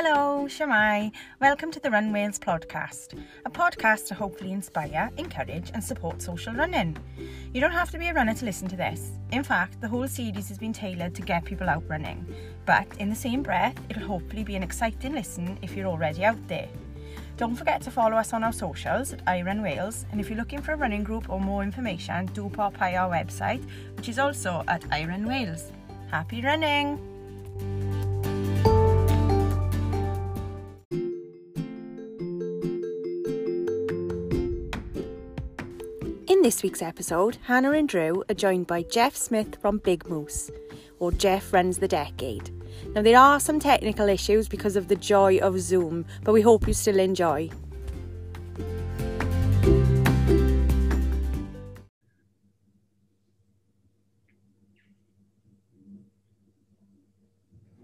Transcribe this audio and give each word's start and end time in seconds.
Hello, 0.00 0.44
Shamai. 0.46 1.10
Welcome 1.40 1.72
to 1.72 1.80
the 1.80 1.90
Run 1.90 2.12
Wales 2.12 2.38
podcast, 2.38 3.20
a 3.44 3.50
podcast 3.50 4.06
to 4.06 4.14
hopefully 4.14 4.52
inspire, 4.52 5.10
encourage, 5.16 5.72
and 5.74 5.82
support 5.82 6.22
social 6.22 6.54
running. 6.54 6.96
You 7.52 7.60
don't 7.60 7.72
have 7.72 7.90
to 7.90 7.98
be 7.98 8.06
a 8.06 8.14
runner 8.14 8.34
to 8.34 8.44
listen 8.44 8.68
to 8.68 8.76
this. 8.76 9.10
In 9.32 9.42
fact, 9.42 9.80
the 9.80 9.88
whole 9.88 10.06
series 10.06 10.46
has 10.50 10.56
been 10.56 10.72
tailored 10.72 11.16
to 11.16 11.22
get 11.22 11.44
people 11.44 11.68
out 11.68 11.82
running. 11.88 12.24
But 12.64 12.86
in 13.00 13.08
the 13.08 13.16
same 13.16 13.42
breath, 13.42 13.74
it'll 13.90 14.06
hopefully 14.06 14.44
be 14.44 14.54
an 14.54 14.62
exciting 14.62 15.14
listen 15.14 15.58
if 15.62 15.74
you're 15.74 15.88
already 15.88 16.24
out 16.24 16.46
there. 16.46 16.68
Don't 17.36 17.56
forget 17.56 17.82
to 17.82 17.90
follow 17.90 18.16
us 18.18 18.32
on 18.32 18.44
our 18.44 18.52
socials 18.52 19.12
at 19.12 19.24
iRun 19.24 19.64
Wales, 19.64 20.06
and 20.12 20.20
if 20.20 20.30
you're 20.30 20.38
looking 20.38 20.62
for 20.62 20.74
a 20.74 20.76
running 20.76 21.02
group 21.02 21.28
or 21.28 21.40
more 21.40 21.64
information, 21.64 22.26
do 22.26 22.48
pop 22.50 22.78
by 22.78 22.94
our 22.94 23.10
website, 23.10 23.66
which 23.96 24.08
is 24.08 24.20
also 24.20 24.62
at 24.68 24.82
iRun 24.90 25.26
Wales. 25.26 25.72
Happy 26.08 26.40
running! 26.40 27.17
This 36.48 36.62
week's 36.62 36.80
episode, 36.80 37.36
Hannah 37.42 37.72
and 37.72 37.86
Drew 37.86 38.24
are 38.30 38.34
joined 38.34 38.66
by 38.66 38.80
Jeff 38.80 39.14
Smith 39.14 39.60
from 39.60 39.82
Big 39.84 40.08
Moose, 40.08 40.50
or 40.98 41.12
Jeff 41.12 41.52
Runs 41.52 41.76
the 41.76 41.86
Decade. 41.86 42.50
Now, 42.94 43.02
there 43.02 43.18
are 43.18 43.38
some 43.38 43.60
technical 43.60 44.08
issues 44.08 44.48
because 44.48 44.74
of 44.74 44.88
the 44.88 44.96
joy 44.96 45.40
of 45.40 45.60
Zoom, 45.60 46.06
but 46.24 46.32
we 46.32 46.40
hope 46.40 46.66
you 46.66 46.72
still 46.72 46.98
enjoy. 47.00 47.50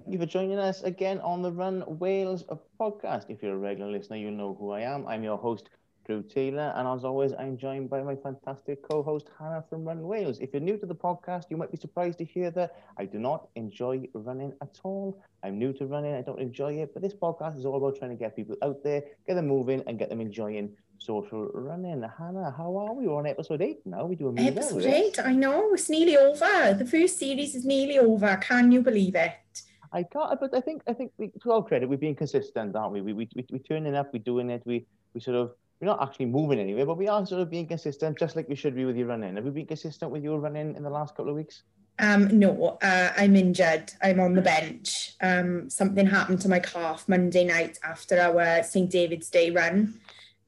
You 0.08 0.18
for 0.18 0.24
joining 0.24 0.58
us 0.58 0.82
again 0.84 1.20
on 1.20 1.42
the 1.42 1.52
Run 1.52 1.84
Wales 1.98 2.44
podcast. 2.80 3.26
If 3.28 3.42
you're 3.42 3.56
a 3.56 3.58
regular 3.58 3.92
listener, 3.92 4.16
you'll 4.16 4.32
know 4.32 4.56
who 4.58 4.70
I 4.70 4.80
am. 4.80 5.06
I'm 5.06 5.22
your 5.22 5.36
host, 5.36 5.68
Drew 6.04 6.22
Taylor, 6.22 6.72
and 6.76 6.86
as 6.86 7.04
always, 7.04 7.32
I'm 7.38 7.56
joined 7.56 7.88
by 7.88 8.02
my 8.02 8.14
fantastic 8.14 8.86
co-host 8.86 9.30
Hannah 9.38 9.64
from 9.68 9.84
Run 9.84 10.02
Wales. 10.02 10.38
If 10.38 10.52
you're 10.52 10.60
new 10.60 10.76
to 10.76 10.86
the 10.86 10.94
podcast, 10.94 11.44
you 11.48 11.56
might 11.56 11.70
be 11.70 11.78
surprised 11.78 12.18
to 12.18 12.24
hear 12.24 12.50
that 12.50 12.76
I 12.98 13.06
do 13.06 13.18
not 13.18 13.48
enjoy 13.56 14.06
running 14.12 14.52
at 14.60 14.78
all. 14.82 15.22
I'm 15.42 15.58
new 15.58 15.72
to 15.74 15.86
running, 15.86 16.14
I 16.14 16.22
don't 16.22 16.40
enjoy 16.40 16.74
it, 16.74 16.92
but 16.92 17.02
this 17.02 17.14
podcast 17.14 17.58
is 17.58 17.64
all 17.64 17.76
about 17.76 17.98
trying 17.98 18.10
to 18.10 18.16
get 18.16 18.36
people 18.36 18.56
out 18.62 18.82
there, 18.84 19.02
get 19.26 19.34
them 19.34 19.48
moving, 19.48 19.82
and 19.86 19.98
get 19.98 20.10
them 20.10 20.20
enjoying 20.20 20.76
social 20.98 21.50
running. 21.54 22.02
Hannah, 22.18 22.54
how 22.56 22.76
are 22.76 22.92
we? 22.92 23.06
We're 23.06 23.16
on 23.16 23.26
episode 23.26 23.62
eight 23.62 23.80
now. 23.86 24.04
We 24.04 24.16
doing 24.16 24.34
really 24.36 24.50
well. 24.50 24.64
Episode 24.64 24.84
eight, 24.84 25.18
I 25.18 25.32
know, 25.32 25.72
it's 25.72 25.88
nearly 25.88 26.16
over. 26.16 26.74
The 26.74 26.86
first 26.86 27.18
series 27.18 27.54
is 27.54 27.64
nearly 27.64 27.98
over. 27.98 28.36
Can 28.36 28.70
you 28.72 28.82
believe 28.82 29.14
it? 29.14 29.62
I 29.92 30.02
can't, 30.02 30.40
but 30.40 30.54
I 30.54 30.60
think 30.60 30.82
I 30.88 30.92
think 30.92 31.12
we, 31.18 31.30
to 31.42 31.52
our 31.52 31.62
credit, 31.62 31.88
we've 31.88 32.00
been 32.00 32.16
consistent, 32.16 32.74
aren't 32.74 32.92
we? 32.92 33.00
We 33.00 33.12
we 33.12 33.28
we 33.36 33.46
we 33.52 33.58
turning 33.60 33.94
up, 33.94 34.12
we're 34.12 34.18
doing 34.18 34.50
it, 34.50 34.62
we 34.66 34.86
we 35.14 35.20
sort 35.20 35.36
of 35.36 35.52
we're 35.80 35.86
not 35.86 36.02
actually 36.02 36.26
moving 36.26 36.58
anywhere, 36.58 36.86
but 36.86 36.96
we 36.96 37.08
are 37.08 37.24
sort 37.26 37.42
of 37.42 37.50
being 37.50 37.66
consistent, 37.66 38.18
just 38.18 38.36
like 38.36 38.48
we 38.48 38.54
should 38.54 38.74
be 38.74 38.84
with 38.84 38.96
your 38.96 39.08
running. 39.08 39.36
Have 39.36 39.44
you 39.44 39.50
been 39.50 39.66
consistent 39.66 40.10
with 40.10 40.22
your 40.22 40.38
running 40.38 40.76
in 40.76 40.82
the 40.82 40.90
last 40.90 41.14
couple 41.14 41.30
of 41.30 41.36
weeks? 41.36 41.62
Um, 41.98 42.38
no, 42.38 42.78
uh, 42.82 43.12
I'm 43.16 43.36
injured. 43.36 43.92
I'm 44.02 44.20
on 44.20 44.34
the 44.34 44.42
bench. 44.42 45.14
Um, 45.20 45.70
something 45.70 46.06
happened 46.06 46.40
to 46.40 46.48
my 46.48 46.58
calf 46.58 47.08
Monday 47.08 47.44
night 47.44 47.78
after 47.84 48.18
our 48.18 48.62
St. 48.62 48.90
David's 48.90 49.30
Day 49.30 49.50
run. 49.50 49.94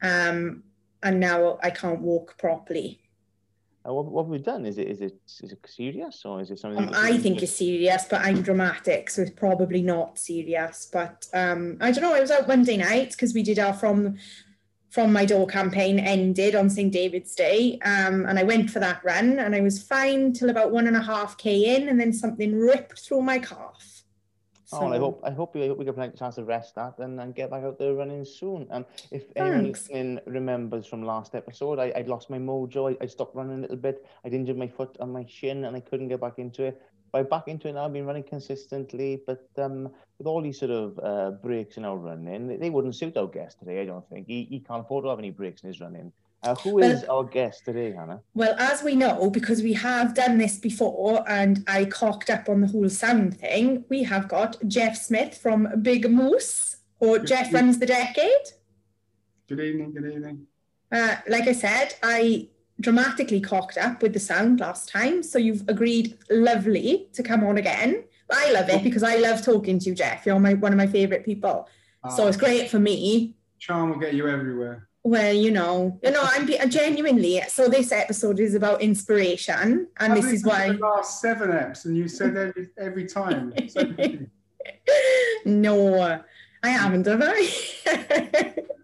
Um, 0.03 0.65
and 1.03 1.21
now 1.21 1.59
I 1.63 1.71
can't 1.71 2.01
walk 2.01 2.37
properly. 2.39 3.01
Uh, 3.87 3.93
what, 3.95 4.07
what 4.07 4.25
have 4.25 4.31
we 4.31 4.39
done? 4.39 4.67
Is 4.67 4.79
it 4.79 4.89
is 4.89 5.01
it 5.01 5.15
is 5.43 5.53
it 5.53 5.59
serious 5.67 6.25
or 6.25 6.41
is 6.41 6.51
it 6.51 6.59
something? 6.59 6.89
Um, 6.89 6.91
I 6.95 7.19
think 7.19 7.43
it's 7.43 7.55
serious, 7.55 8.05
but 8.11 8.23
I'm 8.23 8.43
dramatic, 8.43 9.11
so 9.11 9.23
it's 9.23 9.31
probably 9.31 9.83
not 9.83 10.19
serious. 10.19 10.89
But 10.93 11.29
um, 11.33 11.77
I 11.81 11.93
don't 11.93 12.03
know. 12.03 12.15
I 12.15 12.21
was 12.21 12.33
out 12.33 12.49
Monday 12.49 12.77
night 12.77 13.13
because 13.13 13.33
we 13.33 13.45
did 13.45 13.61
our 13.61 13.73
from 13.73 14.17
from 14.91 15.13
my 15.13 15.25
door 15.25 15.47
campaign 15.47 15.99
ended 15.99 16.55
on 16.55 16.71
St 16.71 16.93
David's 16.93 17.35
Day, 17.35 17.79
um, 17.85 18.27
and 18.27 18.39
I 18.39 18.45
went 18.45 18.71
for 18.71 18.79
that 18.81 19.05
run, 19.05 19.39
and 19.39 19.55
I 19.55 19.61
was 19.61 19.83
fine 19.83 20.33
till 20.33 20.51
about 20.51 20.73
one 20.73 20.87
and 20.87 20.97
a 20.97 21.03
half 21.03 21.37
k 21.37 21.77
in, 21.77 21.89
and 21.89 22.01
then 22.01 22.13
something 22.13 22.59
ripped 22.59 23.01
through 23.01 23.23
my 23.23 23.39
calf. 23.39 23.97
Oh, 24.73 24.93
I 24.93 24.99
hope 24.99 25.21
I 25.23 25.31
hope 25.31 25.55
we, 25.55 25.63
I 25.63 25.69
hope 25.69 25.79
we 25.79 25.85
get 25.85 25.97
a 25.97 26.11
chance 26.11 26.35
to 26.37 26.45
rest 26.45 26.75
that 26.75 26.99
and, 26.99 27.21
and 27.21 27.35
get 27.35 27.51
back 27.51 27.63
out 27.63 27.79
there 27.79 27.95
running 27.95 28.25
soon. 28.25 28.67
And 28.71 28.85
if 29.13 29.25
anyone 29.37 29.69
listening 29.69 30.19
remembers 30.27 30.87
from 30.87 31.05
last 31.05 31.37
episode, 31.37 31.79
I, 31.79 31.93
I'd 31.95 32.09
lost 32.09 32.31
my 32.31 32.39
mojo. 32.39 32.93
I, 32.93 33.05
I 33.05 33.07
stopped 33.07 33.37
running 33.37 33.59
a 33.59 33.61
little 33.61 33.77
bit. 33.77 34.05
I'd 34.25 34.35
injured 34.35 34.59
my 34.59 34.67
foot 34.67 34.97
and 34.99 35.13
my 35.13 35.25
shin, 35.29 35.67
and 35.67 35.77
I 35.77 35.81
couldn't 35.81 36.09
get 36.09 36.21
back 36.21 36.39
into 36.39 36.65
it. 36.65 36.83
But 37.13 37.19
I'm 37.19 37.29
back 37.29 37.49
into 37.49 37.69
it 37.69 37.73
now. 37.75 37.85
I've 37.85 37.93
been 37.93 38.07
running 38.07 38.25
consistently, 38.25 39.23
but 39.27 39.49
um, 39.59 39.91
with 40.19 40.27
all 40.27 40.43
these 40.43 40.59
sort 40.59 40.71
of 40.71 40.99
uh, 41.03 41.31
breaks 41.43 41.77
in 41.77 41.85
our 41.85 41.97
running, 41.97 42.49
they, 42.49 42.57
they 42.57 42.71
wouldn't 42.71 42.97
suit 42.97 43.17
our 43.17 43.27
guest 43.27 43.59
today. 43.59 43.81
I 43.81 43.87
don't 43.87 44.09
think 44.09 44.27
he, 44.27 44.45
he 44.45 44.61
can't 44.61 44.83
afford 44.83 45.05
to 45.05 45.11
have 45.11 45.19
any 45.19 45.31
breaks 45.31 45.63
in 45.63 45.69
his 45.69 45.81
running. 45.81 46.13
Uh, 46.43 46.55
who 46.57 46.75
Well- 46.75 46.91
is 46.91 47.05
our 47.05 47.25
guest 47.25 47.65
today, 47.65 47.93
Hannah? 47.93 48.21
Well, 48.35 48.55
as 48.59 48.83
we 48.83 48.95
know, 48.95 49.31
because 49.31 49.63
we 49.63 49.73
have 49.73 50.15
done 50.15 50.39
this 50.39 50.59
before 50.59 51.25
and 51.29 51.65
I 51.67 51.87
cocked 51.87 52.31
up 52.31 52.49
on 52.49 52.61
the 52.61 52.67
whole 52.69 52.89
sound 52.89 53.39
thing, 53.39 53.85
we 53.89 54.03
have 54.05 54.29
got 54.29 54.57
Jeff 54.69 54.97
Smith 54.97 55.37
from 55.39 55.69
Big 55.83 56.11
Moose, 56.11 56.77
or 57.01 57.19
Jeff 57.19 57.53
Runs 57.53 57.79
the 57.79 57.87
Decade. 57.87 58.47
Good 59.49 59.61
evening, 59.61 59.93
good 59.93 60.13
evening. 60.13 60.47
Uh, 60.91 61.17
like 61.29 61.47
I 61.49 61.53
said, 61.53 61.95
I 62.03 62.49
dramatically 62.81 63.41
cocked 63.41 63.79
up 63.79 64.03
with 64.03 64.13
the 64.13 64.21
sound 64.21 64.61
last 64.61 64.89
time, 64.89 65.23
so 65.23 65.39
you've 65.39 65.65
agreed 65.69 66.19
lovely 66.31 67.09
to 67.15 67.23
come 67.23 67.43
on 67.45 67.57
again. 67.59 68.05
I 68.31 68.53
love 68.53 68.69
it 68.69 68.83
because 68.83 69.03
I 69.03 69.17
love 69.17 69.43
talking 69.43 69.79
to 69.79 69.89
you, 69.91 69.95
Jeff. 69.95 70.27
You're 70.27 70.39
my 70.41 70.55
one 70.55 70.73
of 70.73 70.79
my 70.79 70.87
favourite 70.87 71.25
people, 71.25 71.69
so 72.17 72.25
Uh, 72.25 72.29
it's 72.29 72.37
great 72.37 72.69
for 72.71 72.79
me. 72.79 73.35
charm 73.59 73.91
will 73.91 73.99
get 73.99 74.15
you 74.15 74.29
everywhere. 74.29 74.89
Well, 75.05 75.33
you 75.33 75.53
know, 75.53 76.01
you 76.03 76.11
know, 76.11 76.23
I'm 76.25 76.47
genuinely. 76.69 77.41
So 77.49 77.69
this 77.69 77.93
episode 77.93 78.41
is 78.41 78.55
about 78.57 78.83
inspiration, 78.83 79.87
and 80.01 80.13
I've 80.13 80.21
this 80.21 80.33
is 80.33 80.45
why. 80.45 80.73
the 80.73 80.79
last 80.79 81.21
seven 81.21 81.51
eps, 81.51 81.85
and 81.85 81.97
you 81.97 82.09
said 82.09 82.37
every 82.37 82.69
every 82.77 83.07
time. 83.07 83.53
So 83.69 83.83
no, 85.45 86.21
I 86.63 86.69
haven't, 86.69 87.07
have 87.07 87.23
I? 87.25 88.55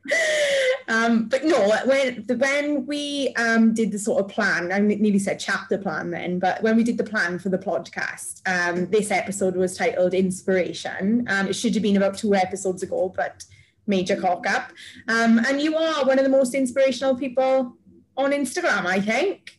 um, 0.89 1.29
but 1.29 1.45
no, 1.45 1.71
when 1.87 2.25
when 2.39 2.87
we 2.87 3.33
um, 3.37 3.73
did 3.75 3.93
the 3.93 3.99
sort 3.99 4.25
of 4.25 4.29
plan, 4.29 4.73
I 4.73 4.79
nearly 4.79 5.19
said 5.19 5.39
chapter 5.39 5.79
plan 5.79 6.11
then, 6.11 6.39
but 6.39 6.63
when 6.63 6.77
we 6.77 6.85
did 6.85 6.99
the 6.99 7.05
plan 7.05 7.39
for 7.39 7.49
the 7.49 7.59
podcast, 7.59 8.41
um, 8.47 8.87
this 8.91 9.11
episode 9.11 9.57
was 9.57 9.77
titled 9.77 10.15
Inspiration. 10.15 11.27
Um, 11.29 11.49
it 11.49 11.55
should 11.55 11.75
have 11.75 11.83
been 11.83 11.97
about 11.97 12.19
two 12.19 12.35
episodes 12.35 12.83
ago, 12.83 13.13
but 13.15 13.45
major 13.87 14.17
cock 14.17 14.47
up. 14.49 14.73
Um, 15.09 15.39
and 15.47 15.61
you 15.61 15.77
are 15.77 16.05
one 16.05 16.19
of 16.19 16.25
the 16.25 16.31
most 16.31 16.55
inspirational 16.55 17.17
people 17.17 17.77
on 18.17 18.33
Instagram, 18.33 18.87
I 18.87 19.01
think. 19.01 19.59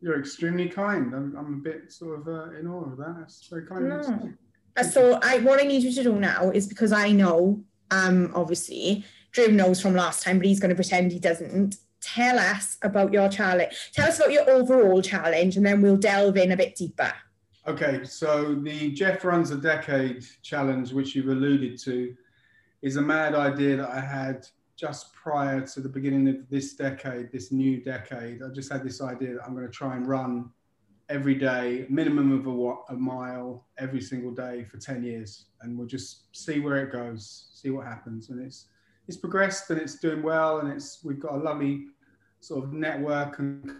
You're 0.00 0.18
extremely 0.18 0.68
kind. 0.68 1.14
I'm, 1.14 1.36
I'm 1.36 1.54
a 1.54 1.56
bit 1.56 1.92
sort 1.92 2.20
of 2.20 2.28
uh, 2.28 2.58
in 2.58 2.66
awe 2.66 2.84
of 2.84 2.96
that. 2.98 3.16
That's 3.18 3.46
very 3.48 3.66
kind 3.66 3.90
of 3.90 3.98
you 3.98 4.02
to 4.02 4.26
No. 4.26 4.32
Uh, 4.76 4.82
So 4.82 5.18
I 5.22 5.38
what 5.38 5.60
I 5.60 5.64
need 5.64 5.82
you 5.82 5.92
to 5.92 6.02
do 6.02 6.14
now 6.18 6.50
is 6.50 6.66
because 6.66 6.92
I 6.92 7.10
know, 7.12 7.62
um, 7.90 8.30
obviously, 8.34 9.04
Drew 9.34 9.48
knows 9.48 9.80
from 9.80 9.94
last 9.94 10.22
time, 10.22 10.38
but 10.38 10.46
he's 10.46 10.60
going 10.60 10.70
to 10.70 10.76
pretend 10.76 11.10
he 11.10 11.18
doesn't. 11.18 11.76
Tell 12.00 12.38
us 12.38 12.76
about 12.82 13.12
your 13.12 13.28
challenge. 13.28 13.90
Tell 13.92 14.08
us 14.08 14.18
about 14.18 14.30
your 14.30 14.48
overall 14.48 15.02
challenge, 15.02 15.56
and 15.56 15.66
then 15.66 15.82
we'll 15.82 15.96
delve 15.96 16.36
in 16.36 16.52
a 16.52 16.56
bit 16.56 16.76
deeper. 16.76 17.12
Okay, 17.66 18.04
so 18.04 18.54
the 18.54 18.92
Jeff 18.92 19.24
Runs 19.24 19.50
a 19.50 19.56
Decade 19.56 20.24
challenge, 20.42 20.92
which 20.92 21.16
you've 21.16 21.28
alluded 21.28 21.78
to, 21.80 22.14
is 22.82 22.96
a 22.96 23.02
mad 23.02 23.34
idea 23.34 23.78
that 23.78 23.88
I 23.88 24.00
had 24.00 24.46
just 24.76 25.12
prior 25.14 25.62
to 25.62 25.80
the 25.80 25.88
beginning 25.88 26.28
of 26.28 26.48
this 26.48 26.74
decade, 26.74 27.32
this 27.32 27.50
new 27.50 27.82
decade. 27.82 28.42
I 28.42 28.48
just 28.50 28.70
had 28.70 28.84
this 28.84 29.00
idea 29.00 29.34
that 29.34 29.44
I'm 29.44 29.54
going 29.54 29.66
to 29.66 29.72
try 29.72 29.96
and 29.96 30.06
run 30.06 30.50
every 31.08 31.34
day, 31.34 31.86
minimum 31.88 32.32
of 32.32 32.46
a, 32.46 32.92
a 32.92 32.96
mile 32.96 33.66
every 33.78 34.00
single 34.00 34.32
day 34.32 34.64
for 34.64 34.76
10 34.76 35.02
years. 35.02 35.46
And 35.62 35.76
we'll 35.76 35.88
just 35.88 36.36
see 36.36 36.60
where 36.60 36.84
it 36.84 36.92
goes, 36.92 37.48
see 37.54 37.70
what 37.70 37.86
happens. 37.86 38.30
And 38.30 38.44
it's, 38.44 38.66
it's 39.08 39.16
progressed 39.16 39.70
and 39.70 39.80
it's 39.80 39.98
doing 39.98 40.22
well. 40.22 40.60
And 40.60 40.72
it's, 40.72 41.00
we've 41.04 41.20
got 41.20 41.32
a 41.34 41.38
lovely 41.38 41.86
sort 42.40 42.64
of 42.64 42.72
network 42.72 43.38
and 43.38 43.70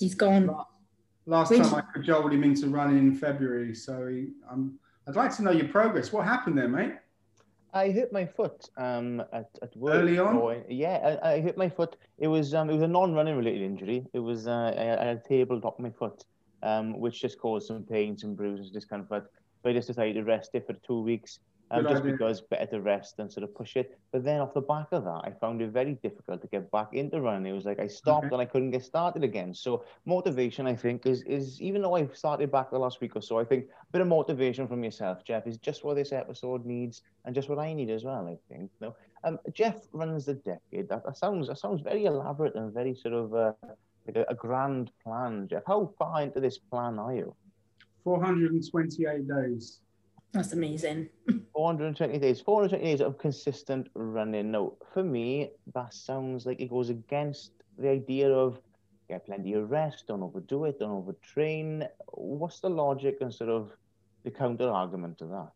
He's 0.00 0.14
gone. 0.16 0.50
Last 1.26 1.50
Which- 1.50 1.60
time 1.62 1.74
I 1.74 1.82
cajoled 1.92 2.32
him 2.32 2.42
into 2.42 2.68
running 2.68 2.98
in 2.98 3.14
February, 3.14 3.74
so 3.74 4.06
he, 4.06 4.28
um, 4.50 4.78
I'd 5.06 5.16
like 5.16 5.34
to 5.36 5.42
know 5.42 5.50
your 5.52 5.68
progress. 5.68 6.12
What 6.12 6.24
happened 6.24 6.58
there, 6.58 6.68
mate? 6.68 6.94
I 7.72 7.88
hit 7.90 8.12
my 8.12 8.24
foot 8.26 8.68
um, 8.76 9.20
at, 9.32 9.50
at 9.62 9.76
work. 9.76 9.94
Early 9.94 10.18
on? 10.18 10.36
going- 10.36 10.64
yeah, 10.68 11.18
I, 11.22 11.34
I 11.34 11.40
hit 11.40 11.56
my 11.56 11.68
foot. 11.68 11.96
It 12.18 12.28
was 12.28 12.54
um, 12.54 12.70
it 12.70 12.72
was 12.72 12.82
a 12.82 12.88
non-running 12.88 13.36
related 13.36 13.62
injury. 13.62 14.06
It 14.12 14.18
was 14.20 14.46
uh, 14.46 14.72
I, 14.76 15.02
I 15.02 15.04
had 15.06 15.22
a 15.24 15.28
table 15.28 15.60
top 15.60 15.78
my 15.78 15.90
foot, 15.90 16.24
um, 16.62 16.98
which 16.98 17.20
just 17.20 17.38
caused 17.38 17.66
some 17.66 17.82
pain, 17.84 18.16
some 18.16 18.34
bruises, 18.34 18.70
discomfort. 18.70 19.30
So 19.62 19.70
I 19.70 19.72
just 19.72 19.88
decided 19.88 20.14
to 20.14 20.24
rest 20.24 20.50
it 20.54 20.66
for 20.66 20.72
two 20.86 21.02
weeks. 21.02 21.40
Um, 21.72 21.82
Good 21.82 21.90
just 21.90 22.02
idea. 22.02 22.12
because 22.12 22.40
better 22.42 22.66
to 22.66 22.80
rest 22.80 23.18
and 23.18 23.30
sort 23.30 23.42
of 23.42 23.52
push 23.52 23.76
it. 23.76 23.98
But 24.12 24.22
then 24.22 24.40
off 24.40 24.54
the 24.54 24.60
back 24.60 24.86
of 24.92 25.02
that, 25.04 25.22
I 25.24 25.32
found 25.40 25.60
it 25.60 25.70
very 25.70 25.94
difficult 25.94 26.40
to 26.42 26.46
get 26.46 26.70
back 26.70 26.94
into 26.94 27.20
running. 27.20 27.50
It 27.50 27.56
was 27.56 27.64
like 27.64 27.80
I 27.80 27.88
stopped 27.88 28.26
Okay. 28.26 28.34
and 28.36 28.40
I 28.40 28.44
couldn't 28.44 28.70
get 28.70 28.84
started 28.84 29.24
again. 29.24 29.52
So 29.52 29.84
motivation, 30.04 30.68
I 30.68 30.76
think, 30.76 31.06
is 31.06 31.22
is 31.22 31.60
even 31.60 31.82
though 31.82 31.96
I've 31.96 32.16
started 32.16 32.52
back 32.52 32.70
the 32.70 32.78
last 32.78 33.00
week 33.00 33.16
or 33.16 33.20
so, 33.22 33.40
I 33.40 33.44
think 33.44 33.64
a 33.66 33.92
bit 33.92 34.00
of 34.00 34.06
motivation 34.06 34.68
from 34.68 34.84
yourself, 34.84 35.24
Jeff, 35.24 35.46
is 35.48 35.58
just 35.58 35.82
what 35.82 35.94
this 35.96 36.12
episode 36.12 36.64
needs 36.64 37.02
and 37.24 37.34
just 37.34 37.48
what 37.48 37.58
I 37.58 37.72
need 37.72 37.90
as 37.90 38.04
well. 38.04 38.28
I 38.28 38.36
think. 38.48 38.70
No, 38.80 38.94
um, 39.24 39.40
Jeff 39.52 39.88
runs 39.92 40.24
the 40.26 40.34
decade. 40.34 40.88
That, 40.88 41.04
that 41.04 41.16
sounds 41.16 41.48
that 41.48 41.58
sounds 41.58 41.80
very 41.80 42.04
elaborate 42.04 42.54
and 42.54 42.72
very 42.72 42.94
sort 42.94 43.14
of 43.14 43.34
uh, 43.34 43.52
like 44.06 44.14
a, 44.14 44.24
a 44.28 44.34
grand 44.36 44.92
plan, 45.02 45.48
Jeff. 45.50 45.64
How 45.66 45.92
far 45.98 46.22
into 46.22 46.38
this 46.38 46.58
plan 46.58 47.00
are 47.00 47.12
you? 47.12 47.34
428 48.04 49.26
days. 49.26 49.80
That's 50.32 50.52
amazing. 50.52 51.08
420 51.54 52.18
days, 52.18 52.40
420 52.40 52.84
days 52.84 53.00
of 53.00 53.18
consistent 53.18 53.88
running. 53.94 54.50
Now, 54.50 54.72
for 54.92 55.02
me, 55.02 55.50
that 55.74 55.94
sounds 55.94 56.44
like 56.46 56.60
it 56.60 56.70
goes 56.70 56.90
against 56.90 57.52
the 57.78 57.88
idea 57.88 58.30
of 58.30 58.60
get 59.08 59.24
plenty 59.24 59.54
of 59.54 59.70
rest, 59.70 60.08
don't 60.08 60.22
overdo 60.22 60.64
it, 60.64 60.78
don't 60.78 61.04
overtrain. 61.04 61.86
What's 62.08 62.60
the 62.60 62.68
logic 62.68 63.18
and 63.20 63.32
sort 63.32 63.50
of 63.50 63.70
the 64.24 64.30
counter 64.30 64.68
argument 64.68 65.18
to 65.18 65.26
that? 65.26 65.50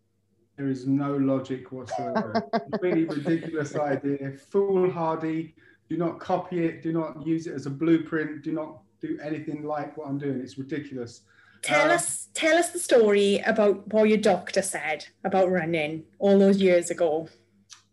There 0.57 0.69
is 0.69 0.87
no 0.87 1.17
logic 1.17 1.73
whatsoever. 1.73 2.49
Completely 2.71 3.05
ridiculous 3.05 3.75
idea. 3.77 4.33
Foolhardy. 4.51 5.55
Do 5.89 5.97
not 5.97 6.21
copy 6.21 6.65
it. 6.67 6.83
Do 6.83 6.93
not 6.93 7.27
use 7.27 7.47
it 7.47 7.55
as 7.55 7.67
a 7.67 7.71
blueprint. 7.71 8.43
Do 8.43 8.53
not 8.53 8.83
do 9.01 9.19
anything 9.23 9.65
like 9.65 9.97
what 9.97 10.07
I'm 10.07 10.19
doing. 10.19 10.39
It's 10.41 10.59
ridiculous. 10.59 11.23
Tell 11.63 11.91
Uh, 11.91 11.95
us, 11.95 12.29
tell 12.35 12.57
us 12.57 12.71
the 12.71 12.79
story 12.79 13.39
about 13.47 13.93
what 13.93 14.09
your 14.09 14.19
doctor 14.19 14.63
said 14.63 15.07
about 15.25 15.51
running 15.51 16.05
all 16.19 16.39
those 16.39 16.61
years 16.61 16.91
ago. 16.91 17.29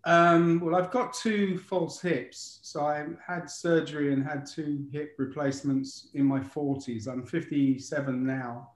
Um, 0.05 0.61
well, 0.61 0.75
I've 0.75 0.91
got 0.91 1.13
two 1.13 1.57
false 1.57 1.99
hips. 1.99 2.59
So 2.61 2.85
I 2.85 3.05
had 3.25 3.49
surgery 3.49 4.13
and 4.13 4.23
had 4.23 4.45
two 4.45 4.85
hip 4.91 5.15
replacements 5.17 6.07
in 6.13 6.25
my 6.25 6.39
40s. 6.39 7.07
I'm 7.07 7.25
57 7.25 8.25
now. 8.25 8.71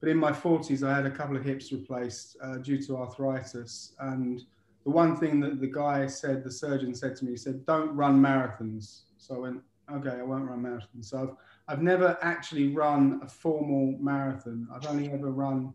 But 0.00 0.08
in 0.08 0.16
my 0.16 0.32
40s, 0.32 0.82
I 0.86 0.96
had 0.96 1.04
a 1.06 1.10
couple 1.10 1.36
of 1.36 1.44
hips 1.44 1.70
replaced 1.72 2.36
uh, 2.42 2.56
due 2.56 2.80
to 2.86 2.96
arthritis. 2.96 3.92
And 4.00 4.40
the 4.84 4.90
one 4.90 5.16
thing 5.16 5.40
that 5.40 5.60
the 5.60 5.66
guy 5.66 6.06
said, 6.06 6.42
the 6.42 6.50
surgeon 6.50 6.94
said 6.94 7.16
to 7.16 7.24
me, 7.26 7.32
he 7.32 7.36
said, 7.36 7.66
don't 7.66 7.94
run 7.94 8.18
marathons. 8.20 9.02
So 9.18 9.36
I 9.36 9.38
went, 9.38 9.60
okay, 9.92 10.18
I 10.18 10.22
won't 10.22 10.48
run 10.48 10.62
marathons. 10.62 11.04
So 11.04 11.22
I've, 11.22 11.36
I've 11.68 11.82
never 11.82 12.18
actually 12.22 12.68
run 12.74 13.20
a 13.22 13.28
formal 13.28 13.96
marathon. 14.00 14.68
I've 14.74 14.86
only 14.86 15.10
ever 15.10 15.30
run 15.30 15.72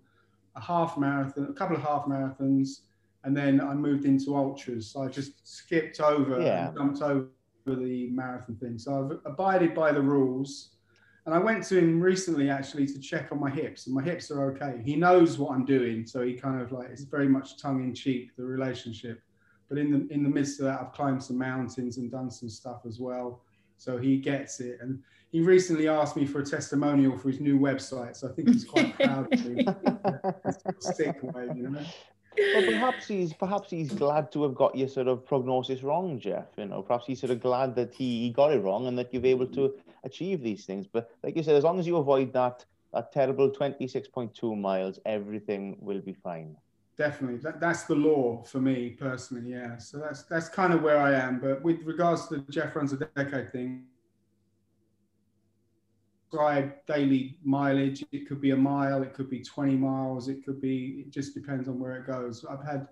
a 0.56 0.62
half 0.62 0.98
marathon, 0.98 1.48
a 1.50 1.54
couple 1.54 1.76
of 1.76 1.82
half 1.84 2.06
marathons, 2.06 2.82
and 3.24 3.36
then 3.36 3.62
I 3.62 3.74
moved 3.74 4.06
into 4.06 4.36
ultras. 4.36 4.92
So 4.92 5.04
I 5.04 5.08
just 5.08 5.48
skipped 5.48 6.00
over 6.02 6.42
Yeah. 6.42 6.68
and 6.68 6.78
jumped 6.78 7.02
over 7.02 7.28
the 7.66 8.10
marathon 8.12 8.56
thing. 8.56 8.78
So 8.78 9.20
I've 9.26 9.32
abided 9.34 9.74
by 9.76 9.92
the 9.92 10.02
rules. 10.02 10.72
And 11.26 11.36
I 11.36 11.40
went 11.40 11.66
to 11.66 11.78
him 11.78 12.00
recently 12.00 12.50
actually 12.50 12.88
to 12.88 13.00
check 13.00 13.34
on 13.34 13.40
my 13.42 13.50
hips, 13.50 13.86
and 13.88 13.94
my 13.94 14.02
hips 14.02 14.32
are 14.32 14.50
okay. 14.52 14.82
He 14.86 14.96
knows 14.96 15.38
what 15.38 15.52
I'm 15.52 15.66
doing, 15.66 16.06
so 16.06 16.22
he 16.22 16.34
kind 16.34 16.62
of 16.62 16.72
like 16.72 16.88
it's 16.90 17.04
very 17.04 17.28
much 17.28 17.62
tongue 17.62 17.84
in 17.84 17.94
cheek 17.94 18.34
the 18.38 18.46
relationship. 18.46 19.22
But 19.68 19.78
in 19.78 19.92
the 19.92 20.08
in 20.14 20.24
the 20.24 20.30
midst 20.30 20.62
of 20.62 20.68
that, 20.68 20.80
I've 20.80 20.94
climbed 20.94 21.22
some 21.22 21.38
mountains 21.38 21.98
and 21.98 22.10
done 22.10 22.32
some 22.32 22.48
stuff 22.48 22.84
as 22.88 23.02
well. 23.02 23.42
So 23.78 23.98
he 23.98 24.18
gets 24.18 24.60
it, 24.60 24.80
and 24.82 25.02
he 25.32 25.42
recently 25.42 25.88
asked 25.88 26.16
me 26.16 26.26
for 26.26 26.40
a 26.40 26.46
testimonial 26.46 27.18
for 27.18 27.30
his 27.30 27.40
new 27.40 27.60
website. 27.60 28.16
So 28.16 28.30
I 28.30 28.32
think 28.32 28.50
he's 28.50 28.66
quite 28.66 28.96
proud 28.96 29.32
of 29.32 29.46
me. 29.46 29.68
Sick 30.80 31.22
way, 31.22 31.50
you 31.56 31.70
know. 31.70 31.86
Well, 32.38 32.66
perhaps 32.66 33.08
he's 33.08 33.34
perhaps 33.34 33.70
he's 33.72 33.92
glad 33.92 34.32
to 34.34 34.44
have 34.44 34.54
got 34.54 34.78
your 34.78 34.88
sort 34.88 35.08
of 35.08 35.26
prognosis 35.26 35.82
wrong, 35.82 36.20
Jeff. 36.20 36.46
You 36.58 36.66
know, 36.66 36.82
perhaps 36.82 37.06
he's 37.08 37.20
sort 37.20 37.32
of 37.32 37.42
glad 37.42 37.76
that 37.76 37.94
he, 37.94 38.22
he 38.22 38.30
got 38.30 38.54
it 38.54 38.60
wrong 38.60 38.88
and 38.88 38.98
that 38.98 39.14
you've 39.14 39.26
able 39.26 39.48
to 39.48 39.74
achieve 40.04 40.42
these 40.42 40.66
things. 40.66 40.86
But 40.88 41.10
like 41.24 41.36
you 41.36 41.44
said, 41.44 41.56
as 41.56 41.64
long 41.64 41.80
as 41.80 41.88
you 41.88 41.98
avoid 41.98 42.34
that 42.34 42.64
that 42.94 43.12
terrible 43.12 43.50
twenty 43.50 43.88
six 43.88 44.08
point 44.08 44.34
two 44.36 44.56
miles, 44.56 45.00
everything 45.06 45.78
will 45.80 46.02
be 46.02 46.14
fine. 46.14 46.56
Definitely, 46.98 47.38
that, 47.38 47.60
that's 47.60 47.84
the 47.84 47.94
law 47.94 48.44
for 48.44 48.60
me 48.60 48.90
personally. 48.90 49.52
Yeah, 49.52 49.78
so 49.78 50.00
that's 50.00 50.24
that's 50.24 50.50
kind 50.50 50.74
of 50.74 50.82
where 50.82 50.98
I 50.98 51.14
am. 51.14 51.40
But 51.40 51.62
with 51.62 51.84
regards 51.84 52.28
to 52.28 52.38
the 52.38 52.52
Jeff 52.52 52.76
runs 52.76 52.92
a 52.92 52.98
decade 52.98 53.52
thing, 53.52 53.84
describe 56.30 56.74
daily 56.88 57.38
mileage. 57.44 58.04
It 58.12 58.28
could 58.28 58.42
be 58.42 58.50
a 58.50 58.58
mile, 58.58 59.04
it 59.04 59.14
could 59.14 59.30
be 59.30 59.42
20 59.42 59.76
miles, 59.76 60.28
it 60.28 60.44
could 60.44 60.60
be. 60.60 61.04
It 61.06 61.12
just 61.12 61.36
depends 61.36 61.68
on 61.68 61.80
where 61.80 61.98
it 61.98 62.08
goes. 62.08 62.44
I've 62.50 62.66
had 62.66 62.88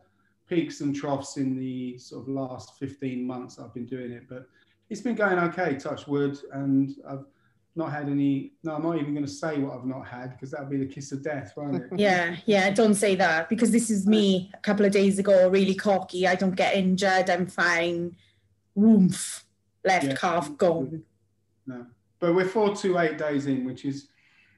peaks 0.47 0.81
and 0.81 0.95
troughs 0.95 1.37
in 1.37 1.57
the 1.57 1.97
sort 1.97 2.21
of 2.23 2.29
last 2.29 2.77
15 2.77 3.25
months 3.25 3.57
I've 3.59 3.73
been 3.73 3.87
doing 3.87 4.11
it, 4.11 4.29
but 4.29 4.47
it's 4.91 5.01
been 5.01 5.15
going 5.15 5.39
okay. 5.39 5.75
Touch 5.75 6.07
wood, 6.07 6.37
and 6.53 6.95
I've 7.09 7.25
not 7.75 7.91
had 7.91 8.07
any. 8.09 8.53
No, 8.63 8.75
I'm 8.75 8.83
not 8.83 8.97
even 8.97 9.13
going 9.13 9.25
to 9.25 9.31
say 9.31 9.57
what 9.59 9.77
I've 9.77 9.85
not 9.85 10.07
had 10.07 10.31
because 10.31 10.51
that 10.51 10.61
would 10.61 10.69
be 10.69 10.77
the 10.77 10.85
kiss 10.85 11.11
of 11.11 11.21
death, 11.23 11.53
won't 11.57 11.75
it? 11.75 11.89
Yeah, 11.97 12.37
yeah, 12.45 12.69
don't 12.71 12.93
say 12.95 13.15
that 13.15 13.49
because 13.49 13.71
this 13.71 13.89
is 13.89 14.07
me 14.07 14.49
a 14.53 14.57
couple 14.59 14.85
of 14.85 14.91
days 14.91 15.19
ago, 15.19 15.49
really 15.49 15.75
cocky. 15.75 16.27
I 16.27 16.35
don't 16.35 16.55
get 16.55 16.75
injured, 16.75 17.29
I'm 17.29 17.47
fine. 17.47 18.15
Woomph, 18.75 19.45
left 19.83 20.05
Yeah. 20.05 20.15
calf 20.15 20.55
gone. 20.57 21.03
No, 21.67 21.85
but 22.19 22.33
we're 22.33 22.47
four 22.47 22.75
to 22.77 22.99
eight 22.99 23.17
days 23.17 23.45
in, 23.47 23.65
which 23.65 23.85
is 23.85 24.07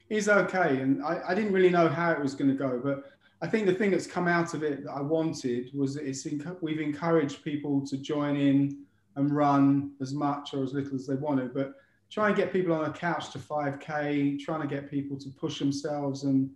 is 0.10 0.30
okay. 0.30 0.80
And 0.80 1.04
I, 1.04 1.22
I 1.30 1.36
didn't 1.36 1.52
really 1.52 1.70
know 1.70 1.90
how 1.90 2.12
it 2.12 2.22
was 2.22 2.34
going 2.36 2.50
to 2.50 2.56
go, 2.56 2.80
but 2.82 3.04
I 3.42 3.48
think 3.48 3.66
the 3.66 3.74
thing 3.74 3.92
that's 3.92 4.08
come 4.08 4.28
out 4.28 4.54
of 4.54 4.64
it 4.64 4.84
that 4.86 4.92
I 4.92 5.02
wanted 5.02 5.72
was 5.74 5.96
that 5.96 6.08
it's 6.08 6.24
enc- 6.26 6.58
we've 6.62 6.80
encouraged 6.80 7.44
people 7.44 7.86
to 7.88 7.98
join 7.98 8.36
in 8.38 8.84
and 9.16 9.36
run 9.36 9.92
as 10.02 10.14
much 10.14 10.54
or 10.54 10.64
as 10.64 10.74
little 10.74 10.96
as 10.96 11.06
they 11.08 11.16
wanted, 11.16 11.54
but 11.54 11.74
try 12.10 12.28
and 12.28 12.36
get 12.36 12.52
people 12.52 12.74
on 12.74 12.90
a 12.90 12.94
couch 12.94 13.32
to 13.32 13.40
5k, 13.40 14.40
trying 14.40 14.62
to 14.62 14.68
get 14.68 14.90
people 14.90 15.18
to 15.18 15.30
push 15.30 15.60
themselves 15.60 16.24
and 16.24 16.50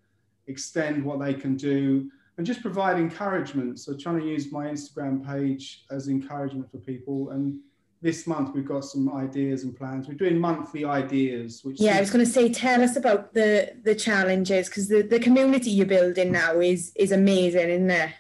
extend 0.48 1.04
what 1.04 1.20
they 1.20 1.34
can 1.34 1.56
do. 1.56 2.10
And 2.38 2.48
just 2.48 2.62
provide 2.62 2.98
encouragement. 2.98 3.80
So, 3.80 3.96
trying 3.96 4.20
to 4.20 4.26
use 4.26 4.52
my 4.52 4.66
Instagram 4.68 5.26
page 5.26 5.84
as 5.92 6.08
encouragement 6.08 6.72
for 6.72 6.78
people. 6.78 7.32
And 7.32 7.60
this 8.02 8.26
month 8.26 8.56
we've 8.56 8.68
got 8.68 8.84
some 8.84 9.14
ideas 9.14 9.64
and 9.64 9.76
plans. 9.78 10.08
We're 10.08 10.16
doing 10.16 10.40
monthly 10.40 10.86
ideas, 10.86 11.64
which 11.64 11.80
Yeah, 11.80 11.98
I 11.98 12.00
was 12.00 12.10
going 12.10 12.26
to 12.26 12.32
say, 12.32 12.52
tell 12.52 12.82
us 12.82 12.96
about 12.96 13.34
the 13.34 13.74
the 13.84 13.94
challenges 13.94 14.70
because 14.70 14.88
the, 14.88 15.04
the 15.04 15.20
community 15.20 15.70
you're 15.70 15.86
building 15.86 16.32
now 16.32 16.60
is 16.60 16.92
is 16.96 17.12
amazing, 17.12 17.70
isn't 17.70 17.92
it? 17.92 18.12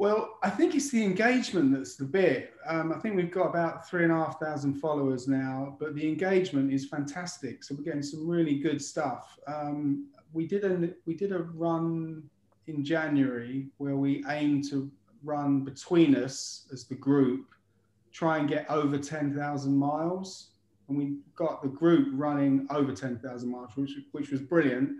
Well, 0.00 0.38
I 0.42 0.48
think 0.48 0.74
it's 0.74 0.88
the 0.88 1.04
engagement 1.04 1.74
that's 1.74 1.96
the 1.96 2.06
bit. 2.06 2.54
Um, 2.66 2.90
I 2.90 2.98
think 3.00 3.16
we've 3.16 3.30
got 3.30 3.48
about 3.48 3.86
three 3.86 4.04
and 4.04 4.10
a 4.10 4.14
half 4.14 4.40
thousand 4.40 4.76
followers 4.76 5.28
now, 5.28 5.76
but 5.78 5.94
the 5.94 6.08
engagement 6.08 6.72
is 6.72 6.88
fantastic. 6.88 7.62
So 7.62 7.74
we're 7.74 7.84
getting 7.84 8.02
some 8.02 8.26
really 8.26 8.60
good 8.60 8.80
stuff. 8.80 9.38
Um, 9.46 10.08
we 10.32 10.46
did 10.46 10.64
a 10.64 10.94
we 11.04 11.12
did 11.12 11.32
a 11.32 11.40
run 11.40 12.22
in 12.66 12.82
January 12.82 13.66
where 13.76 13.96
we 13.96 14.24
aimed 14.30 14.66
to 14.70 14.90
run 15.22 15.64
between 15.64 16.14
us 16.16 16.66
as 16.72 16.86
the 16.86 16.94
group, 16.94 17.48
try 18.10 18.38
and 18.38 18.48
get 18.48 18.70
over 18.70 18.96
ten 18.96 19.36
thousand 19.36 19.76
miles, 19.76 20.52
and 20.88 20.96
we 20.96 21.18
got 21.36 21.60
the 21.60 21.68
group 21.68 22.08
running 22.14 22.66
over 22.70 22.92
ten 22.92 23.18
thousand 23.18 23.50
miles, 23.50 23.76
which 23.76 23.92
which 24.12 24.30
was 24.30 24.40
brilliant. 24.40 24.92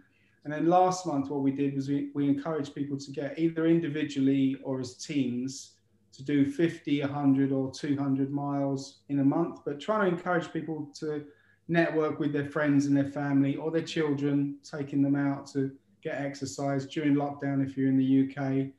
And 0.44 0.52
then 0.52 0.66
last 0.66 1.06
month, 1.06 1.28
what 1.30 1.42
we 1.42 1.50
did 1.50 1.74
was 1.74 1.88
we, 1.88 2.10
we 2.14 2.28
encouraged 2.28 2.74
people 2.74 2.96
to 2.98 3.10
get 3.10 3.38
either 3.38 3.66
individually 3.66 4.56
or 4.64 4.80
as 4.80 4.94
teams 4.94 5.74
to 6.12 6.24
do 6.24 6.50
50, 6.50 7.00
100, 7.02 7.52
or 7.52 7.70
200 7.70 8.30
miles 8.32 9.00
in 9.08 9.20
a 9.20 9.24
month, 9.24 9.60
but 9.64 9.80
trying 9.80 10.10
to 10.10 10.16
encourage 10.16 10.52
people 10.52 10.90
to 10.98 11.24
network 11.68 12.18
with 12.18 12.32
their 12.32 12.46
friends 12.46 12.86
and 12.86 12.96
their 12.96 13.10
family 13.10 13.56
or 13.56 13.70
their 13.70 13.82
children, 13.82 14.56
taking 14.64 15.02
them 15.02 15.14
out 15.14 15.46
to 15.46 15.70
get 16.02 16.20
exercise 16.20 16.86
during 16.86 17.14
lockdown 17.14 17.64
if 17.64 17.76
you're 17.76 17.88
in 17.88 17.98
the 17.98 18.28
UK. 18.28 18.72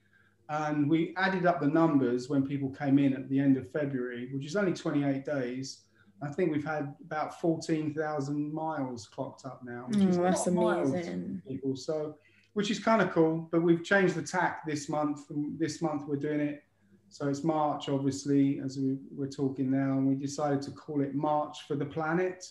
And 0.50 0.90
we 0.90 1.14
added 1.16 1.46
up 1.46 1.62
the 1.62 1.68
numbers 1.68 2.30
when 2.30 2.46
people 2.46 2.70
came 2.70 3.00
in 3.00 3.14
at 3.14 3.30
the 3.30 3.40
end 3.40 3.56
of 3.56 3.72
February, 3.72 4.30
which 4.34 4.46
is 4.46 4.58
only 4.58 4.74
28 4.74 5.24
days. 5.24 5.84
I 6.24 6.30
think 6.30 6.52
we've 6.52 6.64
had 6.66 6.94
about 7.04 7.40
14,000 7.42 8.54
miles 8.54 9.08
clocked 9.08 9.46
up 9.46 9.62
now, 9.64 9.86
which 9.88 10.00
mm, 10.00 10.10
is 10.10 10.18
Oh, 10.18 10.22
a 10.22 10.24
that's 10.26 10.40
lot 10.40 10.48
of 10.48 10.54
miles 10.54 10.90
amazing. 10.92 11.42
people. 11.48 11.76
So, 11.76 12.16
which 12.54 12.70
is 12.70 12.80
kind 12.80 13.02
of 13.02 13.12
cool. 13.12 13.48
But 13.52 13.62
we've 13.64 13.84
changed 13.84 14.16
the 14.16 14.22
tack 14.22 14.66
this 14.68 14.88
month. 14.90 15.30
And 15.30 15.58
this 15.58 15.82
month 15.82 16.04
we're 16.08 16.18
doing 16.18 16.40
it. 16.40 16.64
So 17.10 17.28
it's 17.28 17.44
March, 17.44 17.90
obviously, 17.90 18.62
as 18.64 18.78
we, 18.78 18.98
we're 19.14 19.28
talking 19.28 19.70
now, 19.70 19.98
and 19.98 20.08
we 20.08 20.16
decided 20.16 20.62
to 20.64 20.72
call 20.72 21.02
it 21.02 21.14
March 21.14 21.64
for 21.68 21.76
the 21.76 21.86
Planet. 21.86 22.46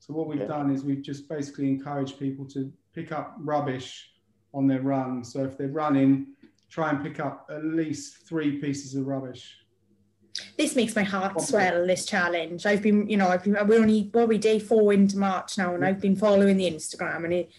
So 0.00 0.12
what 0.14 0.26
we've 0.26 0.40
Okay. 0.40 0.48
done 0.48 0.70
is 0.74 0.82
we've 0.82 1.02
just 1.02 1.28
basically 1.28 1.68
encouraged 1.68 2.18
people 2.18 2.44
to 2.46 2.72
pick 2.94 3.12
up 3.12 3.36
rubbish 3.38 4.10
on 4.54 4.66
their 4.66 4.80
run. 4.80 5.22
So 5.22 5.44
if 5.44 5.56
they're 5.56 5.68
running, 5.68 6.28
try 6.68 6.90
and 6.90 7.02
pick 7.02 7.20
up 7.20 7.46
at 7.50 7.64
least 7.64 8.26
three 8.26 8.58
pieces 8.58 8.94
of 8.96 9.06
rubbish. 9.06 9.58
This 10.56 10.76
makes 10.76 10.96
my 10.96 11.02
heart 11.02 11.40
swell. 11.40 11.86
This 11.86 12.06
challenge. 12.06 12.66
I've 12.66 12.82
been, 12.82 13.08
you 13.08 13.16
know, 13.16 13.28
I've 13.28 13.44
been. 13.44 13.56
We're 13.66 13.80
only 13.80 14.10
well, 14.12 14.26
we 14.26 14.38
day 14.38 14.58
four 14.58 14.92
into 14.92 15.18
March 15.18 15.58
now, 15.58 15.74
and 15.74 15.84
I've 15.84 16.00
been 16.00 16.16
following 16.16 16.56
the 16.56 16.70
Instagram, 16.70 17.24
and 17.24 17.32
it. 17.32 17.50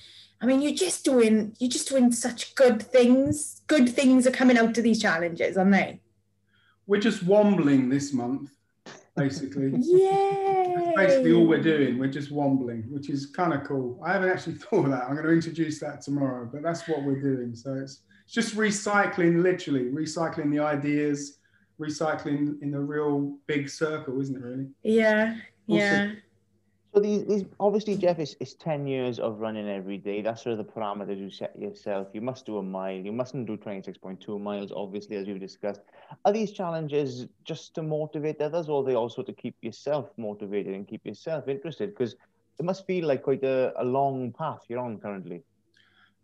I 0.41 0.45
mean, 0.45 0.61
you're 0.61 0.73
just 0.73 1.05
doing 1.05 1.55
you're 1.59 1.69
just 1.69 1.87
doing 1.87 2.11
such 2.11 2.55
good 2.55 2.81
things. 2.81 3.61
Good 3.67 3.89
things 3.89 4.27
are 4.27 4.31
coming 4.31 4.57
out 4.57 4.77
of 4.77 4.83
these 4.83 5.01
challenges, 5.01 5.57
aren't 5.57 5.71
they? 5.71 6.01
We're 6.85 6.99
just 6.99 7.23
wombling 7.23 7.89
this 7.89 8.11
month, 8.11 8.51
basically. 9.15 9.71
Yeah. 9.77 10.63
That's 10.95 10.95
basically 10.95 11.33
all 11.33 11.47
we're 11.47 11.61
doing. 11.61 11.97
We're 11.97 12.07
just 12.07 12.31
wombling, 12.31 12.83
which 12.89 13.09
is 13.09 13.27
kind 13.27 13.53
of 13.53 13.63
cool. 13.63 13.99
I 14.03 14.13
haven't 14.13 14.29
actually 14.29 14.55
thought 14.55 14.85
of 14.85 14.91
that. 14.91 15.03
I'm 15.03 15.13
going 15.13 15.25
to 15.25 15.31
introduce 15.31 15.79
that 15.79 16.01
tomorrow, 16.01 16.49
but 16.51 16.61
that's 16.61 16.87
what 16.87 17.03
we're 17.03 17.21
doing. 17.21 17.55
So 17.55 17.73
it's, 17.75 18.01
it's 18.25 18.33
just 18.33 18.55
recycling, 18.55 19.41
literally 19.41 19.85
recycling 19.85 20.51
the 20.51 20.59
ideas, 20.59 21.37
recycling 21.79 22.61
in 22.61 22.71
the 22.71 22.79
real 22.79 23.37
big 23.47 23.69
circle, 23.69 24.21
isn't 24.21 24.35
it? 24.35 24.41
Really? 24.41 24.67
Yeah. 24.83 25.37
We'll. 25.67 25.79
Yeah. 25.79 26.11
So 26.93 26.99
these, 26.99 27.25
these 27.25 27.45
obviously, 27.59 27.97
Jeff, 27.97 28.19
it's, 28.19 28.35
it's 28.39 28.53
10 28.53 28.85
years 28.85 29.17
of 29.17 29.39
running 29.39 29.67
every 29.67 29.97
day. 29.97 30.21
That's 30.21 30.43
sort 30.43 30.59
of 30.59 30.65
the 30.65 30.71
parameters 30.71 31.17
you 31.17 31.31
set 31.31 31.59
yourself. 31.59 32.09
You 32.13 32.21
must 32.21 32.45
do 32.45 32.59
a 32.59 32.63
mile. 32.63 32.93
You 32.95 33.11
mustn't 33.11 33.47
do 33.47 33.57
26.2 33.57 34.39
miles, 34.39 34.71
obviously, 34.71 35.15
as 35.15 35.25
we've 35.25 35.39
discussed. 35.39 35.81
Are 36.23 36.31
these 36.31 36.51
challenges 36.51 37.25
just 37.45 37.73
to 37.75 37.81
motivate 37.81 38.39
others, 38.41 38.69
or 38.69 38.83
are 38.83 38.85
they 38.85 38.93
also 38.93 39.23
to 39.23 39.33
keep 39.33 39.55
yourself 39.61 40.11
motivated 40.17 40.75
and 40.75 40.87
keep 40.87 41.03
yourself 41.03 41.47
interested? 41.47 41.89
Because 41.89 42.15
it 42.59 42.65
must 42.65 42.85
feel 42.85 43.07
like 43.07 43.23
quite 43.23 43.43
a, 43.43 43.73
a 43.77 43.83
long 43.83 44.31
path 44.31 44.59
you're 44.69 44.79
on 44.79 44.99
currently. 44.99 45.41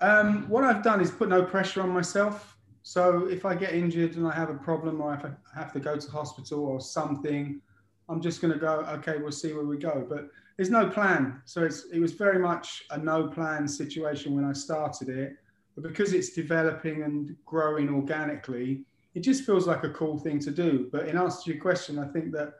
Um, 0.01 0.47
what 0.49 0.63
I've 0.63 0.83
done 0.83 1.01
is 1.01 1.09
put 1.09 1.29
no 1.29 1.43
pressure 1.43 1.81
on 1.81 1.89
myself. 1.89 2.58
So 2.89 3.27
if 3.27 3.45
I 3.45 3.53
get 3.53 3.75
injured 3.75 4.15
and 4.15 4.25
I 4.25 4.33
have 4.33 4.49
a 4.49 4.55
problem 4.55 4.99
or 4.99 5.13
if 5.13 5.23
I 5.23 5.29
have 5.53 5.71
to 5.73 5.79
go 5.79 5.95
to 5.95 6.09
hospital 6.09 6.65
or 6.65 6.81
something, 6.81 7.61
I'm 8.09 8.19
just 8.19 8.41
going 8.41 8.51
to 8.51 8.59
go, 8.59 8.83
okay, 8.97 9.17
we'll 9.19 9.31
see 9.31 9.53
where 9.53 9.63
we 9.63 9.77
go. 9.77 10.07
But 10.09 10.29
there's 10.57 10.71
no 10.71 10.89
plan. 10.89 11.39
So 11.45 11.61
it 11.63 11.99
was 11.99 12.13
very 12.13 12.39
much 12.39 12.85
a 12.89 12.97
no 12.97 13.27
plan 13.27 13.67
situation 13.67 14.35
when 14.35 14.43
I 14.43 14.53
started 14.53 15.07
it. 15.07 15.33
But 15.75 15.83
because 15.83 16.13
it's 16.13 16.31
developing 16.31 17.03
and 17.03 17.35
growing 17.45 17.89
organically, 17.89 18.85
it 19.13 19.19
just 19.19 19.43
feels 19.43 19.67
like 19.67 19.83
a 19.83 19.91
cool 19.91 20.17
thing 20.17 20.39
to 20.39 20.49
do. 20.49 20.89
But 20.91 21.07
in 21.07 21.15
answer 21.15 21.43
to 21.43 21.51
your 21.53 21.61
question, 21.61 21.99
I 21.99 22.07
think 22.07 22.31
that 22.31 22.53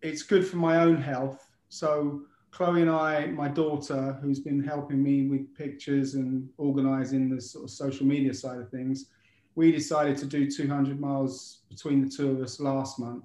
it's 0.00 0.22
good 0.22 0.46
for 0.46 0.56
my 0.56 0.78
own 0.78 0.96
health. 0.96 1.50
So 1.68 2.22
Chloe 2.50 2.80
and 2.80 2.90
I, 2.90 3.26
my 3.26 3.48
daughter, 3.48 4.18
who's 4.22 4.40
been 4.40 4.64
helping 4.64 5.02
me 5.02 5.26
with 5.26 5.54
pictures 5.54 6.14
and 6.14 6.48
organizing 6.56 7.28
the 7.28 7.42
sort 7.42 7.64
of 7.64 7.70
social 7.70 8.06
media 8.06 8.32
side 8.32 8.58
of 8.58 8.70
things, 8.70 9.10
we 9.54 9.72
decided 9.72 10.16
to 10.18 10.26
do 10.26 10.50
200 10.50 11.00
miles 11.00 11.60
between 11.68 12.02
the 12.02 12.08
two 12.08 12.30
of 12.30 12.40
us 12.40 12.60
last 12.60 12.98
month. 12.98 13.24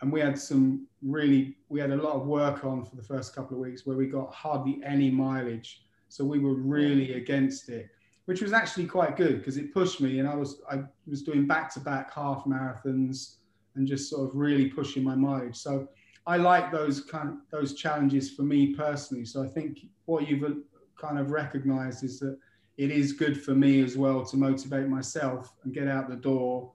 And 0.00 0.12
we 0.12 0.20
had 0.20 0.38
some 0.38 0.86
really, 1.02 1.56
we 1.68 1.80
had 1.80 1.90
a 1.90 1.96
lot 1.96 2.14
of 2.14 2.26
work 2.26 2.64
on 2.64 2.84
for 2.84 2.96
the 2.96 3.02
first 3.02 3.34
couple 3.34 3.56
of 3.56 3.60
weeks 3.60 3.86
where 3.86 3.96
we 3.96 4.06
got 4.06 4.34
hardly 4.34 4.80
any 4.84 5.10
mileage. 5.10 5.82
So 6.08 6.24
we 6.24 6.38
were 6.38 6.54
really 6.54 7.14
against 7.14 7.68
it, 7.70 7.88
which 8.26 8.42
was 8.42 8.52
actually 8.52 8.86
quite 8.86 9.16
good 9.16 9.38
because 9.38 9.56
it 9.56 9.72
pushed 9.72 10.00
me. 10.00 10.18
And 10.18 10.28
I 10.28 10.34
was, 10.34 10.60
I 10.70 10.82
was 11.06 11.22
doing 11.22 11.46
back 11.46 11.72
to 11.74 11.80
back 11.80 12.12
half 12.12 12.44
marathons 12.44 13.36
and 13.74 13.88
just 13.88 14.10
sort 14.10 14.28
of 14.28 14.36
really 14.36 14.66
pushing 14.68 15.02
my 15.02 15.14
mileage. 15.14 15.56
So 15.56 15.88
I 16.26 16.36
like 16.38 16.72
those 16.72 17.00
kind 17.00 17.28
of 17.28 17.34
those 17.50 17.74
challenges 17.74 18.30
for 18.30 18.42
me 18.42 18.74
personally. 18.74 19.24
So 19.24 19.42
I 19.42 19.48
think 19.48 19.80
what 20.06 20.28
you've 20.28 20.44
uh, 20.44 20.54
kind 20.98 21.18
of 21.18 21.30
recognized 21.30 22.02
is 22.02 22.18
that 22.20 22.38
it 22.76 22.90
is 22.90 23.12
good 23.12 23.40
for 23.40 23.54
me 23.54 23.82
as 23.82 23.96
well 23.96 24.24
to 24.24 24.36
motivate 24.36 24.88
myself 24.88 25.54
and 25.64 25.72
get 25.72 25.88
out 25.88 26.08
the 26.08 26.16
door. 26.16 26.72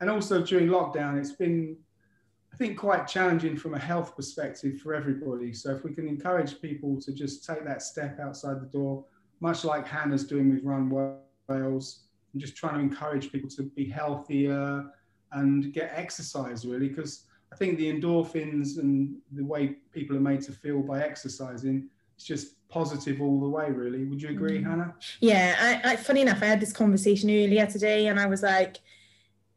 And 0.00 0.08
also 0.08 0.42
during 0.42 0.68
lockdown, 0.68 1.18
it's 1.18 1.32
been, 1.32 1.76
I 2.52 2.56
think, 2.56 2.78
quite 2.78 3.06
challenging 3.06 3.56
from 3.56 3.74
a 3.74 3.78
health 3.78 4.16
perspective 4.16 4.80
for 4.80 4.94
everybody. 4.94 5.52
So 5.52 5.70
if 5.74 5.84
we 5.84 5.92
can 5.94 6.08
encourage 6.08 6.60
people 6.60 7.00
to 7.02 7.12
just 7.12 7.44
take 7.44 7.64
that 7.64 7.82
step 7.82 8.18
outside 8.18 8.60
the 8.60 8.66
door, 8.66 9.04
much 9.40 9.64
like 9.64 9.86
Hannah's 9.86 10.24
doing 10.24 10.52
with 10.52 10.64
Run 10.64 10.88
Wales, 11.48 12.04
and 12.32 12.40
just 12.40 12.56
trying 12.56 12.74
to 12.74 12.80
encourage 12.80 13.30
people 13.30 13.50
to 13.50 13.62
be 13.62 13.88
healthier 13.88 14.84
and 15.32 15.72
get 15.72 15.92
exercise 15.94 16.64
really, 16.64 16.88
because 16.88 17.24
I 17.52 17.56
think 17.56 17.76
the 17.76 17.92
endorphins 17.92 18.78
and 18.78 19.16
the 19.32 19.44
way 19.44 19.76
people 19.92 20.16
are 20.16 20.20
made 20.20 20.40
to 20.42 20.52
feel 20.52 20.80
by 20.80 21.02
exercising, 21.02 21.88
it's 22.16 22.24
just 22.24 22.56
positive 22.76 23.20
all 23.20 23.38
the 23.38 23.48
way, 23.48 23.70
really. 23.70 24.04
Would 24.04 24.22
you 24.22 24.30
agree, 24.30 24.60
Mm. 24.60 24.64
Hannah? 24.64 24.94
Yeah, 25.20 25.80
I, 25.84 25.92
I, 25.92 25.96
funny 25.96 26.22
enough, 26.22 26.42
I 26.42 26.46
had 26.46 26.60
this 26.60 26.72
conversation 26.72 27.28
earlier 27.30 27.66
today, 27.66 28.06
and 28.06 28.18
I 28.18 28.26
was 28.26 28.42
like, 28.42 28.78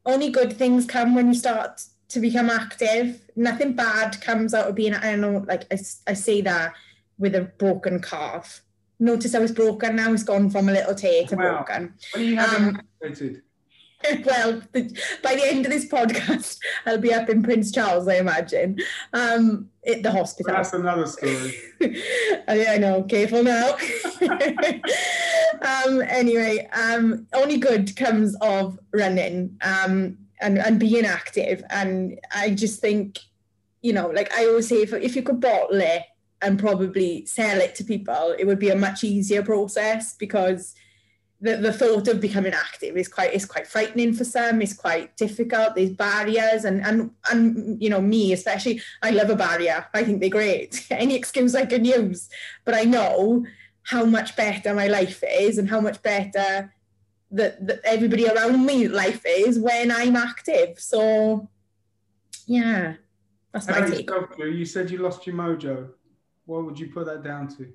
only 0.06 0.30
good 0.30 0.54
things 0.54 0.86
come 0.86 1.16
when 1.16 1.28
you 1.30 1.34
start 1.34 1.82
to 2.10 2.20
become 2.20 2.50
active. 2.50 3.22
Nothing 3.36 3.74
bad 3.74 4.20
comes 4.22 4.54
out 4.54 4.68
of 4.68 4.76
being. 4.76 4.94
I 4.94 5.12
don't 5.12 5.22
know, 5.22 5.46
like 5.48 5.64
I, 5.72 5.78
I 6.08 6.14
say 6.14 6.42
that 6.42 6.74
with 7.18 7.34
a 7.36 7.42
broken 7.58 8.02
calf. 8.02 8.62
Notice 9.00 9.34
I 9.34 9.40
was 9.40 9.52
broken. 9.52 9.96
Now 9.96 10.14
it's 10.14 10.24
gone 10.24 10.50
from 10.50 10.70
a 10.70 10.74
little 10.74 10.94
tear 10.94 11.26
to 11.28 11.36
Wow. 11.36 11.64
broken. 11.66 11.94
When 12.14 12.24
are 12.24 12.26
you 12.26 12.36
having 12.36 12.76
Um? 12.76 12.82
well, 14.26 14.62
the, 14.72 15.02
by 15.24 15.36
the 15.36 15.46
end 15.46 15.66
of 15.66 15.72
this 15.72 15.86
podcast, 15.86 16.60
I'll 16.86 16.98
be 16.98 17.14
up 17.14 17.30
in 17.30 17.44
Prince 17.44 17.72
Charles, 17.72 18.08
I 18.08 18.16
imagine, 18.16 18.80
um, 19.14 19.70
at 19.88 20.04
the 20.04 20.12
hospital. 20.12 20.54
That's 20.54 20.74
another 20.74 21.06
story. 21.06 21.56
I, 22.48 22.68
I 22.72 22.78
know, 22.78 23.04
careful 23.04 23.44
now. 23.44 23.78
um, 25.62 26.02
anyway, 26.02 26.68
um, 26.74 27.28
only 27.34 27.58
good 27.58 27.96
comes 27.96 28.36
of 28.42 28.80
running 28.94 29.58
um, 29.62 30.18
and, 30.42 30.58
and 30.58 30.80
being 30.80 31.06
active. 31.06 31.64
And 31.70 32.20
I 32.34 32.52
just 32.52 32.80
think, 32.80 33.20
you 33.82 33.94
know, 33.94 34.08
like 34.08 34.34
I 34.34 34.46
always 34.46 34.68
say, 34.68 34.82
if, 34.82 34.94
if 34.94 35.16
you 35.16 35.24
could 35.24 35.40
bottle 35.40 35.80
it 35.80 36.04
and 36.42 36.60
probably 36.60 37.26
sell 37.26 37.60
it 37.60 37.76
to 37.76 37.84
people, 37.84 38.36
it 38.38 38.46
would 38.46 38.60
be 38.60 38.70
a 38.70 38.76
much 38.76 39.04
easier 39.04 39.44
process 39.44 40.16
because 40.16 40.76
the, 41.42 41.58
the 41.58 41.74
thought 41.74 42.08
of 42.08 42.22
becoming 42.22 42.54
active 42.54 42.96
is 42.96 43.08
quite 43.08 43.34
is 43.34 43.46
quite 43.46 43.68
frightening 43.68 44.14
for 44.14 44.24
some. 44.24 44.62
It's 44.62 44.74
quite 44.74 45.16
difficult. 45.18 45.76
There's 45.76 45.92
barriers, 45.92 46.64
and 46.66 46.86
and 46.86 47.12
and 47.30 47.82
you 47.82 47.90
know 47.90 48.02
me 48.02 48.34
especially. 48.34 48.82
I 49.04 49.12
love 49.12 49.30
a 49.30 49.36
barrier. 49.36 49.86
I 49.94 50.04
think 50.04 50.22
they're 50.22 50.30
great. 50.30 50.88
Any 50.92 51.16
excuse 51.16 51.54
I 51.54 51.66
can 51.66 51.84
use, 51.86 52.30
but 52.64 52.74
I 52.74 52.84
know 52.84 53.46
how 53.84 54.06
much 54.06 54.36
better 54.36 54.74
my 54.74 54.88
life 54.88 55.24
is, 55.30 55.58
and 55.58 55.70
how 55.70 55.82
much 55.82 56.02
better 56.02 56.74
that, 57.32 57.68
that 57.68 57.82
everybody 57.84 58.28
around 58.28 58.66
me 58.66 58.88
life 58.88 59.22
is 59.28 59.60
when 59.60 59.92
I'm 59.92 60.16
active. 60.16 60.80
So, 60.80 61.50
yeah, 62.48 62.96
that's 63.52 63.68
How 63.68 63.82
my 63.82 63.90
take. 63.90 64.10
You 64.38 64.66
said 64.66 64.90
you 64.90 65.00
lost 65.00 65.28
your 65.28 65.36
mojo. 65.36 65.90
What 66.46 66.66
would 66.66 66.80
you 66.80 66.88
put 66.88 67.06
that 67.08 67.24
down 67.24 67.48
to? 67.58 67.68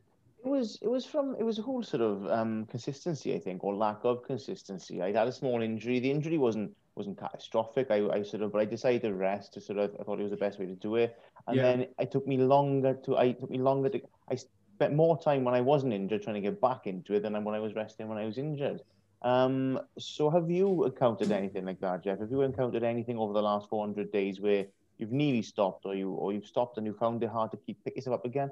It 0.45 0.49
was 0.49 0.79
it 0.81 0.89
was 0.89 1.05
from 1.05 1.37
it 1.39 1.45
was 1.45 1.59
a 1.59 1.63
whole 1.63 1.83
sort 1.83 2.03
of 2.03 2.27
um, 2.31 2.67
consistency, 2.67 3.35
I 3.35 3.39
think, 3.39 3.63
or 3.63 3.75
lack 3.75 3.99
of 4.05 4.23
consistency. 4.25 5.03
I 5.03 5.13
had 5.13 5.29
a 5.29 5.33
small 5.33 5.61
injury. 5.61 6.01
The 6.01 6.11
injury 6.11 6.39
wasn't 6.39 6.73
wasn't 6.97 7.19
catastrophic. 7.19 7.91
I, 7.91 8.09
I 8.09 8.23
sort 8.23 8.43
of 8.43 8.53
but 8.53 8.63
I 8.63 8.65
decided 8.65 9.03
to 9.03 9.15
rest 9.15 9.53
to 9.55 9.61
sort 9.61 9.79
of 9.79 9.95
I 10.01 10.05
thought 10.05 10.19
it 10.19 10.23
was 10.23 10.31
the 10.31 10.39
best 10.39 10.59
way 10.59 10.67
to 10.67 10.75
do 10.77 10.97
it. 10.97 11.17
And 11.47 11.59
Yeah. 11.59 11.65
then 11.65 11.87
it 11.99 12.11
took 12.11 12.27
me 12.27 12.39
longer 12.39 12.95
to 13.05 13.19
I 13.19 13.33
took 13.33 13.51
me 13.51 13.59
longer 13.59 13.91
to 13.91 14.01
I 14.31 14.37
spent 14.37 14.95
more 14.95 15.21
time 15.21 15.45
when 15.45 15.55
I 15.55 15.61
wasn't 15.61 15.93
injured 15.93 16.23
trying 16.23 16.37
to 16.37 16.41
get 16.41 16.61
back 16.61 16.87
into 16.87 17.15
it 17.15 17.23
than 17.23 17.45
when 17.45 17.55
I 17.55 17.61
was 17.61 17.75
resting 17.75 18.09
when 18.09 18.19
I 18.19 18.25
was 18.25 18.39
injured. 18.39 18.81
Um, 19.23 19.79
so 19.99 20.31
have 20.31 20.51
you 20.51 20.87
encountered 20.87 21.31
anything 21.33 21.67
like 21.67 21.81
that, 21.81 22.03
Jeff? 22.03 22.21
Have 22.21 22.31
you 22.31 22.41
encountered 22.41 22.83
anything 22.83 23.19
over 23.19 23.35
the 23.35 23.43
last 23.43 23.69
400 23.69 24.11
days 24.11 24.41
where 24.41 24.65
you've 24.97 25.13
nearly 25.13 25.43
stopped 25.43 25.85
or 25.85 25.95
you 25.95 26.13
or 26.13 26.33
you've 26.33 26.47
stopped 26.47 26.79
and 26.79 26.87
you 26.87 26.95
found 26.95 27.23
it 27.23 27.29
hard 27.29 27.51
to 27.51 27.59
keep 27.59 27.77
pick 27.85 27.97
yourself 27.97 28.15
up 28.21 28.25
again? 28.25 28.51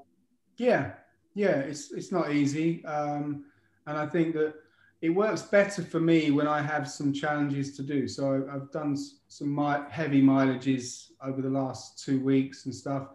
Yeah, 0.58 0.92
yeah, 1.38 1.60
it's 1.60 1.92
it's 1.92 2.10
not 2.10 2.32
easy, 2.32 2.84
um, 2.84 3.44
and 3.86 3.96
I 3.96 4.06
think 4.06 4.34
that 4.34 4.54
it 5.00 5.10
works 5.10 5.42
better 5.42 5.82
for 5.82 6.00
me 6.00 6.32
when 6.32 6.48
I 6.48 6.60
have 6.60 6.90
some 6.90 7.12
challenges 7.12 7.76
to 7.76 7.84
do. 7.84 8.08
So 8.08 8.48
I've 8.52 8.72
done 8.72 8.96
some 9.28 9.56
heavy 9.88 10.20
mileages 10.20 11.12
over 11.22 11.40
the 11.40 11.48
last 11.48 12.04
two 12.04 12.18
weeks 12.18 12.66
and 12.66 12.74
stuff. 12.74 13.10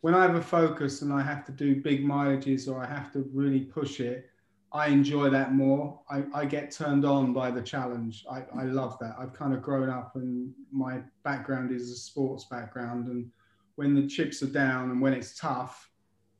When 0.00 0.12
I 0.12 0.22
have 0.22 0.34
a 0.34 0.42
focus 0.42 1.02
and 1.02 1.12
I 1.12 1.22
have 1.22 1.44
to 1.46 1.52
do 1.52 1.80
big 1.80 2.04
mileages 2.04 2.68
or 2.68 2.82
I 2.82 2.86
have 2.86 3.12
to 3.12 3.30
really 3.32 3.60
push 3.60 4.00
it, 4.00 4.28
I 4.72 4.88
enjoy 4.88 5.30
that 5.30 5.54
more. 5.54 6.00
I, 6.10 6.24
I 6.34 6.44
get 6.46 6.72
turned 6.72 7.04
on 7.04 7.32
by 7.32 7.52
the 7.52 7.62
challenge. 7.62 8.24
I, 8.28 8.42
I 8.58 8.64
love 8.64 8.98
that. 9.00 9.14
I've 9.20 9.32
kind 9.32 9.54
of 9.54 9.62
grown 9.62 9.88
up 9.88 10.16
and 10.16 10.52
my 10.72 10.98
background 11.22 11.70
is 11.70 11.92
a 11.92 11.96
sports 11.96 12.46
background. 12.46 13.06
And 13.06 13.30
when 13.76 13.94
the 13.94 14.08
chips 14.08 14.42
are 14.42 14.52
down 14.64 14.90
and 14.90 15.00
when 15.00 15.12
it's 15.12 15.38
tough, 15.38 15.88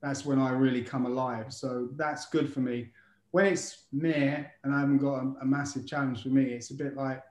that's 0.01 0.25
when 0.25 0.39
I 0.39 0.51
really 0.51 0.83
come 0.83 1.07
alive. 1.07 1.53
So 1.53 1.89
that's 1.97 2.29
good 2.29 2.53
for 2.53 2.61
me. 2.61 2.91
When 3.31 3.47
it's 3.47 3.85
meh 3.93 4.45
and 4.65 4.75
I 4.75 4.81
haven't 4.81 4.99
got 4.99 5.17
a, 5.17 5.35
a 5.43 5.45
massive 5.45 5.87
challenge 5.87 6.23
for 6.23 6.31
me, 6.31 6.45
it's 6.45 6.71
a 6.71 6.75
bit 6.75 6.97
like 6.97 7.23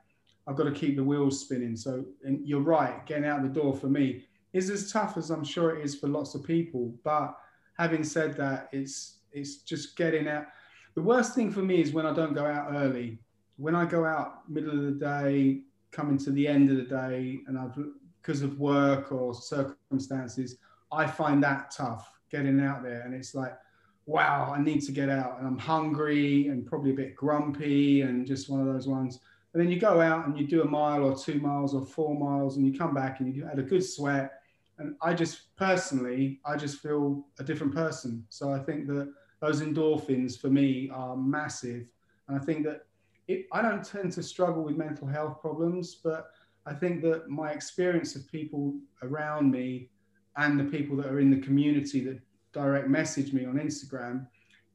I've 0.47 0.55
got 0.55 0.65
to 0.65 0.71
keep 0.71 0.95
the 0.95 1.03
wheels 1.03 1.41
spinning. 1.41 1.75
So 1.75 2.05
you're 2.23 2.61
right, 2.61 3.05
getting 3.05 3.25
out 3.25 3.41
the 3.41 3.49
door 3.49 3.75
for 3.75 3.87
me 3.87 4.23
is 4.53 4.69
as 4.69 4.91
tough 4.91 5.17
as 5.17 5.29
I'm 5.29 5.43
sure 5.43 5.75
it 5.75 5.83
is 5.83 5.95
for 5.95 6.07
lots 6.07 6.35
of 6.35 6.43
people. 6.43 6.93
But 7.03 7.37
having 7.77 8.03
said 8.03 8.35
that, 8.37 8.69
it's 8.71 9.19
it's 9.31 9.57
just 9.57 9.95
getting 9.97 10.27
out. 10.27 10.47
The 10.95 11.01
worst 11.01 11.35
thing 11.35 11.51
for 11.51 11.61
me 11.61 11.81
is 11.81 11.91
when 11.93 12.05
I 12.05 12.13
don't 12.13 12.33
go 12.33 12.45
out 12.45 12.73
early. 12.73 13.19
When 13.57 13.75
I 13.75 13.85
go 13.85 14.05
out 14.05 14.49
middle 14.49 14.71
of 14.71 14.83
the 14.83 14.91
day, 14.91 15.61
coming 15.91 16.17
to 16.19 16.31
the 16.31 16.47
end 16.47 16.69
of 16.69 16.77
the 16.77 16.83
day, 16.83 17.39
and 17.47 17.57
I've 17.57 17.77
because 18.21 18.41
of 18.41 18.59
work 18.59 19.11
or 19.11 19.33
circumstances, 19.33 20.57
I 20.91 21.07
find 21.07 21.41
that 21.43 21.71
tough 21.71 22.16
getting 22.29 22.59
out 22.59 22.83
there. 22.83 23.01
And 23.01 23.13
it's 23.13 23.35
like, 23.35 23.57
wow, 24.05 24.53
I 24.55 24.61
need 24.61 24.81
to 24.83 24.91
get 24.91 25.09
out 25.09 25.37
and 25.37 25.47
I'm 25.47 25.57
hungry 25.57 26.47
and 26.47 26.65
probably 26.65 26.91
a 26.91 26.95
bit 26.95 27.15
grumpy 27.15 28.01
and 28.01 28.25
just 28.25 28.49
one 28.49 28.61
of 28.61 28.65
those 28.65 28.87
ones. 28.87 29.19
And 29.53 29.61
then 29.61 29.71
you 29.71 29.79
go 29.79 30.01
out 30.01 30.25
and 30.25 30.37
you 30.39 30.47
do 30.47 30.61
a 30.61 30.67
mile 30.67 31.03
or 31.03 31.15
two 31.15 31.39
miles 31.39 31.73
or 31.73 31.85
four 31.85 32.17
miles 32.17 32.57
and 32.57 32.65
you 32.65 32.77
come 32.77 32.93
back 32.93 33.19
and 33.19 33.35
you 33.35 33.45
had 33.45 33.59
a 33.59 33.63
good 33.63 33.83
sweat. 33.83 34.41
And 34.77 34.95
I 35.01 35.13
just 35.13 35.55
personally, 35.57 36.39
I 36.45 36.55
just 36.55 36.79
feel 36.79 37.25
a 37.39 37.43
different 37.43 37.73
person. 37.73 38.25
So 38.29 38.51
I 38.53 38.59
think 38.59 38.87
that 38.87 39.11
those 39.41 39.61
endorphins 39.61 40.39
for 40.39 40.49
me 40.49 40.89
are 40.93 41.17
massive. 41.17 41.87
And 42.27 42.39
I 42.39 42.43
think 42.43 42.65
that 42.65 42.85
it, 43.27 43.47
I 43.51 43.61
don't 43.61 43.83
tend 43.83 44.13
to 44.13 44.23
struggle 44.23 44.63
with 44.63 44.77
mental 44.77 45.07
health 45.07 45.41
problems, 45.41 45.95
but 46.03 46.27
I 46.65 46.73
think 46.73 47.01
that 47.01 47.29
my 47.29 47.51
experience 47.51 48.15
of 48.15 48.27
people 48.31 48.75
around 49.01 49.51
me 49.51 49.89
and 50.37 50.59
the 50.59 50.63
people 50.63 50.95
that 50.97 51.07
are 51.07 51.19
in 51.19 51.31
the 51.31 51.45
community 51.45 51.99
that 52.01 52.19
direct 52.53 52.87
message 52.87 53.33
me 53.33 53.45
on 53.45 53.55
Instagram 53.55 54.27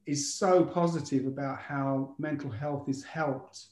is 0.05 0.33
so 0.33 0.63
positive 0.63 1.25
about 1.25 1.59
how 1.59 2.13
mental 2.19 2.51
health 2.51 2.89
is 2.89 3.03
helped 3.03 3.67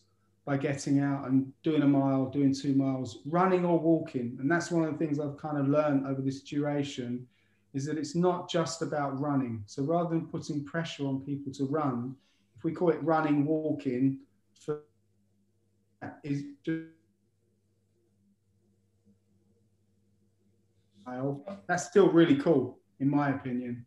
by 0.45 0.57
getting 0.57 0.99
out 0.99 1.27
and 1.27 1.51
doing 1.61 1.83
a 1.83 1.87
mile, 1.87 2.25
doing 2.25 2.53
two 2.53 2.73
miles, 2.73 3.19
running 3.25 3.65
or 3.65 3.77
walking. 3.79 4.37
And 4.39 4.49
that's 4.49 4.71
one 4.71 4.85
of 4.85 4.91
the 4.91 4.97
things 4.97 5.19
I've 5.19 5.37
kind 5.37 5.57
of 5.57 5.67
learned 5.67 6.07
over 6.07 6.21
this 6.21 6.41
duration 6.41 7.27
is 7.73 7.85
that 7.85 7.97
it's 7.97 8.15
not 8.15 8.49
just 8.49 8.81
about 8.81 9.19
running. 9.19 9.63
So 9.65 9.83
rather 9.83 10.09
than 10.09 10.27
putting 10.27 10.63
pressure 10.63 11.05
on 11.05 11.21
people 11.21 11.53
to 11.53 11.65
run, 11.65 12.15
if 12.57 12.63
we 12.63 12.71
call 12.71 12.89
it 12.89 13.03
running, 13.03 13.45
walking, 13.45 14.19
for 14.59 14.81
is 16.23 16.43
just 16.63 16.85
that's 21.67 21.85
still 21.85 22.09
really 22.09 22.35
cool 22.35 22.79
in 23.01 23.09
my 23.09 23.29
opinion. 23.31 23.85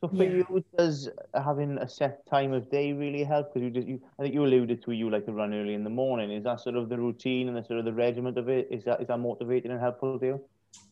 So 0.00 0.08
for 0.08 0.24
yeah. 0.24 0.42
you, 0.50 0.64
does 0.76 1.08
having 1.32 1.78
a 1.78 1.88
set 1.88 2.26
time 2.28 2.52
of 2.52 2.68
day 2.68 2.92
really 2.92 3.22
help? 3.22 3.54
Because 3.54 3.62
you, 3.62 3.70
just, 3.70 3.86
you, 3.86 4.00
I 4.18 4.22
think 4.22 4.34
you 4.34 4.44
alluded 4.44 4.82
to 4.84 4.90
you 4.90 5.08
like 5.08 5.26
to 5.26 5.32
run 5.32 5.54
early 5.54 5.74
in 5.74 5.84
the 5.84 5.90
morning. 5.90 6.32
Is 6.32 6.42
that 6.42 6.60
sort 6.60 6.74
of 6.74 6.88
the 6.88 6.98
routine 6.98 7.46
and 7.46 7.56
the 7.56 7.62
sort 7.64 7.78
of 7.78 7.84
the 7.84 7.92
regiment 7.92 8.36
of 8.36 8.48
it? 8.48 8.66
Is 8.68 8.84
that 8.84 9.00
is 9.00 9.06
that 9.06 9.18
motivating 9.18 9.70
and 9.70 9.80
helpful 9.80 10.18
to 10.18 10.26
you? 10.26 10.44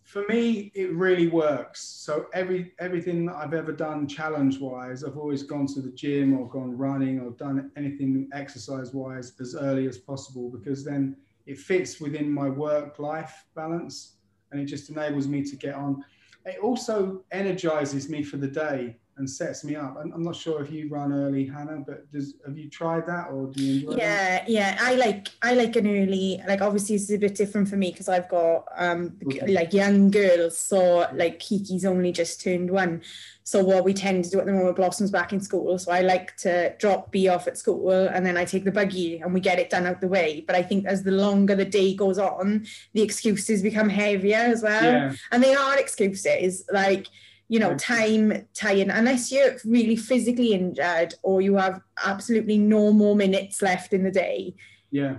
For 0.05 0.25
me, 0.29 0.71
it 0.77 0.93
really 0.93 1.27
works. 1.27 1.83
So 1.83 2.27
every 2.35 2.73
everything 2.79 3.27
that 3.27 3.35
I've 3.35 3.55
ever 3.55 3.73
done 3.73 4.07
challenge 4.07 4.61
wise, 4.61 5.03
I've 5.03 5.19
always 5.19 5.43
gone 5.43 5.67
to 5.75 5.81
the 5.81 5.91
gym 5.91 6.39
or 6.39 6.49
gone 6.49 6.79
running 6.79 7.19
or 7.19 7.31
done 7.33 7.73
anything 7.77 8.29
exercise 8.33 8.95
wise 8.95 9.33
as 9.41 9.57
early 9.57 9.89
as 9.89 9.99
possible 9.99 10.51
because 10.51 10.85
then 10.85 11.17
it 11.47 11.59
fits 11.59 12.01
within 12.01 12.31
my 12.31 12.49
work 12.49 13.01
life 13.01 13.45
balance 13.57 14.20
and 14.51 14.61
it 14.61 14.67
just 14.67 14.91
enables 14.91 15.27
me 15.27 15.43
to 15.43 15.57
get 15.57 15.75
on. 15.75 16.05
It 16.47 16.59
also 16.61 17.25
energizes 17.33 18.09
me 18.09 18.23
for 18.23 18.37
the 18.37 18.49
day 18.49 18.97
and 19.21 19.31
sets 19.31 19.63
me 19.65 19.77
up. 19.77 19.97
I'm, 20.01 20.13
I'm 20.13 20.23
not 20.23 20.35
sure 20.35 20.65
if 20.65 20.73
you 20.73 20.89
run 20.89 21.13
early, 21.13 21.47
Hannah, 21.47 21.85
but 21.87 22.11
does 22.11 22.35
have 22.45 22.59
you 22.59 22.69
tried 22.69 23.07
that 23.07 23.29
or 23.31 23.47
do 23.47 23.63
you 23.63 23.91
enjoy 23.91 24.03
yeah, 24.03 24.39
that? 24.39 24.49
Yeah, 24.49 24.79
I 24.81 24.95
like 24.95 25.29
I 25.43 25.55
like 25.55 25.77
an 25.77 25.87
early. 25.87 26.43
Like 26.49 26.61
obviously 26.63 26.97
it's 26.97 27.11
a 27.13 27.19
bit 27.19 27.37
different 27.37 27.69
for 27.69 27.77
me 27.77 27.93
because 27.93 28.09
I've 28.09 28.29
got 28.29 28.65
um 28.77 29.17
okay. 29.25 29.47
like 29.47 29.73
young 29.73 30.11
girls. 30.11 30.59
So 30.59 31.07
like 31.15 31.39
Kiki's 31.39 31.85
only 31.85 32.11
just 32.11 32.41
turned 32.41 32.71
one. 32.71 33.03
So 33.45 33.63
what 33.65 33.85
we 33.85 33.95
tend 33.95 34.25
to 34.25 34.31
do 34.31 34.41
at 34.41 34.47
the 34.47 34.53
moment, 34.53 34.77
Blossom's 34.77 35.11
back 35.11 35.33
in 35.33 35.41
school. 35.41 35.79
So 35.79 35.91
I 35.93 36.01
like 36.03 36.37
to 36.39 36.75
drop 36.79 37.11
B 37.11 37.29
off 37.29 37.47
at 37.47 37.59
school 37.59 37.91
and 37.91 38.25
then 38.25 38.37
I 38.37 38.45
take 38.45 38.65
the 38.65 38.73
buggy 38.73 39.19
and 39.19 39.35
we 39.35 39.41
get 39.41 39.59
it 39.59 39.71
done 39.71 39.87
out 39.87 40.01
the 40.01 40.09
way. 40.09 40.45
But 40.47 40.57
I 40.57 40.63
think 40.63 40.87
as 40.87 41.03
the 41.03 41.11
longer 41.11 41.57
the 41.57 41.65
day 41.65 41.95
goes 41.95 42.19
on, 42.19 42.67
the 42.95 43.03
excuses 43.03 43.63
become 43.63 43.89
heavier 43.89 44.37
as 44.37 44.63
well. 44.63 44.83
Yeah. 44.83 45.13
And 45.33 45.43
they 45.43 45.55
are 45.55 45.79
excuses 45.79 46.65
like 46.73 47.09
you 47.51 47.59
know, 47.59 47.75
time 47.75 48.47
tying, 48.55 48.91
unless 48.91 49.33
you're 49.33 49.57
really 49.65 49.97
physically 49.97 50.53
injured 50.53 51.15
or 51.25 51.41
you 51.41 51.57
have 51.57 51.81
absolutely 52.07 52.57
no 52.57 52.93
more 52.93 53.17
minutes 53.17 53.61
left 53.61 53.93
in 53.93 54.05
the 54.05 54.11
day. 54.13 54.55
Yeah. 54.93 55.17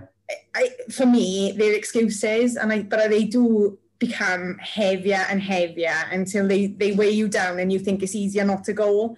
I, 0.54 0.70
for 0.90 1.04
me, 1.04 1.52
they're 1.52 1.74
excuses, 1.74 2.56
and 2.56 2.72
I 2.72 2.84
but 2.84 3.10
they 3.10 3.24
do 3.24 3.78
become 3.98 4.56
heavier 4.60 5.26
and 5.28 5.42
heavier 5.42 5.94
until 6.10 6.48
they 6.48 6.68
they 6.68 6.92
weigh 6.92 7.10
you 7.10 7.28
down, 7.28 7.58
and 7.58 7.70
you 7.70 7.78
think 7.78 8.02
it's 8.02 8.14
easier 8.14 8.46
not 8.46 8.64
to 8.64 8.72
go. 8.72 9.14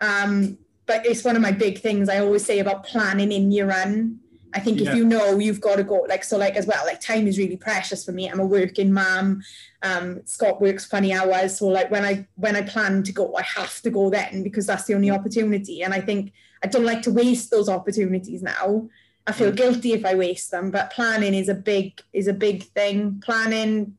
Um, 0.00 0.56
but 0.86 1.04
it's 1.04 1.24
one 1.24 1.34
of 1.34 1.42
my 1.42 1.50
big 1.50 1.80
things 1.80 2.08
I 2.08 2.20
always 2.20 2.44
say 2.44 2.60
about 2.60 2.86
planning 2.86 3.32
in 3.32 3.50
your 3.50 3.66
run. 3.66 4.20
I 4.56 4.60
think 4.60 4.80
yeah. 4.80 4.90
if 4.90 4.96
you 4.96 5.04
know 5.04 5.38
you've 5.38 5.60
got 5.60 5.76
to 5.76 5.84
go, 5.84 6.06
like, 6.08 6.24
so, 6.24 6.38
like, 6.38 6.56
as 6.56 6.66
well, 6.66 6.82
like, 6.86 6.98
time 6.98 7.26
is 7.26 7.36
really 7.36 7.58
precious 7.58 8.06
for 8.06 8.12
me. 8.12 8.26
I'm 8.26 8.40
a 8.40 8.46
working 8.46 8.90
mom. 8.90 9.42
Um, 9.82 10.22
Scott 10.24 10.62
works 10.62 10.86
funny 10.86 11.12
hours. 11.12 11.58
So, 11.58 11.66
like, 11.66 11.90
when 11.90 12.06
I, 12.06 12.26
when 12.36 12.56
I 12.56 12.62
plan 12.62 13.02
to 13.02 13.12
go, 13.12 13.36
I 13.36 13.42
have 13.42 13.82
to 13.82 13.90
go 13.90 14.08
then 14.08 14.42
because 14.42 14.66
that's 14.66 14.84
the 14.84 14.94
only 14.94 15.10
opportunity. 15.10 15.82
And 15.82 15.92
I 15.92 16.00
think 16.00 16.32
I 16.64 16.68
don't 16.68 16.86
like 16.86 17.02
to 17.02 17.12
waste 17.12 17.50
those 17.50 17.68
opportunities 17.68 18.42
now. 18.42 18.88
I 19.26 19.32
feel 19.32 19.52
mm. 19.52 19.56
guilty 19.56 19.92
if 19.92 20.06
I 20.06 20.14
waste 20.14 20.50
them, 20.50 20.70
but 20.70 20.90
planning 20.90 21.34
is 21.34 21.50
a 21.50 21.54
big, 21.54 22.00
is 22.14 22.26
a 22.26 22.32
big 22.32 22.62
thing. 22.62 23.20
Planning 23.22 23.98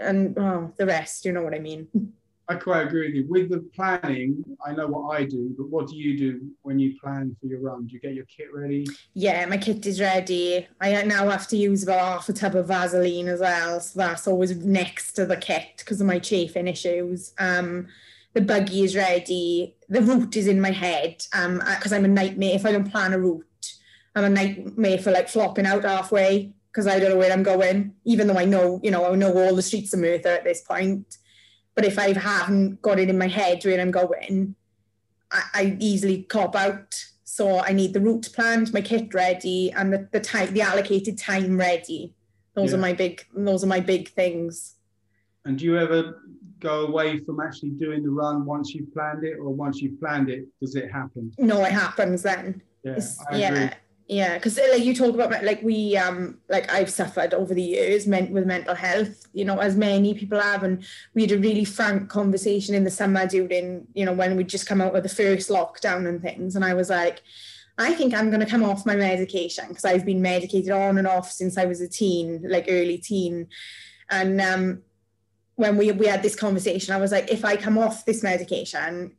and 0.00 0.36
oh, 0.36 0.72
the 0.76 0.86
rest, 0.86 1.24
you 1.24 1.30
know 1.30 1.42
what 1.42 1.54
I 1.54 1.60
mean? 1.60 1.86
I 2.48 2.56
quite 2.56 2.86
agree 2.86 3.06
with 3.06 3.14
you. 3.14 3.26
With 3.28 3.48
the 3.48 3.60
planning, 3.74 4.44
I 4.64 4.72
know 4.72 4.86
what 4.86 5.18
I 5.18 5.24
do, 5.24 5.54
but 5.56 5.68
what 5.68 5.88
do 5.88 5.96
you 5.96 6.18
do 6.18 6.50
when 6.62 6.78
you 6.78 6.94
plan 7.00 7.34
for 7.40 7.46
your 7.46 7.60
run? 7.60 7.86
Do 7.86 7.94
you 7.94 8.00
get 8.00 8.14
your 8.14 8.26
kit 8.26 8.48
ready? 8.52 8.86
Yeah, 9.14 9.46
my 9.46 9.56
kit 9.56 9.86
is 9.86 10.00
ready. 10.00 10.66
I 10.80 11.02
now 11.04 11.28
have 11.30 11.46
to 11.48 11.56
use 11.56 11.82
about 11.82 12.00
half 12.00 12.28
a 12.28 12.34
tub 12.34 12.54
of 12.54 12.68
Vaseline 12.68 13.28
as 13.28 13.40
well. 13.40 13.80
So 13.80 13.98
that's 13.98 14.28
always 14.28 14.54
next 14.56 15.12
to 15.12 15.24
the 15.24 15.38
kit 15.38 15.74
because 15.78 16.00
of 16.02 16.06
my 16.06 16.18
chafing 16.18 16.68
issues. 16.68 17.32
Um, 17.38 17.88
the 18.34 18.42
buggy 18.42 18.84
is 18.84 18.94
ready. 18.94 19.76
The 19.88 20.02
route 20.02 20.36
is 20.36 20.46
in 20.46 20.60
my 20.60 20.72
head 20.72 21.24
because 21.30 21.92
um, 21.92 21.98
I'm 21.98 22.04
a 22.04 22.08
nightmare 22.08 22.56
if 22.56 22.66
I 22.66 22.72
don't 22.72 22.90
plan 22.90 23.14
a 23.14 23.18
route. 23.18 23.46
I'm 24.14 24.24
a 24.24 24.30
nightmare 24.30 24.98
for 24.98 25.12
like 25.12 25.28
flopping 25.28 25.66
out 25.66 25.84
halfway 25.84 26.52
because 26.70 26.86
I 26.86 26.98
don't 26.98 27.10
know 27.10 27.16
where 27.16 27.32
I'm 27.32 27.42
going, 27.42 27.94
even 28.04 28.26
though 28.26 28.36
I 28.36 28.44
know, 28.44 28.80
you 28.82 28.90
know, 28.90 29.10
I 29.10 29.14
know 29.14 29.32
all 29.32 29.54
the 29.54 29.62
streets 29.62 29.94
of 29.94 30.00
Merthyr 30.00 30.28
at 30.28 30.44
this 30.44 30.60
point 30.60 31.16
but 31.74 31.84
if 31.84 31.98
I 31.98 32.12
haven't 32.12 32.82
got 32.82 32.98
it 32.98 33.08
in 33.08 33.18
my 33.18 33.28
head 33.28 33.64
where 33.64 33.80
I'm 33.80 33.90
going, 33.90 34.54
I, 35.30 35.42
I 35.54 35.76
easily 35.80 36.22
cop 36.22 36.54
out. 36.56 36.94
So 37.24 37.60
I 37.60 37.72
need 37.72 37.94
the 37.94 38.00
route 38.00 38.30
planned, 38.32 38.72
my 38.72 38.80
kit 38.80 39.12
ready, 39.12 39.72
and 39.72 39.92
the, 39.92 40.08
the 40.12 40.20
time, 40.20 40.54
the 40.54 40.62
allocated 40.62 41.18
time 41.18 41.58
ready. 41.58 42.14
Those 42.54 42.70
yeah. 42.70 42.78
are 42.78 42.80
my 42.80 42.92
big. 42.92 43.26
Those 43.34 43.64
are 43.64 43.68
my 43.68 43.80
big 43.80 44.08
things. 44.10 44.76
And 45.44 45.58
do 45.58 45.64
you 45.64 45.76
ever 45.76 46.22
go 46.60 46.86
away 46.86 47.18
from 47.18 47.40
actually 47.40 47.70
doing 47.70 48.02
the 48.02 48.10
run 48.10 48.46
once 48.46 48.72
you've 48.72 48.92
planned 48.92 49.24
it, 49.24 49.36
or 49.38 49.50
once 49.50 49.82
you've 49.82 49.98
planned 49.98 50.30
it, 50.30 50.46
does 50.60 50.76
it 50.76 50.90
happen? 50.90 51.32
No, 51.38 51.64
it 51.64 51.72
happens 51.72 52.22
then. 52.22 52.62
Yeah, 52.84 53.00
yeah 53.32 53.74
yeah 54.06 54.34
because 54.34 54.58
like 54.70 54.84
you 54.84 54.94
talk 54.94 55.14
about 55.14 55.42
like 55.44 55.62
we 55.62 55.96
um 55.96 56.38
like 56.50 56.70
i've 56.70 56.90
suffered 56.90 57.32
over 57.32 57.54
the 57.54 57.62
years 57.62 58.06
meant 58.06 58.30
with 58.30 58.46
mental 58.46 58.74
health 58.74 59.26
you 59.32 59.44
know 59.44 59.58
as 59.58 59.76
many 59.76 60.12
people 60.12 60.38
have 60.38 60.62
and 60.62 60.84
we 61.14 61.22
had 61.22 61.32
a 61.32 61.38
really 61.38 61.64
frank 61.64 62.08
conversation 62.10 62.74
in 62.74 62.84
the 62.84 62.90
summer 62.90 63.26
during 63.26 63.86
you 63.94 64.04
know 64.04 64.12
when 64.12 64.36
we'd 64.36 64.48
just 64.48 64.66
come 64.66 64.82
out 64.82 64.94
of 64.94 65.02
the 65.02 65.08
first 65.08 65.48
lockdown 65.48 66.06
and 66.06 66.20
things 66.20 66.54
and 66.54 66.64
i 66.64 66.74
was 66.74 66.90
like 66.90 67.22
i 67.78 67.94
think 67.94 68.12
i'm 68.12 68.28
going 68.28 68.44
to 68.44 68.50
come 68.50 68.62
off 68.62 68.84
my 68.84 68.94
medication 68.94 69.68
because 69.68 69.86
i've 69.86 70.04
been 70.04 70.20
medicated 70.20 70.70
on 70.70 70.98
and 70.98 71.06
off 71.06 71.30
since 71.32 71.56
i 71.56 71.64
was 71.64 71.80
a 71.80 71.88
teen 71.88 72.44
like 72.46 72.66
early 72.68 72.98
teen 72.98 73.46
and 74.10 74.38
um 74.40 74.82
when 75.54 75.78
we 75.78 75.90
we 75.92 76.06
had 76.06 76.22
this 76.22 76.36
conversation 76.36 76.92
i 76.92 76.98
was 76.98 77.10
like 77.10 77.30
if 77.30 77.42
i 77.42 77.56
come 77.56 77.78
off 77.78 78.04
this 78.04 78.22
medication 78.22 79.16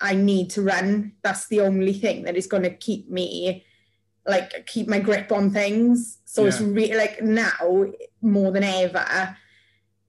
i 0.00 0.14
need 0.14 0.50
to 0.50 0.60
run. 0.60 1.12
That's 1.22 1.48
the 1.48 1.60
only 1.60 1.94
thing 1.94 2.24
that 2.24 2.36
is 2.36 2.46
going 2.46 2.64
to 2.64 2.70
keep 2.70 3.08
me 3.10 3.64
like 4.26 4.66
keep 4.66 4.88
my 4.88 4.98
grip 4.98 5.32
on 5.32 5.50
things. 5.50 6.18
So 6.24 6.42
yeah. 6.42 6.48
it's 6.48 6.60
really 6.60 6.96
like 6.96 7.22
now 7.22 7.86
more 8.20 8.50
than 8.50 8.64
ever, 8.64 9.36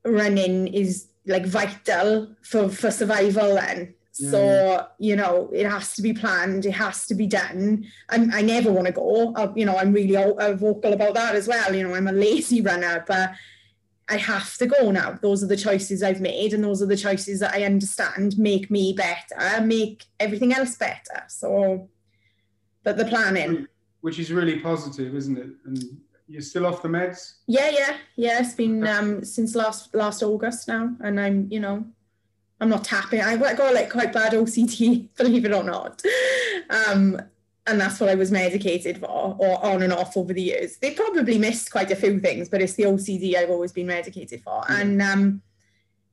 running 0.04 0.68
is 0.68 1.08
like 1.26 1.46
vital 1.46 2.36
for 2.42 2.70
for 2.70 2.92
survival. 2.92 3.56
Then 3.56 3.94
yeah. 4.20 4.32
so 4.32 4.88
you 5.00 5.16
know 5.16 5.50
it 5.54 5.66
has 5.66 5.94
to 5.96 6.02
be 6.02 6.14
planned, 6.14 6.66
it 6.66 6.72
has 6.72 7.06
to 7.08 7.16
be 7.16 7.28
done. 7.28 7.86
I'm, 8.10 8.34
I 8.34 8.42
never 8.42 8.72
want 8.72 8.88
to 8.88 8.94
go. 8.94 9.34
I, 9.36 9.50
you 9.56 9.66
know 9.66 9.78
I'm 9.78 9.94
really 9.94 10.16
vocal 10.56 10.94
about 10.94 11.14
that 11.14 11.36
as 11.36 11.48
well. 11.48 11.74
You 11.74 11.88
know 11.88 11.96
I'm 11.96 12.08
a 12.08 12.14
lazy 12.14 12.62
runner, 12.62 13.04
but 13.08 13.32
I 14.10 14.18
have 14.18 14.56
to 14.58 14.68
go 14.68 14.90
now. 14.92 15.18
Those 15.22 15.44
are 15.44 15.48
the 15.48 15.58
choices 15.58 16.02
I've 16.02 16.22
made, 16.22 16.54
and 16.54 16.64
those 16.64 16.82
are 16.82 16.88
the 16.88 16.98
choices 16.98 17.42
that 17.42 17.54
I 17.54 17.64
understand 17.64 18.38
make 18.38 18.72
me 18.72 18.94
better, 18.94 19.62
make 19.62 20.06
everything 20.20 20.54
else 20.54 20.76
better. 20.76 21.26
So, 21.28 21.90
but 22.84 22.98
the 22.98 23.06
planning 23.06 23.68
which 24.08 24.20
is 24.20 24.32
really 24.32 24.58
positive, 24.62 25.14
isn't 25.14 25.38
it? 25.38 25.50
And 25.66 25.84
you're 26.30 26.42
still 26.42 26.66
off 26.66 26.82
the 26.82 26.88
meds? 26.88 27.34
Yeah, 27.46 27.70
yeah, 27.70 27.98
yeah. 28.16 28.40
It's 28.40 28.54
been 28.54 28.88
um, 28.88 29.22
since 29.26 29.54
last 29.54 29.94
last 29.94 30.24
August 30.24 30.70
now, 30.70 30.96
and 31.02 31.20
I'm, 31.20 31.50
you 31.52 31.60
know, 31.60 31.86
I'm 32.62 32.70
not 32.70 32.86
tapping. 32.86 33.20
I 33.20 33.36
got 33.36 33.74
like 33.74 33.90
quite 33.90 34.14
bad 34.14 34.32
OCD, 34.32 35.10
believe 35.18 35.44
it 35.44 35.52
or 35.52 35.66
not. 35.66 36.02
Um, 36.70 37.22
and 37.66 37.82
that's 37.82 38.00
what 38.00 38.10
I 38.10 38.16
was 38.16 38.32
medicated 38.32 38.98
for, 38.98 39.36
or 39.40 39.66
on 39.66 39.84
and 39.84 39.92
off 39.92 40.16
over 40.16 40.32
the 40.32 40.42
years. 40.42 40.78
They 40.78 40.92
probably 40.92 41.38
missed 41.38 41.70
quite 41.70 41.92
a 41.92 41.96
few 41.98 42.18
things, 42.22 42.48
but 42.48 42.62
it's 42.62 42.76
the 42.76 42.84
OCD 42.84 43.36
I've 43.36 43.50
always 43.50 43.74
been 43.74 43.88
medicated 43.88 44.42
for. 44.42 44.64
Yeah. 44.70 44.78
And 44.78 45.02
um, 45.02 45.42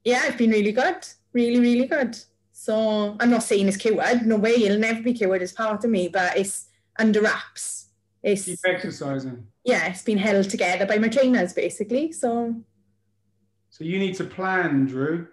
yeah, 0.02 0.22
I've 0.24 0.36
been 0.36 0.50
really 0.50 0.72
good, 0.72 1.06
really, 1.32 1.60
really 1.60 1.86
good. 1.86 2.18
So 2.50 3.16
I'm 3.20 3.30
not 3.30 3.44
saying 3.44 3.68
it's 3.68 3.76
cured. 3.76 4.26
No 4.26 4.36
way, 4.36 4.64
it'll 4.64 4.80
never 4.80 5.00
be 5.00 5.12
cured 5.12 5.42
as 5.42 5.52
part 5.52 5.84
of 5.84 5.90
me, 5.90 6.08
but 6.08 6.36
it's 6.36 6.66
under 6.98 7.20
wraps. 7.20 7.83
It's 8.24 8.46
Keep 8.46 8.58
exercising. 8.66 9.46
yeah, 9.64 9.86
it's 9.86 10.02
been 10.02 10.18
held 10.18 10.48
together 10.48 10.86
by 10.86 10.98
my 10.98 11.08
trainers 11.08 11.52
basically. 11.52 12.10
So 12.12 12.54
So 13.70 13.84
you 13.84 13.98
need 13.98 14.14
to 14.16 14.24
plan, 14.24 14.86
Drew. 14.86 15.28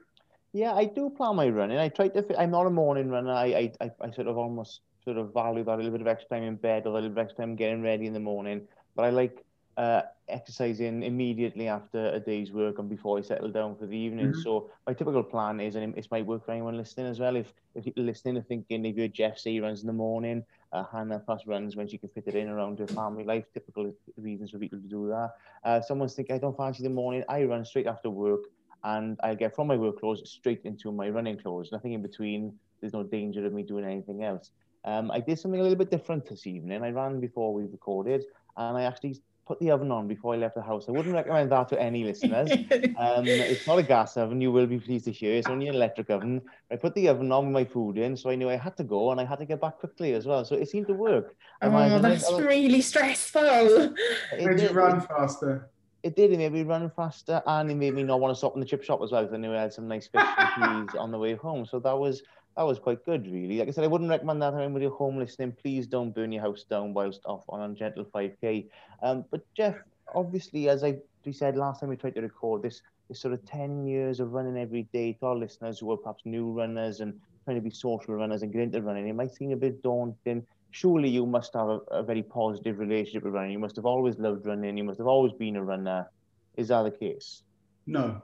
Yeah, 0.53 0.73
I 0.73 0.85
do 0.85 1.09
plan 1.09 1.37
my 1.37 1.47
running. 1.47 1.77
I 1.77 1.87
try 1.87 2.09
to. 2.09 2.21
Fit, 2.21 2.35
I'm 2.37 2.51
not 2.51 2.67
a 2.67 2.69
morning 2.69 3.09
runner. 3.09 3.31
I, 3.31 3.45
I, 3.45 3.71
I, 3.85 3.91
I 4.01 4.11
sort 4.11 4.27
of 4.27 4.37
almost 4.37 4.81
sort 5.05 5.17
of 5.17 5.33
value 5.33 5.63
that 5.63 5.75
a 5.75 5.77
little 5.77 5.91
bit 5.91 6.01
of 6.01 6.07
extra 6.07 6.29
time 6.29 6.43
in 6.43 6.55
bed 6.57 6.85
or 6.85 6.89
a 6.89 6.93
little 6.95 7.09
bit 7.09 7.17
of 7.19 7.25
extra 7.25 7.45
time 7.45 7.55
getting 7.55 7.81
ready 7.81 8.05
in 8.05 8.13
the 8.13 8.19
morning. 8.19 8.67
But 8.95 9.05
I 9.05 9.09
like 9.11 9.45
uh, 9.77 10.01
exercising 10.27 11.03
immediately 11.03 11.69
after 11.69 12.07
a 12.09 12.19
day's 12.19 12.51
work 12.51 12.79
and 12.79 12.89
before 12.89 13.17
I 13.17 13.21
settle 13.21 13.49
down 13.49 13.77
for 13.77 13.85
the 13.87 13.95
evening. 13.97 14.33
Mhm. 14.33 14.43
So 14.43 14.69
my 14.85 14.93
typical 14.93 15.23
plan 15.23 15.61
is, 15.61 15.75
and 15.75 15.97
it 15.97 16.07
might 16.11 16.25
work 16.25 16.45
for 16.45 16.51
anyone 16.51 16.75
listening 16.75 17.07
as 17.07 17.19
well. 17.21 17.37
If 17.37 17.53
if 17.75 17.85
you're 17.85 18.05
listening 18.05 18.35
and 18.35 18.45
thinking, 18.45 18.83
if 18.83 18.97
you're 18.97 19.07
Jeff, 19.07 19.37
say 19.39 19.51
he 19.53 19.61
runs 19.61 19.79
in 19.81 19.87
the 19.87 19.93
morning, 19.93 20.43
uh, 20.73 20.83
Hannah 20.91 21.19
plus 21.19 21.45
runs 21.45 21.75
when 21.75 21.87
she 21.87 21.97
can 21.97 22.09
fit 22.09 22.25
it 22.27 22.35
in 22.35 22.49
around 22.49 22.79
her 22.79 22.87
family 22.87 23.23
life. 23.23 23.45
Typical 23.53 23.91
reasons 24.17 24.51
for 24.51 24.59
people 24.59 24.79
to 24.79 24.87
do 24.87 25.07
that. 25.09 25.31
Uh, 25.63 25.81
someone's 25.81 26.13
thinking, 26.13 26.35
I 26.35 26.39
don't 26.39 26.57
fancy 26.57 26.83
the 26.83 26.89
morning. 26.89 27.23
I 27.29 27.43
run 27.43 27.65
straight 27.65 27.87
after 27.87 28.09
work 28.09 28.41
and 28.83 29.19
I 29.23 29.35
get 29.35 29.55
from 29.55 29.67
my 29.67 29.75
work 29.75 29.99
clothes 29.99 30.21
straight 30.25 30.61
into 30.63 30.91
my 30.91 31.09
running 31.09 31.37
clothes. 31.37 31.69
Nothing 31.71 31.93
in 31.93 32.01
between. 32.01 32.53
There's 32.79 32.93
no 32.93 33.03
danger 33.03 33.45
of 33.45 33.53
me 33.53 33.63
doing 33.63 33.85
anything 33.85 34.23
else. 34.23 34.51
Um, 34.83 35.11
I 35.11 35.19
did 35.19 35.37
something 35.37 35.59
a 35.59 35.63
little 35.63 35.77
bit 35.77 35.91
different 35.91 36.27
this 36.27 36.47
evening. 36.47 36.83
I 36.83 36.89
ran 36.89 37.19
before 37.19 37.53
we 37.53 37.65
recorded, 37.65 38.23
and 38.57 38.75
I 38.77 38.83
actually 38.83 39.21
put 39.51 39.59
the 39.59 39.69
oven 39.69 39.91
on 39.91 40.07
before 40.07 40.33
I 40.33 40.37
left 40.37 40.55
the 40.55 40.61
house. 40.61 40.85
I 40.87 40.91
wouldn't 40.91 41.13
recommend 41.13 41.51
that 41.51 41.67
to 41.69 41.81
any 41.89 42.05
listeners. 42.05 42.49
Um, 43.01 43.25
it's 43.27 43.67
not 43.67 43.79
a 43.79 43.83
gas 43.83 44.15
oven. 44.15 44.39
You 44.39 44.51
will 44.51 44.67
be 44.67 44.79
pleased 44.79 45.05
to 45.05 45.11
hear. 45.11 45.33
It's 45.33 45.47
only 45.47 45.67
an 45.67 45.75
electric 45.75 46.09
oven. 46.09 46.41
I 46.71 46.75
put 46.77 46.93
the 46.95 47.07
oven 47.09 47.31
on 47.31 47.45
with 47.47 47.53
my 47.53 47.65
food 47.65 47.97
in, 47.97 48.15
so 48.15 48.29
I 48.29 48.35
knew 48.35 48.49
I 48.49 48.55
had 48.55 48.77
to 48.77 48.83
go, 48.83 49.11
and 49.11 49.19
I 49.19 49.25
had 49.25 49.39
to 49.39 49.45
get 49.45 49.59
back 49.59 49.79
quickly 49.79 50.13
as 50.13 50.25
well. 50.25 50.45
So 50.45 50.55
it 50.55 50.69
seemed 50.69 50.87
to 50.87 50.93
work. 50.93 51.35
I 51.61 51.65
oh, 51.67 51.95
to- 51.97 52.01
that's 52.01 52.29
I- 52.31 52.39
really 52.39 52.81
stressful. 52.81 53.41
it 53.43 53.93
Made 54.37 54.61
you 54.61 54.67
did- 54.67 54.75
run 54.75 55.01
faster. 55.01 55.69
it 56.03 56.15
did. 56.15 56.31
It 56.31 56.37
made 56.37 56.53
me 56.53 56.63
run 56.63 56.89
faster, 56.95 57.41
and 57.45 57.69
it 57.71 57.75
made 57.75 57.93
me 57.95 58.03
not 58.03 58.19
want 58.21 58.31
to 58.31 58.37
stop 58.37 58.53
in 58.55 58.61
the 58.61 58.65
chip 58.71 58.83
shop 58.83 59.01
as 59.03 59.11
well 59.11 59.23
because 59.23 59.33
I 59.33 59.37
knew 59.37 59.53
I 59.53 59.61
had 59.61 59.73
some 59.73 59.87
nice 59.87 60.07
fish 60.07 60.23
and 60.37 60.87
cheese 60.89 60.95
on 60.97 61.11
the 61.11 61.17
way 61.17 61.33
home. 61.35 61.65
So 61.65 61.79
that 61.79 61.97
was 61.97 62.21
that 62.57 62.63
was 62.63 62.79
quite 62.79 63.05
good, 63.05 63.31
really. 63.31 63.59
Like 63.59 63.69
I 63.69 63.71
said, 63.71 63.83
I 63.83 63.87
wouldn't 63.87 64.09
recommend 64.09 64.41
that 64.41 64.51
to 64.51 64.57
anybody 64.57 64.85
at 64.85 64.91
home 64.91 65.17
listening. 65.17 65.53
Please 65.53 65.87
don't 65.87 66.13
burn 66.13 66.31
your 66.31 66.41
house 66.41 66.63
down 66.63 66.93
whilst 66.93 67.21
off 67.25 67.43
on 67.47 67.71
a 67.71 67.73
gentle 67.73 68.05
5k. 68.05 68.67
Um, 69.01 69.25
but 69.31 69.41
Jeff, 69.55 69.75
obviously, 70.13 70.67
as 70.67 70.83
I 70.83 70.97
we 71.25 71.31
said 71.31 71.55
last 71.55 71.79
time 71.79 71.89
we 71.89 71.95
tried 71.95 72.15
to 72.15 72.21
record 72.21 72.63
this, 72.63 72.81
this 73.07 73.19
sort 73.19 73.33
of 73.33 73.45
10 73.45 73.85
years 73.85 74.19
of 74.19 74.33
running 74.33 74.57
every 74.57 74.83
day 74.93 75.13
to 75.13 75.25
our 75.27 75.35
listeners 75.35 75.79
who 75.79 75.91
are 75.91 75.97
perhaps 75.97 76.23
new 76.25 76.51
runners 76.51 76.99
and 76.99 77.19
trying 77.45 77.57
to 77.57 77.61
be 77.61 77.69
social 77.69 78.15
runners 78.15 78.41
and 78.41 78.51
get 78.51 78.61
into 78.61 78.81
running, 78.81 79.07
it 79.07 79.13
might 79.13 79.33
seem 79.33 79.51
a 79.51 79.55
bit 79.55 79.81
daunting. 79.83 80.45
Surely 80.71 81.09
you 81.09 81.25
must 81.25 81.53
have 81.53 81.67
a, 81.67 81.79
a 81.91 82.03
very 82.03 82.23
positive 82.23 82.79
relationship 82.79 83.23
with 83.23 83.33
running. 83.33 83.51
You 83.51 83.59
must 83.59 83.75
have 83.75 83.85
always 83.85 84.17
loved 84.17 84.45
running. 84.45 84.77
You 84.77 84.83
must 84.83 84.99
have 84.99 85.07
always 85.07 85.33
been 85.33 85.57
a 85.57 85.63
runner. 85.63 86.09
Is 86.55 86.69
that 86.69 86.83
the 86.83 86.91
case? 86.91 87.43
No. 87.85 88.21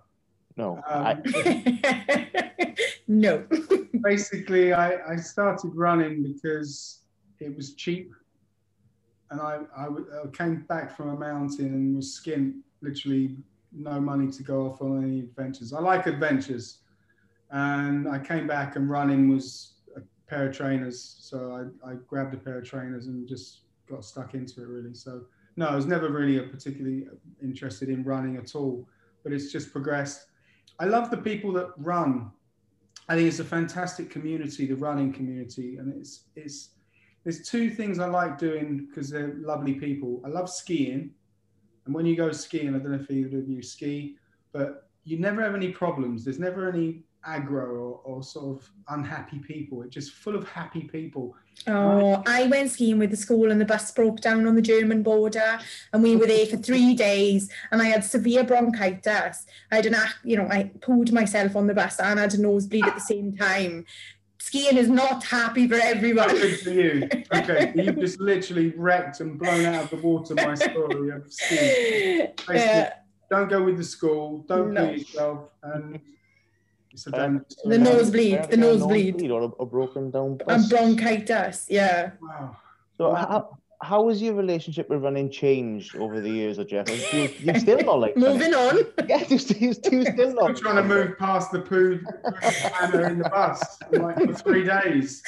No. 0.56 0.82
Um, 0.88 1.22
I, 1.26 2.76
no. 3.08 3.46
Basically, 4.04 4.74
I, 4.74 5.14
I 5.14 5.16
started 5.16 5.72
running 5.76 6.24
because 6.24 7.02
it 7.40 7.56
was 7.56 7.74
cheap. 7.74 8.14
And 9.30 9.42
I 9.42 9.60
I 9.78 9.88
came 10.32 10.62
back 10.70 10.96
from 10.96 11.10
a 11.10 11.18
mountain 11.18 11.66
and 11.66 11.96
was 11.96 12.20
skint, 12.24 12.54
literally 12.82 13.38
no 13.72 14.00
money 14.00 14.32
to 14.32 14.44
go 14.44 14.68
off 14.68 14.82
on 14.82 15.04
any 15.04 15.20
adventures. 15.20 15.74
I 15.74 15.80
like 15.80 16.08
adventures. 16.08 16.80
And 17.52 18.08
I 18.08 18.20
came 18.20 18.48
back 18.48 18.76
and 18.76 18.90
running 18.90 19.30
was 19.30 19.76
a 19.96 20.02
pair 20.30 20.50
of 20.50 20.56
trainers. 20.56 21.18
So 21.20 21.72
I, 21.86 21.92
I 21.92 21.96
grabbed 22.08 22.34
a 22.34 22.38
pair 22.38 22.60
of 22.60 22.66
trainers 22.66 23.08
and 23.08 23.28
just 23.28 23.62
got 23.90 24.04
stuck 24.04 24.34
into 24.34 24.62
it 24.62 24.68
really. 24.68 24.94
So 24.94 25.24
no, 25.56 25.68
I 25.68 25.76
was 25.76 25.86
never 25.86 26.10
really 26.10 26.38
a 26.38 26.44
particularly 26.44 27.08
interested 27.42 27.90
in 27.90 28.04
running 28.04 28.38
at 28.38 28.54
all, 28.56 28.88
but 29.24 29.34
it's 29.34 29.52
just 29.52 29.72
progressed. 29.72 30.28
I 30.80 30.86
love 30.86 31.10
the 31.10 31.18
people 31.18 31.52
that 31.54 31.70
run. 31.78 32.32
I 33.10 33.16
think 33.16 33.28
it's 33.28 33.40
a 33.40 33.46
fantastic 33.46 34.10
community, 34.10 34.66
the 34.66 34.76
running 34.76 35.14
community, 35.14 35.78
and 35.78 35.94
it's 35.94 36.24
it's 36.36 36.72
there's 37.24 37.48
two 37.48 37.70
things 37.70 38.00
I 38.00 38.08
like 38.08 38.38
doing 38.38 38.88
because 38.88 39.10
they're 39.10 39.36
lovely 39.40 39.74
people. 39.74 40.22
I 40.26 40.30
love 40.30 40.50
skiing, 40.50 41.12
and 41.86 41.96
when 41.96 42.06
you 42.06 42.16
go 42.16 42.32
skiing, 42.32 42.70
I 42.70 42.80
don't 42.80 42.92
know 42.92 43.00
if 43.00 43.10
either 43.10 43.40
of 43.40 43.48
you 43.48 43.62
ski, 43.62 44.18
but 44.52 44.90
you 45.04 45.18
never 45.18 45.42
have 45.42 45.56
any 45.56 45.72
problems. 45.72 46.26
There's 46.26 46.40
never 46.40 46.70
any 46.70 47.04
aggro 47.28 47.70
or, 47.70 48.02
or 48.04 48.24
sort 48.24 48.58
of 48.58 48.70
unhappy 48.90 49.40
people. 49.40 49.82
It's 49.84 49.94
just 49.94 50.14
full 50.14 50.36
of 50.36 50.48
happy 50.48 50.82
people. 50.84 51.36
Oh, 51.68 52.24
I 52.26 52.48
went 52.48 52.72
skiing 52.72 53.00
with 53.00 53.12
the 53.12 53.18
school 53.18 53.52
and 53.52 53.60
the 53.60 53.66
bus 53.66 53.92
broke 53.92 54.22
down 54.22 54.48
on 54.48 54.56
the 54.56 54.62
German 54.62 55.04
border 55.04 55.60
and 55.92 56.04
we 56.04 56.16
were 56.16 56.28
there 56.28 56.46
for 56.46 56.58
three 56.58 56.94
days 56.94 57.50
and 57.72 57.82
I 57.82 57.86
had 57.86 58.04
severe 58.04 58.44
bronchitis. 58.44 59.46
I 59.72 59.76
had 59.78 59.86
an, 59.88 59.96
you 60.24 60.38
know, 60.38 60.48
I 60.50 60.72
pulled 60.82 61.12
myself 61.12 61.56
on 61.56 61.68
the 61.68 61.74
bus 61.74 62.00
and 62.00 62.20
had 62.20 62.34
a 62.34 62.42
nosebleed 62.42 62.86
at 62.86 62.96
the 62.96 63.02
same 63.02 63.36
time. 63.36 63.86
Skiing 64.40 64.78
is 64.78 64.88
not 64.88 65.26
happy 65.26 65.68
for 65.68 65.76
everyone. 65.76 66.30
Good 66.30 66.60
for 66.62 66.70
you. 66.70 67.10
Okay, 67.34 67.74
you've 67.76 68.00
just 68.00 68.20
literally 68.22 68.70
wrecked 68.78 69.20
and 69.20 69.38
blown 69.38 69.66
out 69.66 69.86
of 69.86 69.90
the 69.90 69.98
water 69.98 70.36
my 70.36 70.56
story 70.56 71.10
of 71.10 71.24
skiing. 71.32 72.28
Yeah, 72.50 72.94
Don't 73.30 73.50
go 73.50 73.62
with 73.64 73.76
the 73.78 73.84
school. 73.84 74.46
Don't 74.48 74.74
No. 74.74 74.86
kill 74.88 74.98
yourself. 75.00 75.50
And 75.64 76.00
it's 76.98 77.06
a 77.06 77.12
damn 77.12 77.46
The 77.64 77.78
nosebleed, 77.78 78.44
the 78.50 78.58
yeah, 78.58 78.64
nosebleed. 78.66 79.30
or 79.30 79.42
a, 79.44 79.50
a 79.62 79.66
broken 79.68 80.10
down 80.10 80.38
bus. 80.38 80.48
and 80.50 80.70
bronchitis, 80.70 81.68
yeah. 81.70 82.12
Wow. 82.20 82.58
So 82.98 83.10
Wow. 83.12 83.16
how, 83.16 83.58
how 83.84 84.10
has 84.10 84.20
your 84.20 84.34
relationship 84.34 84.90
with 84.90 85.04
running 85.04 85.30
changed 85.30 85.96
over 85.96 86.20
the 86.20 86.32
years, 86.32 86.58
or 86.58 86.64
Jeff? 86.64 86.90
You, 87.14 87.30
you 87.40 87.60
still 87.60 87.78
not 87.82 88.00
like 88.00 88.18
Moving 88.28 88.56
on. 88.56 88.80
Yeah, 89.08 89.24
you 89.30 89.38
still, 89.38 89.58
you 89.60 89.74
still, 89.74 90.04
still 90.06 90.30
I'm 90.30 90.54
not. 90.54 90.58
trying 90.58 90.78
to 90.78 90.84
move 90.84 91.20
past 91.20 91.52
the 91.52 91.60
poo 91.62 92.00
Hannah 92.42 93.04
in 93.12 93.20
the 93.20 93.30
bus 93.30 93.78
like 93.92 94.16
for 94.18 94.34
three 94.34 94.64
days. 94.66 95.22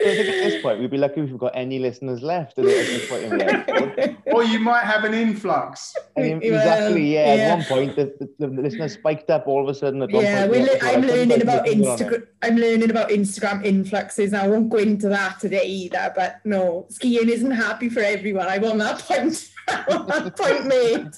I 0.00 0.04
think 0.14 0.28
at 0.28 0.44
this 0.44 0.62
point, 0.62 0.78
we'd 0.78 0.90
be 0.90 0.96
lucky 0.96 1.20
if 1.20 1.30
we've 1.30 1.38
got 1.38 1.56
any 1.56 1.80
listeners 1.80 2.22
left 2.22 2.58
at 2.58 2.64
this 2.66 3.08
point 3.08 3.24
in 3.24 3.38
the. 3.38 4.16
Or 4.32 4.44
you 4.44 4.60
might 4.60 4.84
have 4.84 5.04
an 5.04 5.14
influx. 5.14 5.96
I 6.16 6.20
mean, 6.20 6.38
Well, 6.38 6.54
exactly, 6.54 7.14
yeah, 7.14 7.34
yeah. 7.34 7.42
At 7.42 7.56
one 7.58 7.64
point, 7.64 7.96
the, 7.96 8.28
the, 8.38 8.46
the 8.46 8.62
listeners 8.62 8.92
spiked 8.92 9.30
up 9.30 9.48
all 9.48 9.62
of 9.62 9.68
a 9.68 9.74
sudden. 9.74 10.02
At 10.02 10.12
one 10.12 10.22
yeah, 10.22 10.46
point, 10.46 10.50
we're 10.52 10.62
le- 10.66 10.78
I 10.82 10.92
I'm 10.92 11.00
learning 11.02 11.42
about 11.42 11.64
put 11.64 11.78
my 11.78 11.84
finger 11.84 11.88
on 11.90 12.00
it. 12.00 12.06
Instagram. 12.06 12.26
I'm 12.42 12.56
learning 12.56 12.90
about 12.90 13.08
Instagram 13.08 13.64
influxes. 13.64 14.34
I 14.34 14.46
won't 14.46 14.68
go 14.68 14.76
into 14.76 15.08
that 15.08 15.40
today 15.40 15.64
either. 15.64 16.12
But 16.14 16.36
no, 16.44 16.86
skiing 16.90 17.28
isn't 17.28 17.50
happy 17.50 17.88
for 17.88 18.00
everyone. 18.00 18.46
I 18.46 18.58
want 18.58 18.78
that 18.78 19.00
point. 19.00 19.50
I 19.68 19.84
want 19.88 20.08
that 20.08 20.36
point 20.36 20.66
made. 20.66 21.10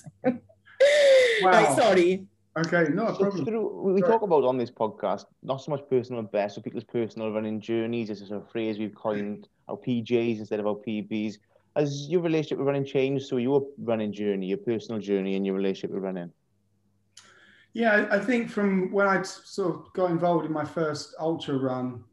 Wow. 1.42 1.50
Right, 1.50 1.76
sorry. 1.76 2.26
Okay, 2.66 2.92
not 2.92 3.10
a 3.10 3.14
So 3.14 3.20
problem. 3.20 3.44
through, 3.46 3.92
we 3.94 4.00
Sorry. 4.00 4.12
talk 4.12 4.22
about 4.22 4.44
on 4.44 4.58
this 4.58 4.70
podcast 4.70 5.24
not 5.42 5.62
so 5.62 5.70
much 5.70 5.80
personal 5.88 6.22
best, 6.22 6.56
so 6.56 6.60
people's 6.60 6.84
personal 6.84 7.32
running 7.32 7.60
journeys. 7.60 8.08
This 8.08 8.20
is 8.20 8.32
a 8.32 8.42
phrase 8.52 8.78
we've 8.78 8.94
coined 8.94 9.48
our 9.68 9.76
PJs 9.76 10.38
instead 10.38 10.60
of 10.60 10.66
our 10.66 10.74
PBs. 10.74 11.34
Has 11.76 12.08
your 12.10 12.20
relationship 12.20 12.58
with 12.58 12.66
running 12.66 12.84
changed? 12.84 13.26
So 13.26 13.38
your 13.38 13.66
running 13.78 14.12
journey, 14.12 14.46
your 14.46 14.58
personal 14.58 15.00
journey, 15.00 15.36
and 15.36 15.46
your 15.46 15.54
relationship 15.54 15.92
with 15.92 16.02
running. 16.02 16.30
Yeah, 17.72 18.08
I 18.10 18.18
think 18.18 18.50
from 18.50 18.90
when 18.90 19.06
I 19.06 19.22
sort 19.22 19.74
of 19.74 19.92
got 19.94 20.10
involved 20.10 20.44
in 20.44 20.52
my 20.52 20.64
first 20.64 21.14
ultra 21.18 21.56
run, 21.56 22.04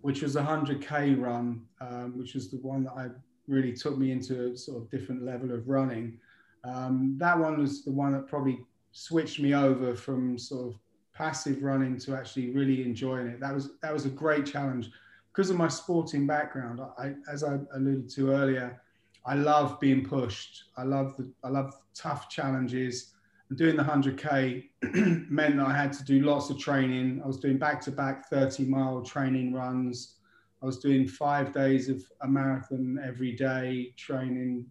which 0.00 0.22
was 0.22 0.36
a 0.36 0.42
100k 0.42 1.20
run, 1.20 1.66
um, 1.80 2.16
which 2.16 2.34
was 2.34 2.50
the 2.50 2.58
one 2.58 2.84
that 2.84 2.92
I 2.92 3.08
really 3.48 3.72
took 3.72 3.98
me 3.98 4.12
into 4.12 4.52
a 4.52 4.56
sort 4.56 4.82
of 4.82 4.90
different 4.90 5.24
level 5.24 5.52
of 5.52 5.68
running. 5.68 6.18
Um, 6.64 7.16
that 7.18 7.38
one 7.38 7.58
was 7.58 7.84
the 7.84 7.90
one 7.90 8.12
that 8.12 8.28
probably 8.28 8.60
switched 8.96 9.38
me 9.40 9.54
over 9.54 9.94
from 9.94 10.38
sort 10.38 10.68
of 10.68 10.78
passive 11.12 11.62
running 11.62 11.98
to 11.98 12.16
actually 12.16 12.50
really 12.50 12.82
enjoying 12.82 13.26
it. 13.26 13.38
That 13.40 13.54
was 13.54 13.78
that 13.82 13.92
was 13.92 14.06
a 14.06 14.10
great 14.10 14.46
challenge 14.46 14.90
because 15.32 15.50
of 15.50 15.56
my 15.58 15.68
sporting 15.68 16.26
background. 16.26 16.80
I, 16.98 17.12
as 17.30 17.44
I 17.44 17.58
alluded 17.74 18.08
to 18.14 18.30
earlier, 18.30 18.80
I 19.26 19.34
love 19.34 19.78
being 19.80 20.02
pushed. 20.02 20.64
I 20.78 20.84
love 20.84 21.14
the 21.18 21.30
I 21.44 21.50
love 21.50 21.74
tough 21.94 22.30
challenges. 22.30 23.12
And 23.50 23.58
doing 23.58 23.76
the 23.76 23.84
100k 23.84 24.64
meant 25.30 25.58
that 25.58 25.66
I 25.66 25.76
had 25.76 25.92
to 25.92 26.04
do 26.04 26.22
lots 26.22 26.48
of 26.48 26.58
training. 26.58 27.20
I 27.22 27.26
was 27.28 27.36
doing 27.36 27.58
back-to-back 27.58 28.28
30-mile 28.28 29.02
training 29.02 29.52
runs. 29.52 30.16
I 30.60 30.66
was 30.66 30.80
doing 30.80 31.06
five 31.06 31.52
days 31.52 31.88
of 31.88 32.02
a 32.22 32.26
marathon 32.26 32.98
every 33.06 33.36
day, 33.36 33.94
training, 33.96 34.66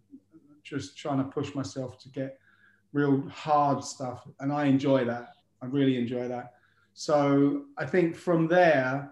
just 0.62 0.98
trying 0.98 1.16
to 1.16 1.24
push 1.24 1.54
myself 1.54 1.98
to 2.00 2.10
get 2.10 2.38
real 2.92 3.28
hard 3.28 3.84
stuff. 3.84 4.26
And 4.40 4.52
I 4.52 4.66
enjoy 4.66 5.04
that. 5.04 5.34
I 5.62 5.66
really 5.66 5.96
enjoy 5.96 6.28
that. 6.28 6.54
So 6.94 7.64
I 7.76 7.84
think 7.84 8.16
from 8.16 8.48
there, 8.48 9.10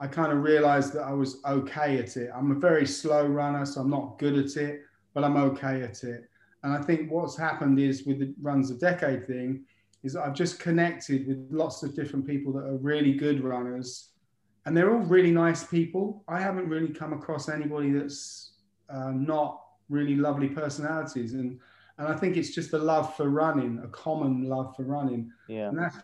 I 0.00 0.06
kind 0.06 0.32
of 0.32 0.42
realized 0.42 0.92
that 0.94 1.02
I 1.02 1.12
was 1.12 1.40
okay 1.44 1.98
at 1.98 2.16
it. 2.16 2.30
I'm 2.34 2.50
a 2.52 2.58
very 2.58 2.86
slow 2.86 3.26
runner, 3.26 3.66
so 3.66 3.82
I'm 3.82 3.90
not 3.90 4.18
good 4.18 4.36
at 4.36 4.56
it, 4.56 4.82
but 5.14 5.24
I'm 5.24 5.36
okay 5.36 5.82
at 5.82 6.02
it. 6.04 6.28
And 6.62 6.72
I 6.72 6.80
think 6.82 7.10
what's 7.10 7.36
happened 7.36 7.78
is 7.78 8.04
with 8.04 8.18
the 8.18 8.34
runs 8.40 8.70
a 8.70 8.74
decade 8.74 9.26
thing, 9.26 9.64
is 10.02 10.16
I've 10.16 10.34
just 10.34 10.58
connected 10.58 11.26
with 11.26 11.46
lots 11.50 11.82
of 11.82 11.94
different 11.94 12.26
people 12.26 12.52
that 12.54 12.64
are 12.64 12.78
really 12.78 13.12
good 13.12 13.44
runners, 13.44 14.10
and 14.64 14.74
they're 14.76 14.92
all 14.92 15.00
really 15.00 15.30
nice 15.30 15.64
people. 15.64 16.24
I 16.28 16.40
haven't 16.40 16.68
really 16.68 16.88
come 16.88 17.12
across 17.12 17.48
anybody 17.48 17.90
that's 17.90 18.52
uh, 18.88 19.10
not 19.10 19.62
really 19.90 20.16
lovely 20.16 20.48
personalities, 20.48 21.34
and 21.34 21.60
and 22.00 22.08
I 22.08 22.16
think 22.16 22.38
it's 22.38 22.54
just 22.54 22.72
a 22.72 22.78
love 22.78 23.14
for 23.14 23.28
running, 23.28 23.78
a 23.84 23.88
common 23.88 24.48
love 24.48 24.74
for 24.74 24.84
running. 24.84 25.30
Yeah. 25.48 25.68
And 25.68 25.78
that's 25.78 25.98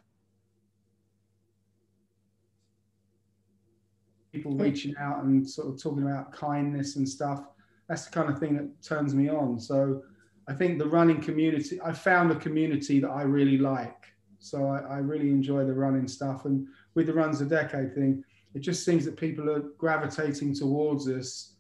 people 4.31 4.53
reaching 4.53 4.95
out 5.01 5.25
and 5.25 5.49
sort 5.49 5.69
of 5.69 5.83
talking 5.83 6.03
about 6.03 6.33
kindness 6.33 6.97
and 6.97 7.09
stuff. 7.09 7.47
That's 7.89 8.05
the 8.05 8.11
kind 8.11 8.29
of 8.29 8.39
thing 8.39 8.57
that 8.57 8.83
turns 8.83 9.15
me 9.15 9.31
on. 9.31 9.59
So 9.59 10.03
I 10.47 10.53
think 10.53 10.79
the 10.79 10.87
running 10.87 11.23
community, 11.23 11.81
I 11.83 11.95
found 11.95 12.31
a 12.31 12.37
community 12.37 13.01
that 13.01 13.11
I 13.11 13.23
really 13.23 13.57
like. 13.57 14.05
So 14.39 14.67
I, 14.67 14.81
I 14.81 14.99
really 14.99 15.31
enjoy 15.31 15.65
the 15.65 15.73
running 15.73 16.09
stuff. 16.09 16.45
And 16.45 16.67
with 16.95 17.07
the 17.07 17.15
Runs 17.15 17.41
a 17.41 17.47
Decade 17.47 17.95
thing, 17.95 18.23
it 18.53 18.59
just 18.59 18.85
seems 18.85 19.07
that 19.07 19.17
people 19.17 19.51
are 19.51 19.61
gravitating 19.79 20.55
towards 20.55 21.09
us. 21.09 21.55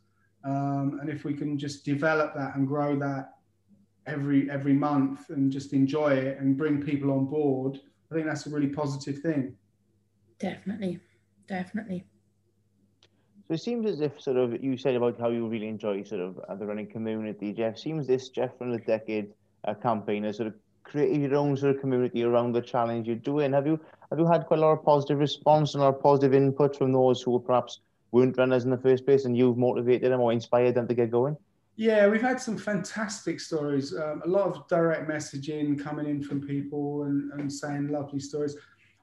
Um, 0.44 0.98
and 1.00 1.08
if 1.08 1.24
we 1.24 1.32
can 1.32 1.56
just 1.56 1.86
develop 1.86 2.34
that 2.34 2.54
and 2.54 2.68
grow 2.68 2.98
that 2.98 3.35
every 4.06 4.50
every 4.50 4.72
month 4.72 5.30
and 5.30 5.50
just 5.50 5.72
enjoy 5.72 6.12
it 6.12 6.38
and 6.38 6.56
bring 6.56 6.82
people 6.82 7.10
on 7.12 7.26
board, 7.26 7.80
I 8.10 8.14
think 8.14 8.26
that's 8.26 8.46
a 8.46 8.50
really 8.50 8.68
positive 8.68 9.18
thing. 9.18 9.56
Definitely, 10.38 11.00
definitely. 11.48 12.04
So 13.48 13.54
it 13.54 13.60
seems 13.60 13.88
as 13.88 14.00
if 14.00 14.20
sort 14.20 14.36
of 14.36 14.62
you 14.62 14.76
said 14.76 14.96
about 14.96 15.20
how 15.20 15.30
you 15.30 15.46
really 15.46 15.68
enjoy 15.68 16.02
sort 16.02 16.20
of 16.20 16.38
uh, 16.48 16.54
the 16.56 16.66
running 16.66 16.88
community, 16.88 17.52
Jeff. 17.52 17.78
Seems 17.78 18.06
this 18.06 18.28
Jeff 18.28 18.56
from 18.58 18.72
the 18.72 18.78
Decade 18.78 19.32
uh, 19.64 19.74
campaign 19.74 20.24
has 20.24 20.36
sort 20.36 20.48
of 20.48 20.54
created 20.82 21.20
your 21.20 21.36
own 21.36 21.56
sort 21.56 21.74
of 21.74 21.80
community 21.80 22.22
around 22.22 22.52
the 22.52 22.60
challenge 22.60 23.06
you're 23.06 23.16
doing. 23.16 23.52
Have 23.52 23.66
you 23.66 23.78
have 24.10 24.18
you 24.18 24.26
had 24.26 24.46
quite 24.46 24.58
a 24.58 24.62
lot 24.62 24.72
of 24.72 24.84
positive 24.84 25.18
response 25.18 25.74
and 25.74 25.82
a 25.82 25.86
lot 25.86 25.96
of 25.96 26.02
positive 26.02 26.34
input 26.34 26.76
from 26.76 26.92
those 26.92 27.22
who 27.22 27.38
perhaps 27.40 27.80
weren't 28.12 28.36
runners 28.38 28.64
in 28.64 28.70
the 28.70 28.78
first 28.78 29.04
place, 29.04 29.24
and 29.24 29.36
you've 29.36 29.58
motivated 29.58 30.12
them 30.12 30.20
or 30.20 30.32
inspired 30.32 30.74
them 30.74 30.86
to 30.88 30.94
get 30.94 31.10
going? 31.10 31.36
Yeah, 31.76 32.08
we've 32.08 32.22
had 32.22 32.40
some 32.40 32.56
fantastic 32.56 33.38
stories. 33.38 33.94
Um, 33.94 34.22
a 34.24 34.28
lot 34.28 34.48
of 34.48 34.66
direct 34.66 35.08
messaging 35.08 35.78
coming 35.78 36.06
in 36.06 36.22
from 36.22 36.40
people 36.40 37.04
and, 37.04 37.30
and 37.32 37.52
saying 37.52 37.88
lovely 37.88 38.18
stories. 38.18 38.56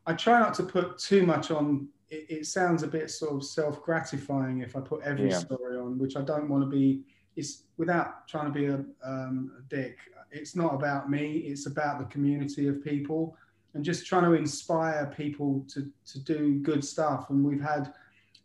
I 0.08 0.14
try 0.14 0.40
not 0.40 0.56
to 0.56 0.64
put 0.64 0.98
too 0.98 1.26
much 1.26 1.52
on 1.52 1.88
it, 2.10 2.26
it 2.30 2.46
sounds 2.46 2.84
a 2.84 2.88
bit 2.88 3.10
sort 3.12 3.36
of 3.36 3.44
self-gratifying 3.44 4.62
if 4.62 4.76
I 4.76 4.80
put 4.80 5.04
every 5.04 5.30
yeah. 5.30 5.40
story 5.40 5.78
on, 5.78 5.98
which 5.98 6.16
I 6.16 6.22
don't 6.22 6.50
want 6.50 6.64
to 6.64 6.70
be. 6.70 7.04
It's 7.36 7.64
without 7.78 8.28
trying 8.28 8.46
to 8.46 8.52
be 8.52 8.66
a, 8.66 8.84
um, 9.04 9.52
a 9.58 9.62
dick. 9.64 9.98
It's 10.32 10.56
not 10.56 10.74
about 10.74 11.10
me. 11.10 11.38
It's 11.38 11.68
about 11.68 12.00
the 12.00 12.06
community 12.06 12.68
of 12.68 12.84
people 12.84 13.38
and 13.74 13.84
just 13.84 14.06
trying 14.06 14.24
to 14.24 14.34
inspire 14.34 15.12
people 15.16 15.66
to 15.70 15.92
to 16.06 16.20
do 16.20 16.60
good 16.60 16.84
stuff. 16.84 17.30
And 17.30 17.44
we've 17.44 17.62
had 17.62 17.94